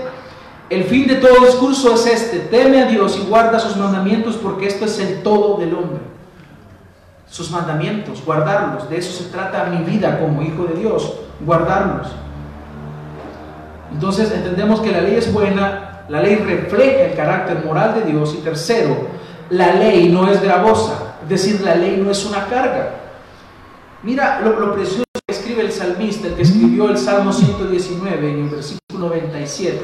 el 0.70 0.84
fin 0.86 1.08
de 1.08 1.16
todo 1.16 1.46
discurso 1.46 1.94
es 1.94 2.08
este, 2.08 2.40
teme 2.40 2.82
a 2.82 2.86
Dios 2.86 3.20
y 3.22 3.28
guarda 3.28 3.60
sus 3.60 3.78
mandamientos 3.78 4.36
porque 4.36 4.68
esto 4.68 4.86
es 4.86 5.00
el 5.00 5.22
todo 5.24 5.58
del 5.58 5.74
hombre. 5.74 6.00
Sus 7.30 7.52
mandamientos, 7.52 8.24
guardarlos, 8.24 8.90
de 8.90 8.98
eso 8.98 9.24
se 9.24 9.30
trata 9.30 9.66
mi 9.66 9.84
vida 9.84 10.20
como 10.20 10.42
hijo 10.42 10.66
de 10.66 10.80
Dios 10.80 11.20
guardarlos. 11.40 12.08
Entonces 13.92 14.32
entendemos 14.32 14.82
que 14.82 14.92
la 14.92 15.02
ley 15.02 15.16
es 15.16 15.32
buena, 15.32 16.04
la 16.10 16.22
ley 16.22 16.36
refleja 16.36 17.06
el 17.06 17.16
carácter 17.16 17.64
moral 17.66 17.96
de 17.96 18.12
Dios 18.12 18.36
y 18.38 18.42
tercero, 18.42 19.08
la 19.50 19.74
ley 19.74 20.10
no 20.10 20.30
es 20.30 20.42
gravosa, 20.42 21.16
es 21.24 21.30
decir, 21.30 21.62
la 21.62 21.76
ley 21.76 22.02
no 22.04 22.12
es 22.12 22.26
una 22.26 22.46
carga. 22.46 22.90
Mira 24.04 24.42
lo, 24.42 24.74
precioso 24.74 24.98
que 25.00 25.05
el 25.62 25.72
salmista, 25.72 26.30
que 26.36 26.42
escribió 26.42 26.90
el 26.90 26.98
Salmo 26.98 27.32
119 27.32 28.32
en 28.32 28.44
el 28.44 28.50
versículo 28.50 29.10
97. 29.10 29.80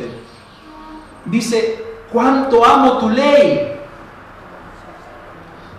Dice, 1.26 1.84
cuánto 2.12 2.66
amo 2.66 2.98
tu 2.98 3.10
ley, 3.10 3.72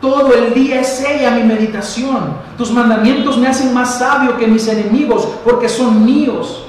todo 0.01 0.35
el 0.35 0.53
día 0.53 0.81
es 0.81 1.05
ella 1.05 1.31
mi 1.31 1.45
meditación. 1.45 2.37
Tus 2.59 2.73
mandamientos 2.73 3.39
me 3.39 3.47
hacen 3.47 3.73
más 3.73 3.99
sabio 3.99 4.37
que 4.37 4.49
mis 4.49 4.67
enemigos 4.67 5.29
porque 5.45 5.69
son 5.69 6.05
míos 6.05 6.67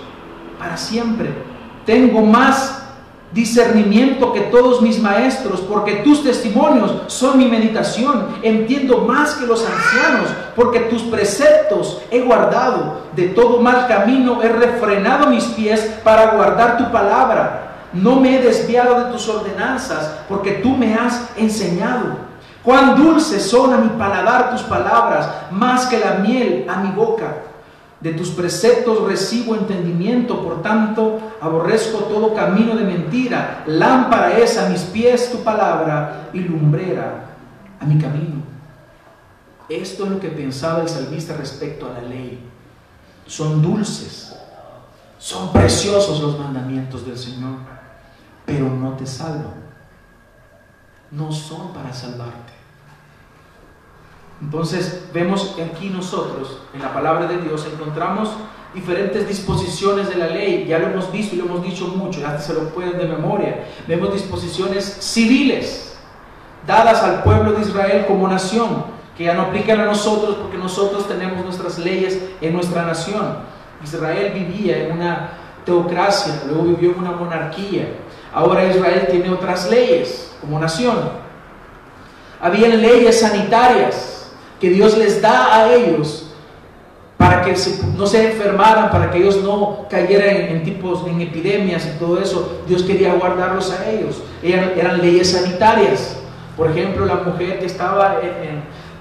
para 0.60 0.78
siempre. 0.78 1.34
tengo 1.86 2.22
más 2.22 2.83
discernimiento 3.34 4.32
que 4.32 4.42
todos 4.42 4.82
mis 4.82 5.02
maestros, 5.02 5.62
porque 5.62 5.96
tus 5.98 6.24
testimonios 6.24 6.94
son 7.08 7.38
mi 7.38 7.48
meditación. 7.48 8.28
Entiendo 8.44 9.00
más 9.00 9.36
que 9.36 9.48
los 9.48 9.66
ancianos, 9.66 10.30
porque 10.56 10.82
tus 10.82 11.02
preceptos 11.04 12.02
he 12.12 12.22
guardado. 12.22 13.02
De 13.16 13.30
todo 13.30 13.60
mal 13.60 13.88
camino 13.88 14.42
he 14.42 14.50
refrenado 14.50 15.28
mis 15.28 15.46
pies 15.46 15.82
para 16.04 16.32
guardar 16.32 16.78
tu 16.78 16.92
palabra. 16.92 17.88
No 17.94 18.20
me 18.20 18.38
he 18.38 18.42
desviado 18.42 19.04
de 19.04 19.12
tus 19.12 19.28
ordenanzas, 19.28 20.20
porque 20.30 20.54
tú 20.54 20.70
me 20.70 20.94
has 20.94 21.30
enseñado. 21.36 22.34
Cuán 22.64 22.96
dulces 22.96 23.44
son 23.44 23.74
a 23.74 23.78
mi 23.78 23.90
paladar 23.90 24.52
tus 24.52 24.62
palabras, 24.62 25.28
más 25.52 25.88
que 25.88 26.00
la 26.00 26.16
miel 26.16 26.66
a 26.70 26.78
mi 26.78 26.92
boca. 26.92 27.36
De 28.00 28.12
tus 28.12 28.30
preceptos 28.32 29.02
recibo 29.04 29.56
entendimiento, 29.56 30.44
por 30.44 30.62
tanto 30.62 31.20
aborrezco 31.44 32.00
todo 32.06 32.34
camino 32.34 32.76
de 32.76 32.86
mentira. 32.86 33.64
Lámpara 33.68 34.38
es 34.38 34.58
a 34.58 34.70
mis 34.70 34.82
pies 34.84 35.30
tu 35.30 35.44
palabra 35.44 36.30
y 36.32 36.40
lumbrera 36.40 37.26
a 37.80 37.86
mi 37.86 38.00
camino. 38.00 38.42
Esto 39.68 40.06
es 40.06 40.12
lo 40.12 40.20
que 40.22 40.30
pensaba 40.30 40.82
el 40.82 40.90
salmista 40.90 41.36
respecto 41.36 41.86
a 41.86 42.02
la 42.02 42.02
ley. 42.02 42.40
Son 43.28 43.62
dulces, 43.62 44.34
son 45.18 45.52
preciosos 45.52 46.22
los 46.22 46.40
mandamientos 46.40 47.06
del 47.06 47.18
Señor, 47.18 47.58
pero 48.46 48.70
no 48.70 48.94
te 48.94 49.06
salvan. 49.06 49.64
No 51.12 51.32
son 51.32 51.74
para 51.74 51.94
salvarte. 51.94 52.54
Entonces 54.42 55.10
vemos 55.14 55.56
aquí 55.62 55.90
nosotros, 55.90 56.60
en 56.74 56.82
la 56.82 56.94
palabra 56.94 57.28
de 57.28 57.38
Dios, 57.40 57.68
encontramos 57.72 58.30
diferentes 58.74 59.28
disposiciones 59.28 60.10
de 60.10 60.16
la 60.16 60.28
ley, 60.28 60.66
ya 60.68 60.80
lo 60.80 60.88
hemos 60.88 61.12
visto 61.12 61.36
y 61.36 61.40
lo 61.40 61.46
hemos 61.46 61.64
dicho 61.64 61.88
mucho, 61.88 62.26
hasta 62.26 62.40
se 62.40 62.54
lo 62.54 62.70
pueden 62.70 62.98
de 62.98 63.06
memoria. 63.06 63.66
Vemos 63.88 64.14
disposiciones 64.14 64.86
civiles 64.86 65.96
dadas 66.66 67.04
al 67.04 67.24
pueblo 67.24 67.54
de 67.54 67.62
Israel 67.62 68.06
como 68.08 68.28
nación, 68.28 68.86
que 69.18 69.26
ya 69.26 69.34
no 69.34 69.44
aplican 69.44 69.80
a 69.80 69.86
nosotros 69.86 70.38
porque 70.42 70.58
nosotros 70.58 71.08
tenemos 71.08 71.44
nuestras 71.44 71.78
leyes 71.78 72.20
en 72.42 72.54
nuestra 72.54 72.84
nación. 72.84 73.38
Israel 73.84 74.32
vivía 74.34 74.86
en 74.86 74.94
una 74.94 75.30
teocracia, 75.66 76.42
luego 76.48 76.64
vivió 76.64 76.92
en 76.92 77.00
una 77.00 77.12
monarquía. 77.12 77.90
Ahora 78.34 78.66
Israel 78.66 79.08
tiene 79.12 79.30
otras 79.30 79.70
leyes 79.70 80.32
como 80.42 80.60
nación. 80.60 80.98
Habían 82.42 82.82
leyes 82.82 83.20
sanitarias 83.20 84.32
que 84.60 84.70
Dios 84.70 84.98
les 84.98 85.22
da 85.22 85.56
a 85.56 85.74
ellos 85.74 86.33
para 87.24 87.42
que 87.42 87.56
no 87.98 88.06
se 88.06 88.32
enfermaran, 88.32 88.92
para 88.92 89.10
que 89.10 89.20
ellos 89.20 89.42
no 89.42 89.86
cayeran 89.90 90.36
en, 90.36 90.64
tipos, 90.64 91.08
en 91.08 91.22
epidemias 91.22 91.86
y 91.86 91.98
todo 91.98 92.20
eso. 92.20 92.64
Dios 92.68 92.84
quería 92.84 93.14
guardarlos 93.14 93.72
a 93.72 93.90
ellos. 93.90 94.22
Eran 94.44 95.02
leyes 95.02 95.32
sanitarias. 95.32 96.18
Por 96.58 96.70
ejemplo, 96.70 97.06
la 97.06 97.16
mujer 97.16 97.60
que 97.60 97.66
estaba 97.66 98.18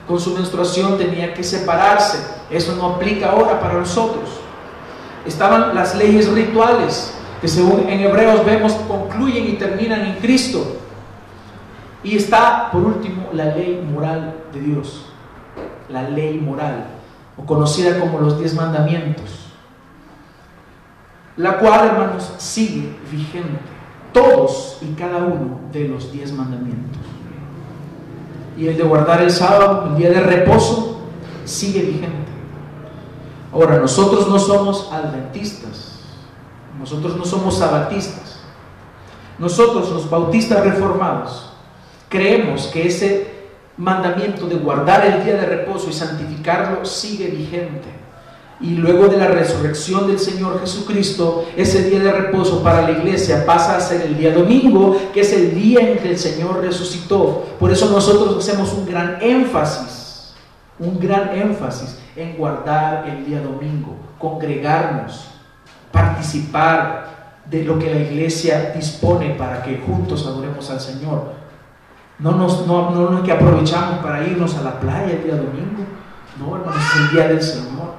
con 0.06 0.20
su 0.20 0.34
menstruación 0.34 0.98
tenía 0.98 1.34
que 1.34 1.42
separarse. 1.42 2.18
Eso 2.48 2.76
no 2.76 2.94
aplica 2.94 3.30
ahora 3.30 3.58
para 3.58 3.74
nosotros. 3.74 4.30
Estaban 5.26 5.74
las 5.74 5.96
leyes 5.96 6.30
rituales, 6.30 7.14
que 7.40 7.48
según 7.48 7.88
en 7.88 8.00
Hebreos 8.02 8.46
vemos 8.46 8.72
concluyen 8.86 9.48
y 9.48 9.54
terminan 9.54 10.02
en 10.02 10.14
Cristo. 10.20 10.76
Y 12.04 12.16
está, 12.16 12.70
por 12.70 12.82
último, 12.84 13.30
la 13.32 13.46
ley 13.46 13.84
moral 13.92 14.34
de 14.52 14.60
Dios 14.60 15.06
la 15.92 16.08
ley 16.08 16.38
moral, 16.38 16.86
conocida 17.46 17.98
como 17.98 18.20
los 18.20 18.38
diez 18.38 18.54
mandamientos, 18.54 19.48
la 21.36 21.58
cual, 21.58 21.88
hermanos, 21.88 22.34
sigue 22.38 22.94
vigente, 23.10 23.60
todos 24.12 24.78
y 24.82 24.92
cada 24.94 25.18
uno 25.18 25.60
de 25.72 25.88
los 25.88 26.12
diez 26.12 26.32
mandamientos. 26.32 27.00
Y 28.56 28.68
el 28.68 28.76
de 28.76 28.82
guardar 28.82 29.22
el 29.22 29.30
sábado, 29.30 29.88
el 29.88 29.96
día 29.96 30.10
de 30.10 30.20
reposo, 30.20 31.00
sigue 31.44 31.82
vigente. 31.82 32.30
Ahora, 33.52 33.78
nosotros 33.78 34.28
no 34.28 34.38
somos 34.38 34.90
adventistas, 34.92 36.00
nosotros 36.78 37.16
no 37.16 37.24
somos 37.24 37.58
sabatistas, 37.58 38.40
nosotros 39.38 39.90
los 39.90 40.08
bautistas 40.08 40.64
reformados 40.64 41.52
creemos 42.12 42.66
que 42.66 42.86
ese 42.86 43.41
mandamiento 43.82 44.46
de 44.46 44.56
guardar 44.56 45.04
el 45.04 45.24
día 45.24 45.34
de 45.34 45.46
reposo 45.46 45.90
y 45.90 45.92
santificarlo 45.92 46.84
sigue 46.84 47.28
vigente. 47.28 47.88
Y 48.60 48.76
luego 48.76 49.08
de 49.08 49.16
la 49.16 49.26
resurrección 49.26 50.06
del 50.06 50.20
Señor 50.20 50.60
Jesucristo, 50.60 51.46
ese 51.56 51.90
día 51.90 51.98
de 51.98 52.12
reposo 52.12 52.62
para 52.62 52.82
la 52.82 52.92
iglesia 52.92 53.44
pasa 53.44 53.76
a 53.76 53.80
ser 53.80 54.02
el 54.02 54.16
día 54.16 54.32
domingo, 54.32 54.96
que 55.12 55.22
es 55.22 55.32
el 55.32 55.52
día 55.52 55.80
en 55.80 55.98
que 55.98 56.10
el 56.10 56.18
Señor 56.18 56.60
resucitó. 56.60 57.44
Por 57.58 57.72
eso 57.72 57.90
nosotros 57.90 58.36
hacemos 58.38 58.72
un 58.72 58.86
gran 58.86 59.18
énfasis, 59.20 60.34
un 60.78 61.00
gran 61.00 61.36
énfasis 61.36 61.98
en 62.14 62.36
guardar 62.36 63.08
el 63.08 63.26
día 63.26 63.40
domingo, 63.40 63.96
congregarnos, 64.16 65.26
participar 65.90 67.42
de 67.50 67.64
lo 67.64 67.80
que 67.80 67.92
la 67.92 68.00
iglesia 68.00 68.72
dispone 68.76 69.30
para 69.30 69.60
que 69.64 69.78
juntos 69.84 70.24
adoremos 70.24 70.70
al 70.70 70.80
Señor. 70.80 71.41
No, 72.22 72.32
nos, 72.32 72.66
no, 72.68 72.90
no, 72.90 73.18
es 73.18 73.24
que 73.24 73.32
aprovechamos 73.32 73.98
para 73.98 74.24
irnos 74.24 74.56
a 74.56 74.62
la 74.62 74.78
playa 74.78 75.12
el 75.12 75.24
día 75.24 75.34
domingo. 75.34 75.84
No, 76.38 76.56
hermano, 76.56 76.78
es 76.78 77.00
el 77.00 77.10
día 77.10 77.28
del 77.28 77.42
Señor. 77.42 77.94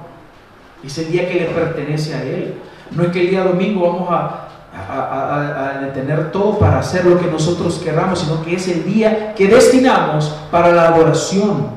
Es 0.82 0.98
el 0.98 1.12
día 1.12 1.28
que 1.28 1.40
le 1.40 1.46
pertenece 1.46 2.14
a 2.14 2.22
Él. 2.22 2.54
No 2.90 3.02
es 3.02 3.10
que 3.10 3.20
el 3.20 3.30
día 3.30 3.44
domingo 3.44 3.86
vamos 3.86 4.08
a, 4.10 4.48
a, 4.74 5.78
detener 5.80 6.32
todo 6.32 6.58
para 6.58 6.78
hacer 6.78 7.04
lo 7.04 7.18
que 7.18 7.26
nosotros 7.26 7.78
querramos, 7.84 8.20
sino 8.20 8.42
que 8.42 8.54
es 8.54 8.66
el 8.68 8.84
día 8.84 9.34
que 9.34 9.46
destinamos 9.46 10.28
para 10.50 10.72
la 10.72 10.88
adoración 10.88 11.68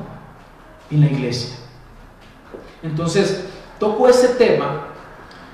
en 0.90 1.00
la 1.00 1.06
iglesia. 1.06 1.56
Entonces, 2.82 3.46
toco 3.78 4.08
ese 4.08 4.28
tema 4.28 4.86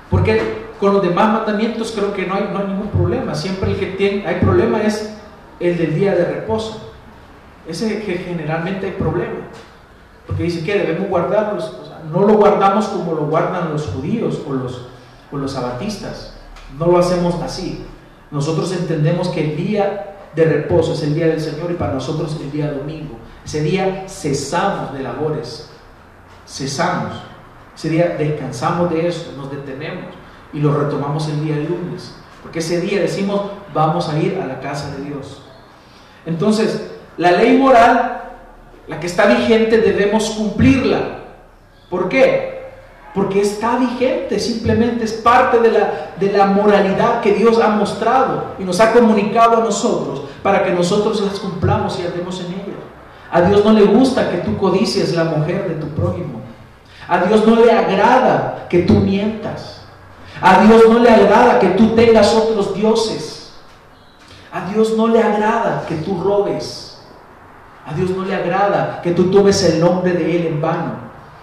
porque 0.09 0.65
con 0.79 0.93
los 0.93 1.01
demás 1.01 1.33
mandamientos 1.33 1.91
creo 1.91 2.13
que 2.13 2.25
no 2.25 2.35
hay, 2.35 2.49
no 2.53 2.59
hay 2.59 2.67
ningún 2.67 2.87
problema. 2.87 3.35
Siempre 3.35 3.71
el 3.71 3.77
que 3.77 3.87
tiene, 3.87 4.25
hay 4.25 4.35
problema 4.35 4.81
es 4.81 5.15
el 5.59 5.77
del 5.77 5.95
día 5.95 6.15
de 6.15 6.25
reposo. 6.25 6.93
Ese 7.67 8.03
que 8.03 8.15
generalmente 8.15 8.87
hay 8.87 8.91
problema. 8.93 9.49
Porque 10.27 10.43
dice 10.43 10.63
que 10.63 10.77
debemos 10.77 11.09
guardarlos. 11.09 11.73
no 12.11 12.21
lo 12.21 12.35
guardamos 12.35 12.87
como 12.87 13.13
lo 13.13 13.25
guardan 13.25 13.71
los 13.71 13.87
judíos 13.87 14.41
o 14.47 14.53
los, 14.53 14.87
o 15.31 15.37
los 15.37 15.51
sabatistas. 15.51 16.35
No 16.77 16.87
lo 16.87 16.97
hacemos 16.97 17.35
así. 17.41 17.85
Nosotros 18.31 18.71
entendemos 18.73 19.29
que 19.29 19.51
el 19.51 19.57
día 19.57 20.15
de 20.35 20.45
reposo 20.45 20.93
es 20.93 21.03
el 21.03 21.15
día 21.15 21.27
del 21.27 21.39
Señor 21.39 21.71
y 21.71 21.75
para 21.75 21.93
nosotros 21.93 22.35
es 22.35 22.41
el 22.41 22.51
día 22.51 22.71
domingo. 22.71 23.17
Ese 23.43 23.61
día 23.61 24.05
cesamos 24.07 24.93
de 24.93 25.01
labores. 25.01 25.69
Cesamos. 26.45 27.13
Ese 27.75 27.89
día 27.89 28.15
descansamos 28.17 28.89
de 28.89 29.07
eso, 29.07 29.33
nos 29.35 29.51
detenemos 29.51 30.05
y 30.53 30.59
lo 30.59 30.73
retomamos 30.73 31.27
el 31.27 31.43
día 31.43 31.57
lunes. 31.57 32.15
Porque 32.41 32.59
ese 32.59 32.79
día 32.79 33.01
decimos, 33.01 33.41
vamos 33.73 34.07
a 34.09 34.17
ir 34.19 34.39
a 34.39 34.45
la 34.45 34.59
casa 34.59 34.95
de 34.95 35.03
Dios. 35.03 35.44
Entonces, 36.25 36.81
la 37.17 37.31
ley 37.31 37.57
moral, 37.57 38.23
la 38.87 38.99
que 38.99 39.07
está 39.07 39.25
vigente, 39.25 39.77
debemos 39.77 40.31
cumplirla. 40.31 41.19
¿Por 41.89 42.09
qué? 42.09 42.55
Porque 43.13 43.41
está 43.41 43.77
vigente, 43.77 44.39
simplemente 44.39 45.05
es 45.05 45.13
parte 45.13 45.59
de 45.59 45.71
la, 45.71 46.11
de 46.19 46.31
la 46.31 46.47
moralidad 46.47 47.21
que 47.21 47.33
Dios 47.33 47.61
ha 47.61 47.69
mostrado 47.69 48.55
y 48.59 48.63
nos 48.63 48.79
ha 48.79 48.91
comunicado 48.91 49.57
a 49.57 49.63
nosotros 49.63 50.23
para 50.43 50.63
que 50.63 50.71
nosotros 50.71 51.21
las 51.21 51.39
cumplamos 51.39 51.97
y 51.99 52.05
andemos 52.05 52.39
en 52.41 52.47
ellas. 52.47 52.65
A 53.31 53.41
Dios 53.41 53.63
no 53.63 53.71
le 53.71 53.83
gusta 53.83 54.29
que 54.29 54.37
tú 54.37 54.57
codicies 54.57 55.13
la 55.13 55.23
mujer 55.23 55.67
de 55.67 55.75
tu 55.75 55.87
prójimo. 55.89 56.41
A 57.07 57.19
Dios 57.19 57.45
no 57.45 57.55
le 57.55 57.71
agrada 57.71 58.67
que 58.69 58.79
tú 58.79 58.93
mientas. 58.93 59.81
A 60.41 60.61
Dios 60.63 60.83
no 60.89 60.99
le 60.99 61.09
agrada 61.09 61.59
que 61.59 61.69
tú 61.69 61.95
tengas 61.95 62.33
otros 62.33 62.73
dioses. 62.73 63.34
A 64.55 64.69
Dios 64.71 64.93
no 64.95 65.09
le 65.09 65.21
agrada 65.21 65.85
que 65.85 65.95
tú 65.95 66.23
robes. 66.23 66.97
A 67.85 67.93
Dios 67.93 68.11
no 68.11 68.23
le 68.23 68.33
agrada 68.33 69.01
que 69.01 69.11
tú 69.11 69.29
tomes 69.29 69.61
el 69.65 69.81
nombre 69.81 70.13
de 70.13 70.33
Él 70.33 70.47
en 70.47 70.61
vano. 70.61 70.93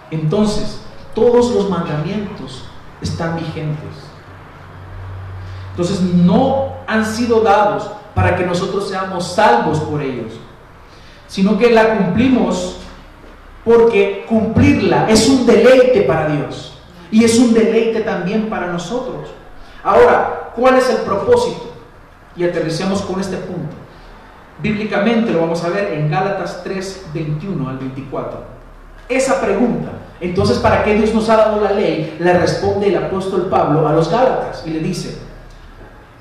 Entonces, 0.09 0.79
todos 1.13 1.51
los 1.51 1.69
mandamientos 1.69 2.63
están 3.01 3.35
vigentes. 3.35 3.91
Entonces, 5.69 6.01
no 6.01 6.73
han 6.87 7.05
sido 7.05 7.41
dados 7.41 7.87
para 8.15 8.35
que 8.35 8.47
nosotros 8.47 8.89
seamos 8.89 9.31
salvos 9.31 9.79
por 9.81 10.01
ellos, 10.01 10.33
sino 11.27 11.59
que 11.59 11.69
la 11.69 11.95
cumplimos 11.95 12.77
porque 13.63 14.25
cumplirla 14.27 15.07
es 15.07 15.29
un 15.29 15.45
deleite 15.45 16.01
para 16.01 16.29
Dios 16.29 16.79
y 17.11 17.23
es 17.23 17.37
un 17.37 17.53
deleite 17.53 18.01
también 18.01 18.49
para 18.49 18.71
nosotros. 18.71 19.29
Ahora, 19.83 20.51
¿cuál 20.55 20.77
es 20.77 20.89
el 20.89 20.97
propósito? 21.03 21.72
Y 22.35 22.43
aterricemos 22.43 23.01
con 23.01 23.19
este 23.19 23.37
punto. 23.37 23.75
Bíblicamente 24.61 25.31
lo 25.31 25.41
vamos 25.41 25.63
a 25.63 25.69
ver 25.69 25.93
en 25.93 26.09
Gálatas 26.09 26.61
3, 26.63 27.07
21 27.13 27.69
al 27.69 27.77
24. 27.77 28.43
Esa 29.09 29.41
pregunta, 29.41 29.91
entonces, 30.21 30.57
¿para 30.59 30.83
qué 30.83 30.95
Dios 30.95 31.13
nos 31.13 31.29
ha 31.29 31.37
dado 31.37 31.61
la 31.61 31.71
ley? 31.71 32.17
Le 32.19 32.33
responde 32.33 32.87
el 32.87 32.97
apóstol 32.97 33.47
Pablo 33.49 33.87
a 33.87 33.93
los 33.93 34.09
Gálatas 34.09 34.63
y 34.65 34.69
le 34.69 34.79
dice, 34.79 35.17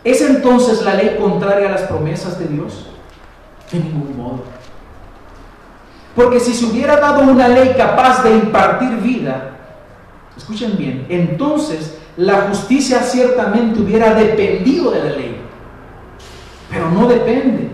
¿Es 0.04 0.20
entonces 0.20 0.82
la 0.82 0.94
ley 0.94 1.16
contraria 1.20 1.68
a 1.68 1.72
las 1.72 1.82
promesas 1.82 2.38
de 2.38 2.46
Dios? 2.46 2.86
En 3.72 3.84
ningún 3.84 4.16
modo. 4.16 4.42
Porque 6.16 6.40
si 6.40 6.52
se 6.52 6.66
hubiera 6.66 6.96
dado 6.96 7.22
una 7.22 7.48
ley 7.48 7.74
capaz 7.76 8.22
de 8.22 8.34
impartir 8.34 8.90
vida, 8.96 9.50
escuchen 10.36 10.76
bien, 10.76 11.06
entonces 11.08 11.98
la 12.16 12.42
justicia 12.42 13.00
ciertamente 13.00 13.80
hubiera 13.80 14.12
dependido 14.14 14.90
de 14.90 14.98
la 14.98 15.10
ley. 15.10 15.31
Pero 16.72 16.88
no 16.90 17.06
depende. 17.06 17.68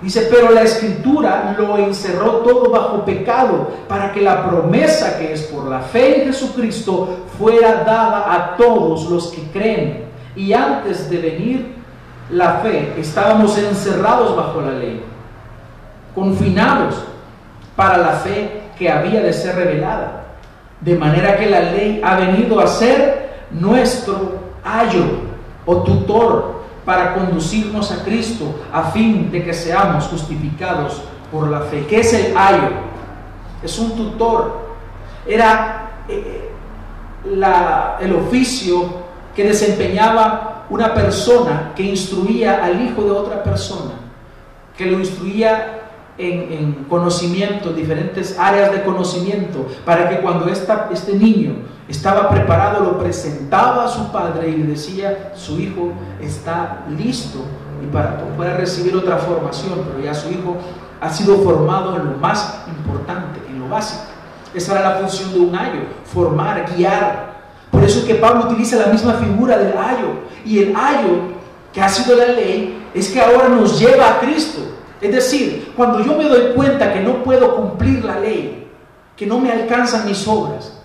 Dice, 0.00 0.28
pero 0.30 0.52
la 0.52 0.62
escritura 0.62 1.56
lo 1.58 1.78
encerró 1.78 2.36
todo 2.38 2.70
bajo 2.70 3.04
pecado 3.04 3.70
para 3.88 4.12
que 4.12 4.20
la 4.20 4.48
promesa 4.48 5.18
que 5.18 5.32
es 5.32 5.42
por 5.44 5.64
la 5.64 5.80
fe 5.80 6.22
en 6.22 6.26
Jesucristo 6.28 7.26
fuera 7.38 7.82
dada 7.82 8.32
a 8.32 8.56
todos 8.56 9.10
los 9.10 9.28
que 9.28 9.42
creen. 9.50 10.04
Y 10.36 10.52
antes 10.52 11.10
de 11.10 11.18
venir 11.18 11.74
la 12.30 12.58
fe, 12.58 12.94
estábamos 12.98 13.58
encerrados 13.58 14.36
bajo 14.36 14.60
la 14.60 14.72
ley, 14.72 15.02
confinados 16.14 17.02
para 17.74 17.98
la 17.98 18.12
fe 18.12 18.62
que 18.78 18.90
había 18.90 19.22
de 19.22 19.32
ser 19.32 19.56
revelada. 19.56 20.24
De 20.82 20.94
manera 20.94 21.36
que 21.36 21.46
la 21.46 21.60
ley 21.60 22.00
ha 22.04 22.16
venido 22.16 22.60
a 22.60 22.66
ser 22.66 23.46
nuestro 23.50 24.34
ayo 24.62 25.04
o 25.64 25.78
tutor 25.78 26.55
para 26.86 27.14
conducirnos 27.14 27.90
a 27.90 28.04
Cristo 28.04 28.54
a 28.72 28.84
fin 28.84 29.30
de 29.30 29.44
que 29.44 29.52
seamos 29.52 30.04
justificados 30.04 31.02
por 31.32 31.48
la 31.48 31.62
fe. 31.62 31.84
¿Qué 31.86 32.00
es 32.00 32.14
el 32.14 32.36
ayo? 32.36 32.70
Es 33.62 33.76
un 33.78 33.96
tutor. 33.96 34.76
Era 35.26 36.04
eh, 36.08 36.48
la, 37.24 37.98
el 38.00 38.14
oficio 38.14 39.04
que 39.34 39.44
desempeñaba 39.44 40.64
una 40.70 40.94
persona 40.94 41.72
que 41.74 41.82
instruía 41.82 42.64
al 42.64 42.80
hijo 42.80 43.02
de 43.02 43.10
otra 43.10 43.42
persona, 43.42 43.94
que 44.78 44.86
lo 44.86 45.00
instruía 45.00 45.85
en, 46.18 46.52
en 46.52 46.72
conocimiento, 46.88 47.72
diferentes 47.72 48.38
áreas 48.38 48.72
de 48.72 48.82
conocimiento, 48.82 49.66
para 49.84 50.08
que 50.08 50.20
cuando 50.20 50.48
esta, 50.48 50.88
este 50.92 51.14
niño 51.14 51.54
estaba 51.88 52.30
preparado, 52.30 52.84
lo 52.84 52.98
presentaba 52.98 53.84
a 53.84 53.88
su 53.88 54.10
padre 54.10 54.48
y 54.48 54.56
le 54.56 54.66
decía, 54.66 55.32
su 55.34 55.60
hijo 55.60 55.92
está 56.20 56.84
listo 56.96 57.40
y 57.82 57.86
para 57.92 58.18
poder 58.18 58.56
recibir 58.56 58.96
otra 58.96 59.18
formación, 59.18 59.84
pero 59.86 60.04
ya 60.04 60.14
su 60.14 60.30
hijo 60.30 60.56
ha 61.00 61.10
sido 61.10 61.38
formado 61.38 61.96
en 61.96 62.12
lo 62.12 62.18
más 62.18 62.64
importante, 62.66 63.40
en 63.48 63.60
lo 63.60 63.68
básico. 63.68 64.02
Esa 64.54 64.72
era 64.78 64.90
la 64.90 64.96
función 64.96 65.32
de 65.32 65.40
un 65.40 65.54
ayo, 65.54 65.80
formar, 66.04 66.64
guiar. 66.74 67.36
Por 67.70 67.84
eso 67.84 67.98
es 68.00 68.04
que 68.06 68.14
Pablo 68.14 68.46
utiliza 68.46 68.76
la 68.76 68.86
misma 68.86 69.14
figura 69.14 69.58
del 69.58 69.76
ayo. 69.76 70.20
Y 70.44 70.60
el 70.60 70.74
ayo, 70.74 71.36
que 71.72 71.82
ha 71.82 71.88
sido 71.88 72.16
la 72.16 72.28
ley, 72.28 72.82
es 72.94 73.10
que 73.10 73.20
ahora 73.20 73.48
nos 73.48 73.78
lleva 73.78 74.08
a 74.08 74.20
Cristo. 74.20 74.60
Es 75.00 75.12
decir, 75.12 75.72
cuando 75.76 76.00
yo 76.00 76.16
me 76.16 76.24
doy 76.24 76.54
cuenta 76.54 76.92
que 76.92 77.00
no 77.00 77.22
puedo 77.22 77.56
cumplir 77.56 78.04
la 78.04 78.18
ley, 78.18 78.70
que 79.16 79.26
no 79.26 79.38
me 79.38 79.50
alcanzan 79.50 80.06
mis 80.06 80.26
obras, 80.26 80.80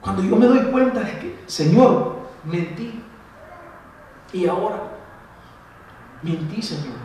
cuando 0.00 0.22
yo 0.22 0.36
me 0.36 0.46
doy 0.46 0.60
cuenta 0.70 1.00
de 1.00 1.18
que, 1.18 1.42
Señor, 1.46 2.16
mentí. 2.44 3.02
Y 4.32 4.46
ahora, 4.46 4.82
mentí, 6.22 6.62
Señor. 6.62 6.96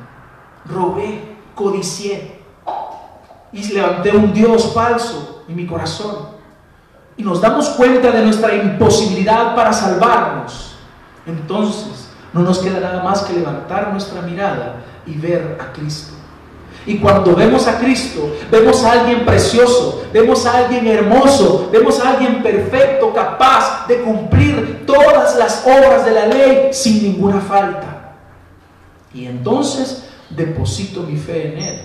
Robé, 0.66 1.38
codicié. 1.56 2.42
Y 3.54 3.74
levanté 3.74 4.16
un 4.16 4.34
Dios 4.34 4.74
falso 4.74 5.44
en 5.48 5.56
mi 5.56 5.66
corazón. 5.66 6.30
Y 7.18 7.24
nos 7.24 7.42
damos 7.42 7.70
cuenta 7.70 8.12
de 8.12 8.24
nuestra 8.24 8.54
imposibilidad 8.56 9.56
para 9.56 9.74
salvarnos. 9.74 10.76
Entonces, 11.26 12.01
no 12.34 12.42
nos 12.42 12.60
queda 12.60 12.80
nada 12.80 13.04
más 13.04 13.22
que 13.22 13.34
levantar 13.34 13.92
nuestra 13.92 14.22
mirada 14.22 14.78
y 15.06 15.16
ver 15.16 15.58
a 15.60 15.74
Cristo. 15.74 16.14
Y 16.86 16.98
cuando 16.98 17.36
vemos 17.36 17.68
a 17.68 17.78
Cristo, 17.78 18.36
vemos 18.50 18.84
a 18.84 18.94
alguien 18.94 19.24
precioso, 19.24 20.04
vemos 20.12 20.46
a 20.46 20.58
alguien 20.58 20.88
hermoso, 20.88 21.70
vemos 21.72 22.00
a 22.00 22.12
alguien 22.12 22.42
perfecto, 22.42 23.14
capaz 23.14 23.88
de 23.88 24.02
cumplir 24.02 24.84
todas 24.88 25.36
las 25.38 25.64
obras 25.66 26.06
de 26.06 26.12
la 26.12 26.26
ley 26.26 26.70
sin 26.72 27.04
ninguna 27.04 27.40
falta. 27.40 28.16
Y 29.14 29.26
entonces 29.26 30.10
deposito 30.30 31.04
mi 31.04 31.18
fe 31.18 31.54
en 31.54 31.60
Él. 31.60 31.82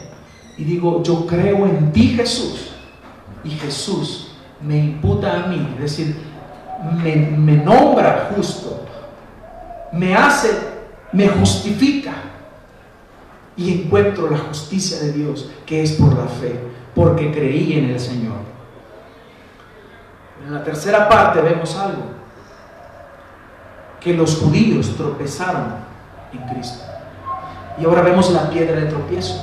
Y 0.56 0.64
digo, 0.64 1.02
yo 1.02 1.26
creo 1.26 1.66
en 1.66 1.92
ti 1.92 2.14
Jesús. 2.16 2.70
Y 3.44 3.50
Jesús 3.50 4.32
me 4.62 4.78
imputa 4.78 5.44
a 5.44 5.46
mí, 5.46 5.74
es 5.74 5.82
decir, 5.82 6.16
me, 7.02 7.16
me 7.16 7.56
nombra 7.56 8.30
justo, 8.34 8.85
me 9.96 10.14
hace, 10.14 10.50
me 11.12 11.28
justifica 11.28 12.12
y 13.56 13.82
encuentro 13.82 14.30
la 14.30 14.38
justicia 14.38 14.98
de 15.00 15.12
Dios 15.12 15.50
que 15.64 15.82
es 15.82 15.92
por 15.92 16.14
la 16.14 16.26
fe, 16.26 16.60
porque 16.94 17.32
creí 17.32 17.78
en 17.78 17.90
el 17.90 18.00
Señor. 18.00 18.36
En 20.46 20.54
la 20.54 20.62
tercera 20.62 21.08
parte 21.08 21.40
vemos 21.40 21.76
algo, 21.76 22.02
que 24.00 24.14
los 24.14 24.36
judíos 24.36 24.94
tropezaron 24.96 25.74
en 26.32 26.54
Cristo. 26.54 26.84
Y 27.80 27.84
ahora 27.84 28.02
vemos 28.02 28.30
la 28.30 28.48
piedra 28.50 28.80
de 28.80 28.86
tropiezo. 28.86 29.42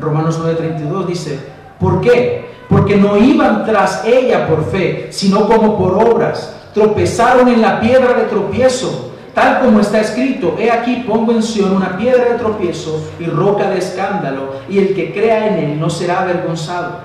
Romanos 0.00 0.40
9:32 0.40 1.06
dice, 1.06 1.38
¿por 1.78 2.00
qué? 2.00 2.50
Porque 2.68 2.96
no 2.96 3.16
iban 3.16 3.64
tras 3.64 4.04
ella 4.04 4.46
por 4.48 4.70
fe, 4.70 5.08
sino 5.10 5.46
como 5.46 5.78
por 5.78 5.94
obras. 5.94 6.54
Tropezaron 6.74 7.48
en 7.48 7.60
la 7.60 7.80
piedra 7.80 8.14
de 8.14 8.24
tropiezo 8.24 9.09
tal 9.40 9.60
como 9.60 9.80
está 9.80 10.00
escrito, 10.00 10.56
he 10.58 10.70
aquí 10.70 11.04
pongo 11.06 11.32
en 11.32 11.42
Sion 11.42 11.74
una 11.74 11.96
piedra 11.96 12.26
de 12.26 12.38
tropiezo 12.38 13.10
y 13.18 13.24
roca 13.24 13.70
de 13.70 13.78
escándalo, 13.78 14.56
y 14.68 14.78
el 14.78 14.94
que 14.94 15.14
crea 15.14 15.46
en 15.48 15.64
él 15.64 15.80
no 15.80 15.88
será 15.88 16.20
avergonzado. 16.20 16.98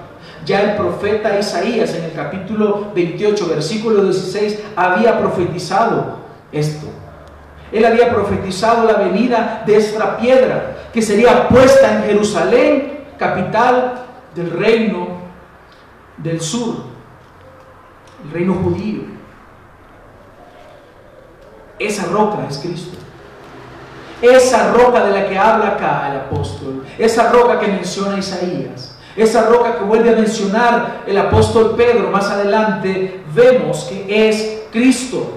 Ya 0.45 0.61
el 0.61 0.75
profeta 0.75 1.39
Isaías 1.39 1.95
en 1.95 2.03
el 2.03 2.11
capítulo 2.11 2.91
28, 2.93 3.47
versículo 3.47 4.03
16, 4.03 4.63
había 4.75 5.17
profetizado 5.17 6.17
esto. 6.51 6.87
Él 7.71 7.85
había 7.85 8.13
profetizado 8.13 8.85
la 8.85 8.97
venida 8.97 9.63
de 9.65 9.77
esta 9.77 10.17
piedra 10.17 10.75
que 10.93 11.01
sería 11.01 11.47
puesta 11.47 11.95
en 11.95 12.03
Jerusalén, 12.03 13.05
capital 13.17 14.03
del 14.35 14.51
reino 14.51 15.07
del 16.17 16.41
sur, 16.41 16.83
el 18.25 18.31
reino 18.31 18.55
judío. 18.55 19.14
Esa 21.79 22.05
roca 22.05 22.45
es 22.49 22.57
Cristo. 22.59 22.97
Esa 24.21 24.71
roca 24.71 25.05
de 25.05 25.11
la 25.11 25.27
que 25.27 25.37
habla 25.37 25.69
acá 25.69 26.09
el 26.11 26.19
apóstol, 26.19 26.85
esa 26.97 27.31
roca 27.31 27.59
que 27.59 27.67
menciona 27.67 28.17
Isaías, 28.17 28.95
esa 29.15 29.47
roca 29.47 29.77
que 29.77 29.83
vuelve 29.83 30.09
a 30.09 30.15
mencionar 30.15 31.03
el 31.05 31.17
apóstol 31.17 31.75
Pedro. 31.75 32.09
Más 32.09 32.29
adelante, 32.29 33.21
vemos 33.33 33.85
que 33.85 34.29
es 34.29 34.63
Cristo, 34.71 35.33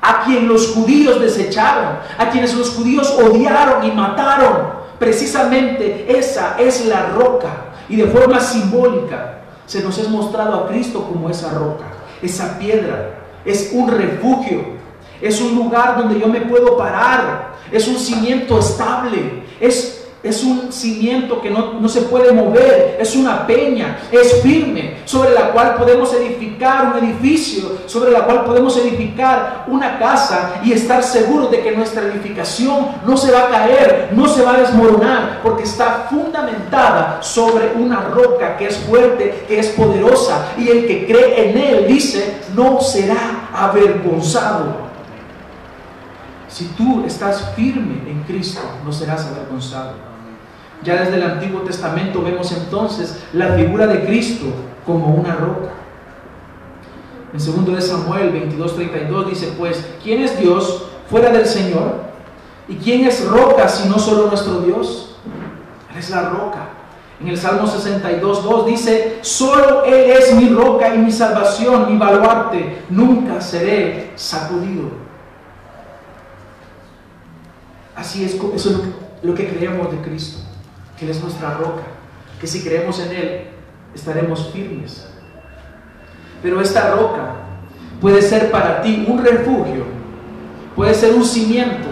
a 0.00 0.24
quien 0.24 0.48
los 0.48 0.74
judíos 0.74 1.20
desecharon, 1.20 1.98
a 2.18 2.30
quienes 2.30 2.54
los 2.54 2.70
judíos 2.70 3.10
odiaron 3.10 3.84
y 3.84 3.90
mataron. 3.92 4.84
Precisamente 4.98 6.06
esa 6.08 6.56
es 6.58 6.86
la 6.86 7.06
roca. 7.10 7.50
Y 7.88 7.96
de 7.96 8.06
forma 8.06 8.40
simbólica 8.40 9.40
se 9.66 9.82
nos 9.82 9.98
es 9.98 10.08
mostrado 10.08 10.54
a 10.54 10.68
Cristo 10.68 11.04
como 11.04 11.28
esa 11.28 11.50
roca, 11.50 11.84
esa 12.22 12.58
piedra, 12.58 13.10
es 13.44 13.70
un 13.72 13.90
refugio, 13.90 14.73
es 15.24 15.40
un 15.40 15.54
lugar 15.54 15.96
donde 15.96 16.20
yo 16.20 16.28
me 16.28 16.42
puedo 16.42 16.76
parar. 16.76 17.54
Es 17.72 17.88
un 17.88 17.96
cimiento 17.96 18.58
estable. 18.58 19.42
Es, 19.58 20.04
es 20.22 20.44
un 20.44 20.70
cimiento 20.70 21.40
que 21.40 21.50
no, 21.50 21.80
no, 21.80 21.88
se 21.88 22.02
puede 22.02 22.30
mover. 22.30 22.98
Es 23.00 23.16
una 23.16 23.46
peña. 23.46 24.00
Es 24.12 24.42
firme. 24.42 24.98
Sobre 25.06 25.32
la 25.32 25.50
cual 25.52 25.76
podemos 25.76 26.12
edificar 26.12 26.92
un 26.92 27.02
edificio. 27.02 27.78
Sobre 27.86 28.10
la 28.10 28.26
cual 28.26 28.44
podemos 28.44 28.76
edificar 28.76 29.64
una 29.66 29.98
casa. 29.98 30.60
Y 30.62 30.72
estar 30.72 31.02
seguros 31.02 31.50
de 31.50 31.62
que 31.62 31.72
nuestra 31.72 32.02
edificación 32.02 32.88
no 33.06 33.16
se 33.16 33.32
va 33.32 33.44
a 33.44 33.48
caer. 33.48 34.10
No 34.12 34.28
se 34.28 34.42
va 34.42 34.56
a 34.56 34.60
desmoronar. 34.60 35.40
Porque 35.42 35.62
está 35.62 36.06
fundamentada 36.10 37.22
sobre 37.22 37.72
una 37.78 38.02
roca 38.02 38.58
que 38.58 38.66
es 38.66 38.76
fuerte. 38.76 39.46
Que 39.48 39.58
es 39.58 39.68
poderosa. 39.68 40.48
Y 40.58 40.68
el 40.68 40.86
que 40.86 41.06
cree 41.06 41.48
en 41.48 41.56
él 41.56 41.86
dice 41.88 42.42
no 42.54 42.78
será 42.82 43.48
avergonzado. 43.54 44.83
Si 46.54 46.66
tú 46.66 47.02
estás 47.04 47.52
firme 47.56 48.08
en 48.08 48.22
Cristo, 48.28 48.60
no 48.84 48.92
serás 48.92 49.26
avergonzado. 49.26 49.94
Ya 50.84 51.02
desde 51.02 51.16
el 51.16 51.24
Antiguo 51.24 51.62
Testamento 51.62 52.22
vemos 52.22 52.52
entonces 52.52 53.24
la 53.32 53.54
figura 53.54 53.88
de 53.88 54.04
Cristo 54.06 54.46
como 54.86 55.16
una 55.16 55.34
roca. 55.34 55.72
En 57.32 57.40
segundo 57.40 57.72
de 57.72 57.80
Samuel 57.80 58.32
22:32 58.32 59.30
dice, 59.30 59.54
pues, 59.58 59.84
¿quién 60.00 60.22
es 60.22 60.38
Dios 60.38 60.84
fuera 61.10 61.30
del 61.30 61.44
Señor? 61.44 62.04
¿Y 62.68 62.76
quién 62.76 63.04
es 63.04 63.26
roca 63.26 63.68
si 63.68 63.88
no 63.88 63.98
solo 63.98 64.28
nuestro 64.28 64.60
Dios? 64.60 65.16
Él 65.90 65.98
es 65.98 66.10
la 66.10 66.28
roca. 66.28 66.68
En 67.20 67.26
el 67.26 67.36
Salmo 67.36 67.66
62.2 67.66 68.66
dice, 68.66 69.18
solo 69.22 69.82
Él 69.82 70.08
es 70.08 70.32
mi 70.36 70.50
roca 70.50 70.94
y 70.94 70.98
mi 70.98 71.10
salvación, 71.10 71.92
mi 71.92 71.98
baluarte, 71.98 72.84
nunca 72.90 73.40
seré 73.40 74.12
sacudido. 74.14 75.03
Así 77.96 78.24
es, 78.24 78.34
eso 78.34 78.70
es 78.70 78.76
lo 79.22 79.34
que, 79.34 79.48
creemos 79.48 79.90
de 79.90 79.98
Cristo, 79.98 80.38
que 80.98 81.04
Él 81.04 81.10
es 81.10 81.22
nuestra 81.22 81.54
roca, 81.54 81.82
que 82.40 82.46
si 82.46 82.62
creemos 82.62 82.98
en 83.00 83.12
Él 83.12 83.40
estaremos 83.94 84.50
firmes. 84.52 85.06
Pero 86.42 86.60
esta 86.60 86.90
roca 86.94 87.36
puede 88.00 88.20
ser 88.20 88.50
para 88.50 88.82
ti 88.82 89.04
un 89.08 89.24
refugio, 89.24 89.84
puede 90.74 90.94
ser 90.94 91.14
un 91.14 91.24
cimiento 91.24 91.88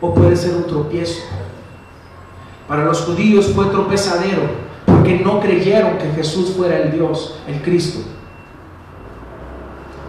o 0.00 0.14
puede 0.14 0.36
ser 0.36 0.54
un 0.54 0.66
tropiezo. 0.66 1.22
Para 2.68 2.84
los 2.84 3.02
judíos 3.02 3.52
fue 3.54 3.66
tropezadero 3.66 4.42
porque 4.84 5.18
no 5.18 5.40
creyeron 5.40 5.98
que 5.98 6.10
Jesús 6.10 6.52
fuera 6.56 6.78
el 6.78 6.92
Dios, 6.92 7.38
el 7.46 7.62
Cristo. 7.62 8.00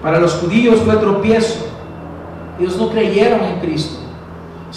Para 0.01 0.19
los 0.19 0.33
judíos 0.33 0.81
fue 0.81 0.95
tropiezo. 0.97 1.65
Ellos 2.59 2.77
no 2.77 2.89
creyeron 2.89 3.43
en 3.43 3.59
Cristo, 3.59 3.99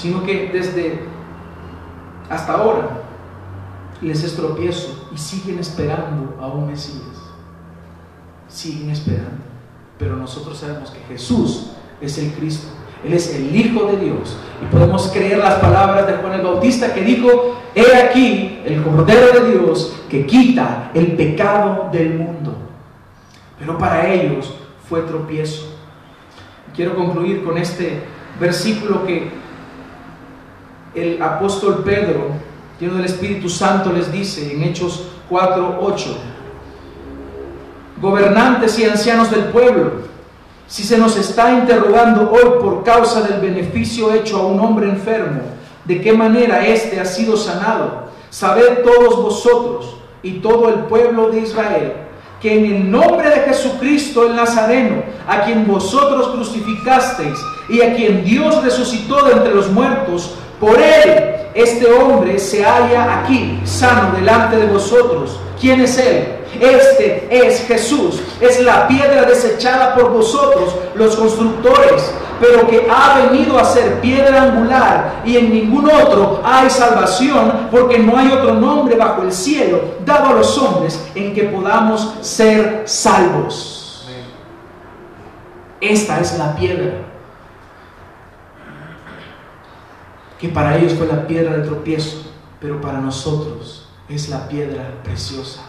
sino 0.00 0.22
que 0.24 0.50
desde 0.52 1.00
hasta 2.30 2.54
ahora 2.54 3.02
les 4.00 4.24
es 4.24 4.34
tropiezo 4.34 5.08
y 5.12 5.18
siguen 5.18 5.58
esperando 5.58 6.38
a 6.40 6.46
un 6.46 6.68
Mesías. 6.68 7.04
Siguen 8.48 8.90
esperando. 8.90 9.42
Pero 9.98 10.16
nosotros 10.16 10.56
sabemos 10.56 10.90
que 10.90 11.00
Jesús 11.12 11.72
es 12.00 12.16
el 12.16 12.32
Cristo. 12.32 12.68
Él 13.04 13.12
es 13.12 13.34
el 13.34 13.54
Hijo 13.54 13.86
de 13.86 13.98
Dios. 13.98 14.38
Y 14.62 14.72
podemos 14.72 15.08
creer 15.08 15.38
las 15.38 15.56
palabras 15.56 16.06
de 16.06 16.14
Juan 16.14 16.32
el 16.32 16.42
Bautista 16.42 16.94
que 16.94 17.02
dijo, 17.02 17.56
he 17.74 17.96
aquí 17.96 18.60
el 18.64 18.82
Cordero 18.82 19.40
de 19.40 19.50
Dios 19.50 19.94
que 20.08 20.24
quita 20.24 20.90
el 20.94 21.12
pecado 21.12 21.90
del 21.92 22.14
mundo. 22.14 22.56
Pero 23.58 23.76
para 23.76 24.10
ellos 24.10 24.54
fue 24.88 25.02
tropiezo. 25.02 25.66
Quiero 26.74 26.94
concluir 26.94 27.44
con 27.44 27.58
este 27.58 28.02
versículo 28.40 29.04
que 29.04 29.39
el 30.94 31.22
apóstol 31.22 31.82
Pedro, 31.84 32.28
lleno 32.80 32.94
del 32.94 33.04
Espíritu 33.04 33.48
Santo, 33.48 33.92
les 33.92 34.10
dice 34.10 34.52
en 34.52 34.62
Hechos 34.62 35.08
4, 35.28 35.78
8. 35.80 36.16
Gobernantes 38.00 38.78
y 38.78 38.84
ancianos 38.84 39.30
del 39.30 39.44
pueblo, 39.44 39.92
si 40.66 40.84
se 40.84 40.98
nos 40.98 41.16
está 41.16 41.52
interrogando 41.52 42.30
hoy 42.30 42.60
por 42.60 42.84
causa 42.84 43.22
del 43.22 43.40
beneficio 43.40 44.12
hecho 44.12 44.38
a 44.38 44.46
un 44.46 44.60
hombre 44.60 44.88
enfermo, 44.88 45.42
de 45.84 46.00
qué 46.00 46.12
manera 46.12 46.66
éste 46.66 47.00
ha 47.00 47.04
sido 47.04 47.36
sanado, 47.36 48.04
sabed 48.30 48.82
todos 48.82 49.16
vosotros 49.16 49.96
y 50.22 50.38
todo 50.38 50.68
el 50.68 50.80
pueblo 50.86 51.30
de 51.30 51.40
Israel 51.40 51.92
que 52.40 52.58
en 52.58 52.74
el 52.74 52.90
nombre 52.90 53.28
de 53.28 53.40
Jesucristo 53.40 54.26
el 54.26 54.34
Nazareno, 54.34 55.02
a 55.28 55.42
quien 55.42 55.66
vosotros 55.66 56.28
crucificasteis 56.28 57.38
y 57.68 57.82
a 57.82 57.94
quien 57.94 58.24
Dios 58.24 58.64
resucitó 58.64 59.22
de 59.24 59.32
entre 59.32 59.54
los 59.54 59.70
muertos, 59.70 60.36
por 60.60 60.80
él 60.80 61.30
este 61.54 61.90
hombre 61.92 62.38
se 62.38 62.62
halla 62.62 63.20
aquí, 63.20 63.60
sano 63.64 64.12
delante 64.16 64.56
de 64.56 64.66
vosotros. 64.66 65.40
¿Quién 65.60 65.80
es 65.80 65.98
él? 65.98 66.36
Este 66.60 67.28
es 67.30 67.66
Jesús, 67.66 68.20
es 68.40 68.60
la 68.62 68.86
piedra 68.86 69.22
desechada 69.22 69.94
por 69.94 70.10
vosotros, 70.12 70.74
los 70.94 71.16
constructores, 71.16 72.12
pero 72.40 72.66
que 72.66 72.88
ha 72.90 73.20
venido 73.20 73.58
a 73.58 73.64
ser 73.64 74.00
piedra 74.00 74.42
angular 74.42 75.22
y 75.24 75.36
en 75.36 75.52
ningún 75.52 75.88
otro 75.88 76.40
hay 76.44 76.68
salvación, 76.68 77.68
porque 77.70 77.98
no 77.98 78.16
hay 78.16 78.32
otro 78.32 78.54
nombre 78.54 78.96
bajo 78.96 79.22
el 79.22 79.32
cielo 79.32 79.80
dado 80.04 80.30
a 80.30 80.32
los 80.34 80.58
hombres 80.58 81.04
en 81.14 81.34
que 81.34 81.44
podamos 81.44 82.14
ser 82.20 82.82
salvos. 82.86 84.06
Esta 85.80 86.20
es 86.20 86.36
la 86.36 86.54
piedra 86.56 87.09
que 90.40 90.48
para 90.48 90.78
ellos 90.78 90.94
fue 90.94 91.06
la 91.06 91.26
piedra 91.26 91.58
de 91.58 91.64
tropiezo, 91.64 92.22
pero 92.60 92.80
para 92.80 92.98
nosotros 92.98 93.88
es 94.08 94.28
la 94.30 94.48
piedra 94.48 95.00
preciosa. 95.04 95.60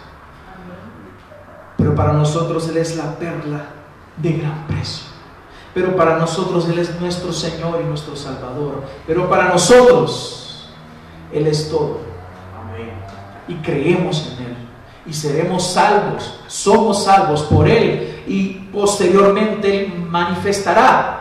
Pero 1.77 1.93
para 1.93 2.13
nosotros 2.13 2.69
Él 2.69 2.77
es 2.77 2.95
la 2.95 3.17
perla 3.17 3.65
de 4.17 4.33
gran 4.33 4.67
precio. 4.67 5.07
Pero 5.73 5.95
para 5.95 6.17
nosotros 6.17 6.69
Él 6.69 6.79
es 6.79 6.99
nuestro 6.99 7.33
Señor 7.33 7.81
y 7.81 7.87
nuestro 7.87 8.15
Salvador. 8.15 8.83
Pero 9.07 9.29
para 9.29 9.49
nosotros 9.49 10.69
Él 11.33 11.47
es 11.47 11.69
todo. 11.69 11.99
Y 13.47 13.55
creemos 13.55 14.33
en 14.37 14.45
Él. 14.45 14.55
Y 15.05 15.13
seremos 15.13 15.67
salvos. 15.73 16.39
Somos 16.47 17.03
salvos 17.03 17.43
por 17.43 17.67
Él. 17.67 18.23
Y 18.27 18.69
posteriormente 18.71 19.85
Él 19.85 20.05
manifestará 20.07 21.20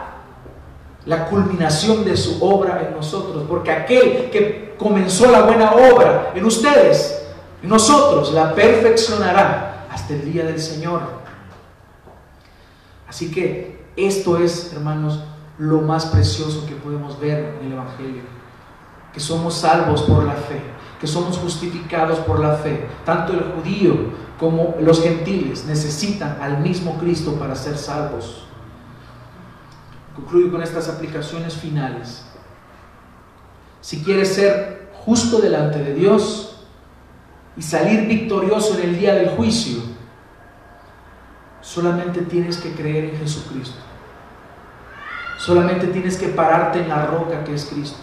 la 1.06 1.26
culminación 1.26 2.04
de 2.04 2.16
su 2.16 2.42
obra 2.44 2.86
en 2.86 2.94
nosotros, 2.94 3.44
porque 3.48 3.70
aquel 3.70 4.30
que 4.30 4.74
comenzó 4.78 5.30
la 5.30 5.42
buena 5.42 5.72
obra 5.72 6.32
en 6.34 6.44
ustedes, 6.44 7.22
en 7.62 7.68
nosotros, 7.68 8.32
la 8.32 8.54
perfeccionará 8.54 9.86
hasta 9.90 10.14
el 10.14 10.30
día 10.30 10.44
del 10.44 10.60
Señor. 10.60 11.00
Así 13.08 13.30
que 13.30 13.80
esto 13.96 14.38
es, 14.38 14.72
hermanos, 14.72 15.20
lo 15.58 15.80
más 15.80 16.06
precioso 16.06 16.64
que 16.66 16.74
podemos 16.74 17.18
ver 17.20 17.56
en 17.60 17.66
el 17.66 17.72
Evangelio, 17.72 18.22
que 19.12 19.20
somos 19.20 19.54
salvos 19.54 20.02
por 20.02 20.24
la 20.24 20.34
fe, 20.34 20.60
que 21.00 21.06
somos 21.06 21.36
justificados 21.38 22.18
por 22.20 22.38
la 22.40 22.54
fe. 22.54 22.86
Tanto 23.04 23.32
el 23.32 23.40
judío 23.40 23.94
como 24.38 24.76
los 24.80 25.02
gentiles 25.02 25.64
necesitan 25.66 26.38
al 26.40 26.60
mismo 26.60 26.98
Cristo 26.98 27.34
para 27.34 27.54
ser 27.54 27.76
salvos. 27.76 28.46
Concluyo 30.20 30.52
con 30.52 30.62
estas 30.62 30.88
aplicaciones 30.88 31.54
finales. 31.54 32.22
Si 33.80 34.02
quieres 34.04 34.34
ser 34.34 34.90
justo 34.92 35.40
delante 35.40 35.78
de 35.78 35.94
Dios 35.94 36.66
y 37.56 37.62
salir 37.62 38.06
victorioso 38.06 38.78
en 38.78 38.90
el 38.90 38.98
día 38.98 39.14
del 39.14 39.30
juicio, 39.30 39.80
solamente 41.62 42.20
tienes 42.22 42.58
que 42.58 42.74
creer 42.74 43.06
en 43.06 43.18
Jesucristo. 43.18 43.78
Solamente 45.38 45.86
tienes 45.86 46.18
que 46.18 46.28
pararte 46.28 46.82
en 46.82 46.90
la 46.90 47.06
roca 47.06 47.42
que 47.42 47.54
es 47.54 47.64
Cristo. 47.64 48.00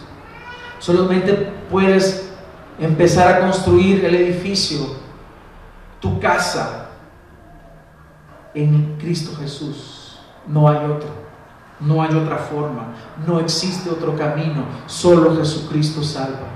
Solamente 0.80 1.52
puedes 1.70 2.32
empezar 2.80 3.32
a 3.32 3.40
construir 3.42 4.04
el 4.04 4.14
edificio, 4.16 4.96
tu 6.00 6.18
casa, 6.18 6.88
en 8.54 8.96
Cristo 8.98 9.36
Jesús. 9.38 10.18
No 10.48 10.68
hay 10.68 10.78
otro. 10.78 11.27
No 11.80 12.02
hay 12.02 12.14
otra 12.14 12.38
forma, 12.38 12.94
no 13.26 13.38
existe 13.38 13.88
otro 13.88 14.16
camino, 14.16 14.64
solo 14.86 15.36
Jesucristo 15.36 16.02
salva. 16.02 16.48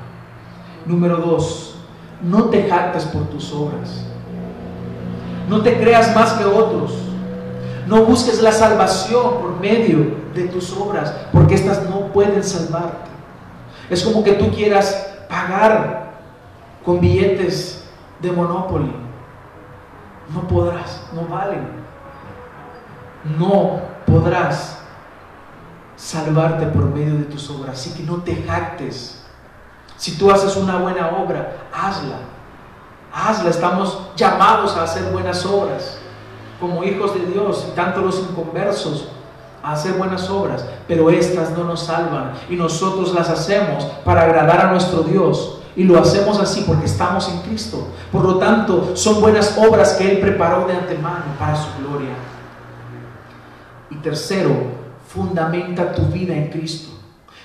Número 0.84 1.18
dos, 1.18 1.76
no 2.22 2.44
te 2.44 2.68
jactes 2.68 3.04
por 3.04 3.22
tus 3.28 3.52
obras. 3.52 4.04
No 5.48 5.60
te 5.62 5.78
creas 5.78 6.14
más 6.14 6.32
que 6.32 6.44
otros. 6.44 6.92
No 7.86 8.04
busques 8.04 8.40
la 8.42 8.52
salvación 8.52 9.38
por 9.40 9.60
medio 9.60 10.16
de 10.34 10.48
tus 10.48 10.72
obras, 10.72 11.14
porque 11.32 11.54
estas 11.54 11.88
no 11.88 12.06
pueden 12.12 12.42
salvarte. 12.42 13.10
Es 13.90 14.02
como 14.02 14.24
que 14.24 14.32
tú 14.32 14.50
quieras 14.50 15.14
pagar 15.28 16.12
con 16.84 17.00
billetes 17.00 17.84
de 18.20 18.32
Monopoly. 18.32 18.92
No 20.34 20.48
podrás, 20.48 21.02
no 21.12 21.26
valen. 21.26 21.68
No 23.38 23.80
podrás 24.06 24.81
salvarte 26.02 26.66
por 26.66 26.84
medio 26.86 27.14
de 27.14 27.24
tus 27.24 27.48
obras. 27.50 27.78
Así 27.78 27.90
que 27.90 28.02
no 28.02 28.16
te 28.16 28.34
jactes. 28.42 29.22
Si 29.96 30.16
tú 30.18 30.30
haces 30.30 30.56
una 30.56 30.78
buena 30.78 31.10
obra, 31.10 31.68
hazla. 31.72 32.16
Hazla. 33.14 33.50
Estamos 33.50 34.08
llamados 34.16 34.76
a 34.76 34.82
hacer 34.82 35.04
buenas 35.12 35.46
obras 35.46 35.98
como 36.60 36.82
hijos 36.82 37.14
de 37.14 37.26
Dios 37.26 37.66
y 37.70 37.76
tanto 37.76 38.00
los 38.00 38.18
inconversos 38.18 39.08
a 39.62 39.72
hacer 39.72 39.92
buenas 39.92 40.28
obras, 40.28 40.64
pero 40.88 41.08
estas 41.08 41.50
no 41.50 41.62
nos 41.64 41.84
salvan 41.84 42.32
y 42.48 42.56
nosotros 42.56 43.14
las 43.14 43.28
hacemos 43.28 43.84
para 44.04 44.22
agradar 44.22 44.60
a 44.60 44.70
nuestro 44.72 45.02
Dios. 45.02 45.58
Y 45.74 45.84
lo 45.84 45.98
hacemos 45.98 46.38
así 46.38 46.64
porque 46.66 46.84
estamos 46.84 47.28
en 47.30 47.40
Cristo. 47.42 47.86
Por 48.10 48.24
lo 48.24 48.36
tanto, 48.36 48.94
son 48.94 49.22
buenas 49.22 49.56
obras 49.56 49.94
que 49.94 50.10
Él 50.10 50.20
preparó 50.20 50.66
de 50.66 50.74
antemano 50.74 51.24
para 51.38 51.56
su 51.56 51.68
gloria. 51.78 52.10
Y 53.88 53.96
tercero, 53.96 54.81
Fundamenta 55.12 55.92
tu 55.92 56.02
vida 56.06 56.34
en 56.34 56.48
Cristo. 56.48 56.88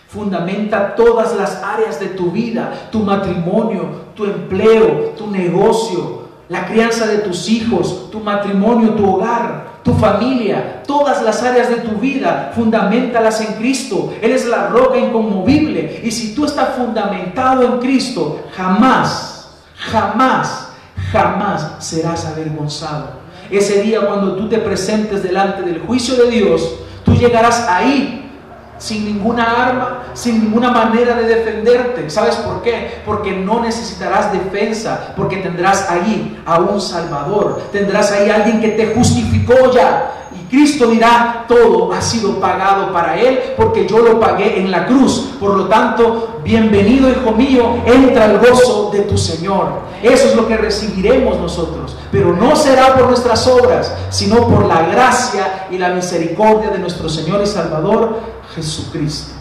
Fundamenta 0.08 0.96
todas 0.96 1.36
las 1.36 1.62
áreas 1.62 2.00
de 2.00 2.08
tu 2.08 2.32
vida, 2.32 2.88
tu 2.92 3.00
matrimonio, 3.00 4.08
tu 4.16 4.24
empleo, 4.24 5.14
tu 5.18 5.28
negocio, 5.28 6.28
la 6.48 6.66
crianza 6.66 7.06
de 7.08 7.18
tus 7.18 7.50
hijos, 7.50 8.10
tu 8.10 8.22
matrimonio, 8.22 8.92
tu 8.92 9.06
hogar, 9.06 9.80
tu 9.84 9.94
familia, 9.96 10.82
todas 10.88 11.22
las 11.22 11.44
áreas 11.44 11.70
de 11.70 11.78
tu 11.78 11.98
vida, 11.98 12.54
fundamentalas 12.56 13.42
en 13.42 13.56
Cristo. 13.56 14.14
Él 14.22 14.32
es 14.32 14.46
la 14.46 14.68
roca 14.68 14.98
inconmovible. 14.98 16.02
Y 16.06 16.12
si 16.12 16.34
tú 16.34 16.46
estás 16.46 16.70
fundamentado 16.78 17.64
en 17.64 17.80
Cristo, 17.80 18.44
jamás, 18.56 19.58
jamás, 19.76 20.70
jamás 21.12 21.76
serás 21.80 22.26
avergonzado. 22.26 23.28
Ese 23.52 23.82
día 23.82 24.08
cuando 24.08 24.36
tú 24.36 24.48
te 24.48 24.60
presentes 24.60 25.22
delante 25.22 25.64
del 25.64 25.82
juicio 25.82 26.16
de 26.16 26.32
Dios, 26.32 26.76
tú 27.08 27.16
llegarás 27.16 27.66
ahí 27.70 28.30
sin 28.78 29.06
ninguna 29.06 29.66
arma, 29.66 30.04
sin 30.14 30.44
ninguna 30.44 30.70
manera 30.72 31.16
de 31.16 31.24
defenderte. 31.24 32.10
¿Sabes 32.10 32.36
por 32.36 32.62
qué? 32.62 33.02
Porque 33.06 33.32
no 33.32 33.62
necesitarás 33.62 34.32
defensa, 34.32 35.14
porque 35.16 35.38
tendrás 35.38 35.90
ahí 35.90 36.42
a 36.46 36.60
un 36.60 36.80
Salvador, 36.80 37.62
tendrás 37.72 38.12
ahí 38.12 38.30
a 38.30 38.36
alguien 38.36 38.60
que 38.60 38.70
te 38.70 38.94
justificó 38.94 39.72
ya. 39.74 40.12
Cristo 40.50 40.88
dirá, 40.88 41.46
todo 41.48 41.92
ha 41.92 42.02
sido 42.02 42.40
pagado 42.40 42.94
para 42.94 43.20
Él 43.20 43.54
porque 43.58 43.86
yo 43.86 44.00
lo 44.00 44.20
pagué 44.20 44.60
en 44.60 44.72
la 44.72 44.86
cruz. 44.86 45.36
Por 45.40 45.56
lo 45.56 45.68
tanto, 45.68 46.40
bienvenido 46.44 47.10
hijo 47.10 47.32
mío, 47.32 47.84
entra 47.86 48.26
al 48.26 48.40
gozo 48.40 48.90
de 48.92 49.02
tu 49.02 49.18
Señor. 49.18 49.82
Eso 50.02 50.28
es 50.28 50.36
lo 50.36 50.48
que 50.48 50.56
recibiremos 50.56 51.38
nosotros. 51.38 51.98
Pero 52.12 52.34
no 52.34 52.56
será 52.56 52.96
por 52.96 53.08
nuestras 53.08 53.46
obras, 53.48 53.94
sino 54.10 54.48
por 54.48 54.66
la 54.66 54.84
gracia 54.84 55.68
y 55.70 55.78
la 55.78 55.90
misericordia 55.90 56.70
de 56.70 56.80
nuestro 56.80 57.10
Señor 57.10 57.42
y 57.44 57.48
Salvador 57.48 58.20
Jesucristo. 58.56 59.34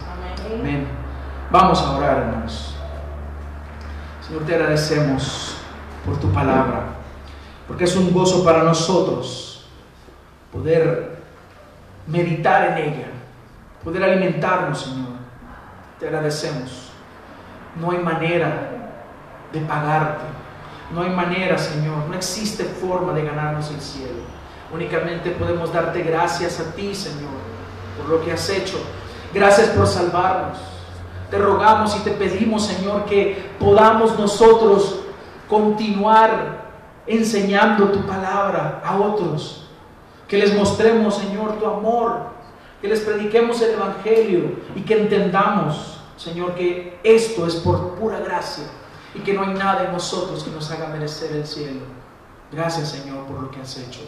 Amén. 0.59 0.89
Vamos 1.53 1.81
a 1.81 1.97
orar, 1.97 2.19
hermanos. 2.19 2.75
Señor, 4.27 4.43
te 4.45 4.55
agradecemos 4.57 5.55
por 6.05 6.19
tu 6.19 6.29
palabra, 6.33 6.97
porque 7.69 7.85
es 7.85 7.95
un 7.95 8.13
gozo 8.13 8.43
para 8.43 8.65
nosotros 8.65 9.46
poder 10.53 11.17
meditar 12.07 12.69
en 12.69 12.79
ella, 12.79 13.07
poder 13.83 14.05
alimentarnos, 14.05 14.83
Señor. 14.83 15.17
Te 15.99 16.07
agradecemos. 16.07 16.91
No 17.81 17.91
hay 17.91 17.99
manera 17.99 18.71
de 19.53 19.61
pagarte. 19.61 20.25
No 20.93 21.03
hay 21.03 21.11
manera, 21.11 21.59
Señor. 21.59 22.07
No 22.09 22.15
existe 22.15 22.65
forma 22.65 23.13
de 23.13 23.25
ganarnos 23.25 23.71
el 23.71 23.81
cielo. 23.81 24.23
Únicamente 24.73 25.31
podemos 25.31 25.73
darte 25.73 26.03
gracias 26.03 26.61
a 26.61 26.75
ti, 26.75 26.95
Señor, 26.95 27.31
por 27.97 28.09
lo 28.09 28.25
que 28.25 28.33
has 28.33 28.49
hecho. 28.51 28.79
Gracias 29.33 29.69
por 29.69 29.87
salvarnos. 29.87 30.59
Te 31.31 31.39
rogamos 31.39 31.97
y 31.97 32.01
te 32.01 32.13
pedimos, 32.13 32.67
Señor, 32.67 33.05
que 33.05 33.51
podamos 33.59 34.19
nosotros 34.19 35.01
continuar 35.49 36.67
enseñando 37.07 37.87
tu 37.87 38.07
palabra 38.07 38.81
a 38.85 38.97
otros. 38.97 39.66
Que 40.29 40.39
les 40.39 40.55
mostremos, 40.55 41.17
Señor, 41.17 41.59
tu 41.59 41.67
amor. 41.67 42.35
Que 42.81 42.89
les 42.89 43.01
prediquemos 43.01 43.61
el 43.63 43.73
Evangelio 43.73 44.57
y 44.75 44.83
que 44.83 45.01
entendamos, 45.01 46.01
Señor, 46.17 46.55
que 46.55 46.99
esto 47.03 47.47
es 47.47 47.57
por 47.57 47.95
pura 47.95 48.21
gracia 48.21 48.65
y 49.15 49.21
que 49.21 49.33
no 49.33 49.43
hay 49.43 49.55
nada 49.55 49.85
en 49.87 49.93
nosotros 49.93 50.45
que 50.45 50.51
nos 50.51 50.71
haga 50.71 50.89
merecer 50.89 51.33
el 51.33 51.47
cielo. 51.47 51.81
Gracias, 52.53 52.91
Señor, 52.91 53.25
por 53.25 53.41
lo 53.41 53.51
que 53.51 53.61
has 53.61 53.77
hecho. 53.79 54.01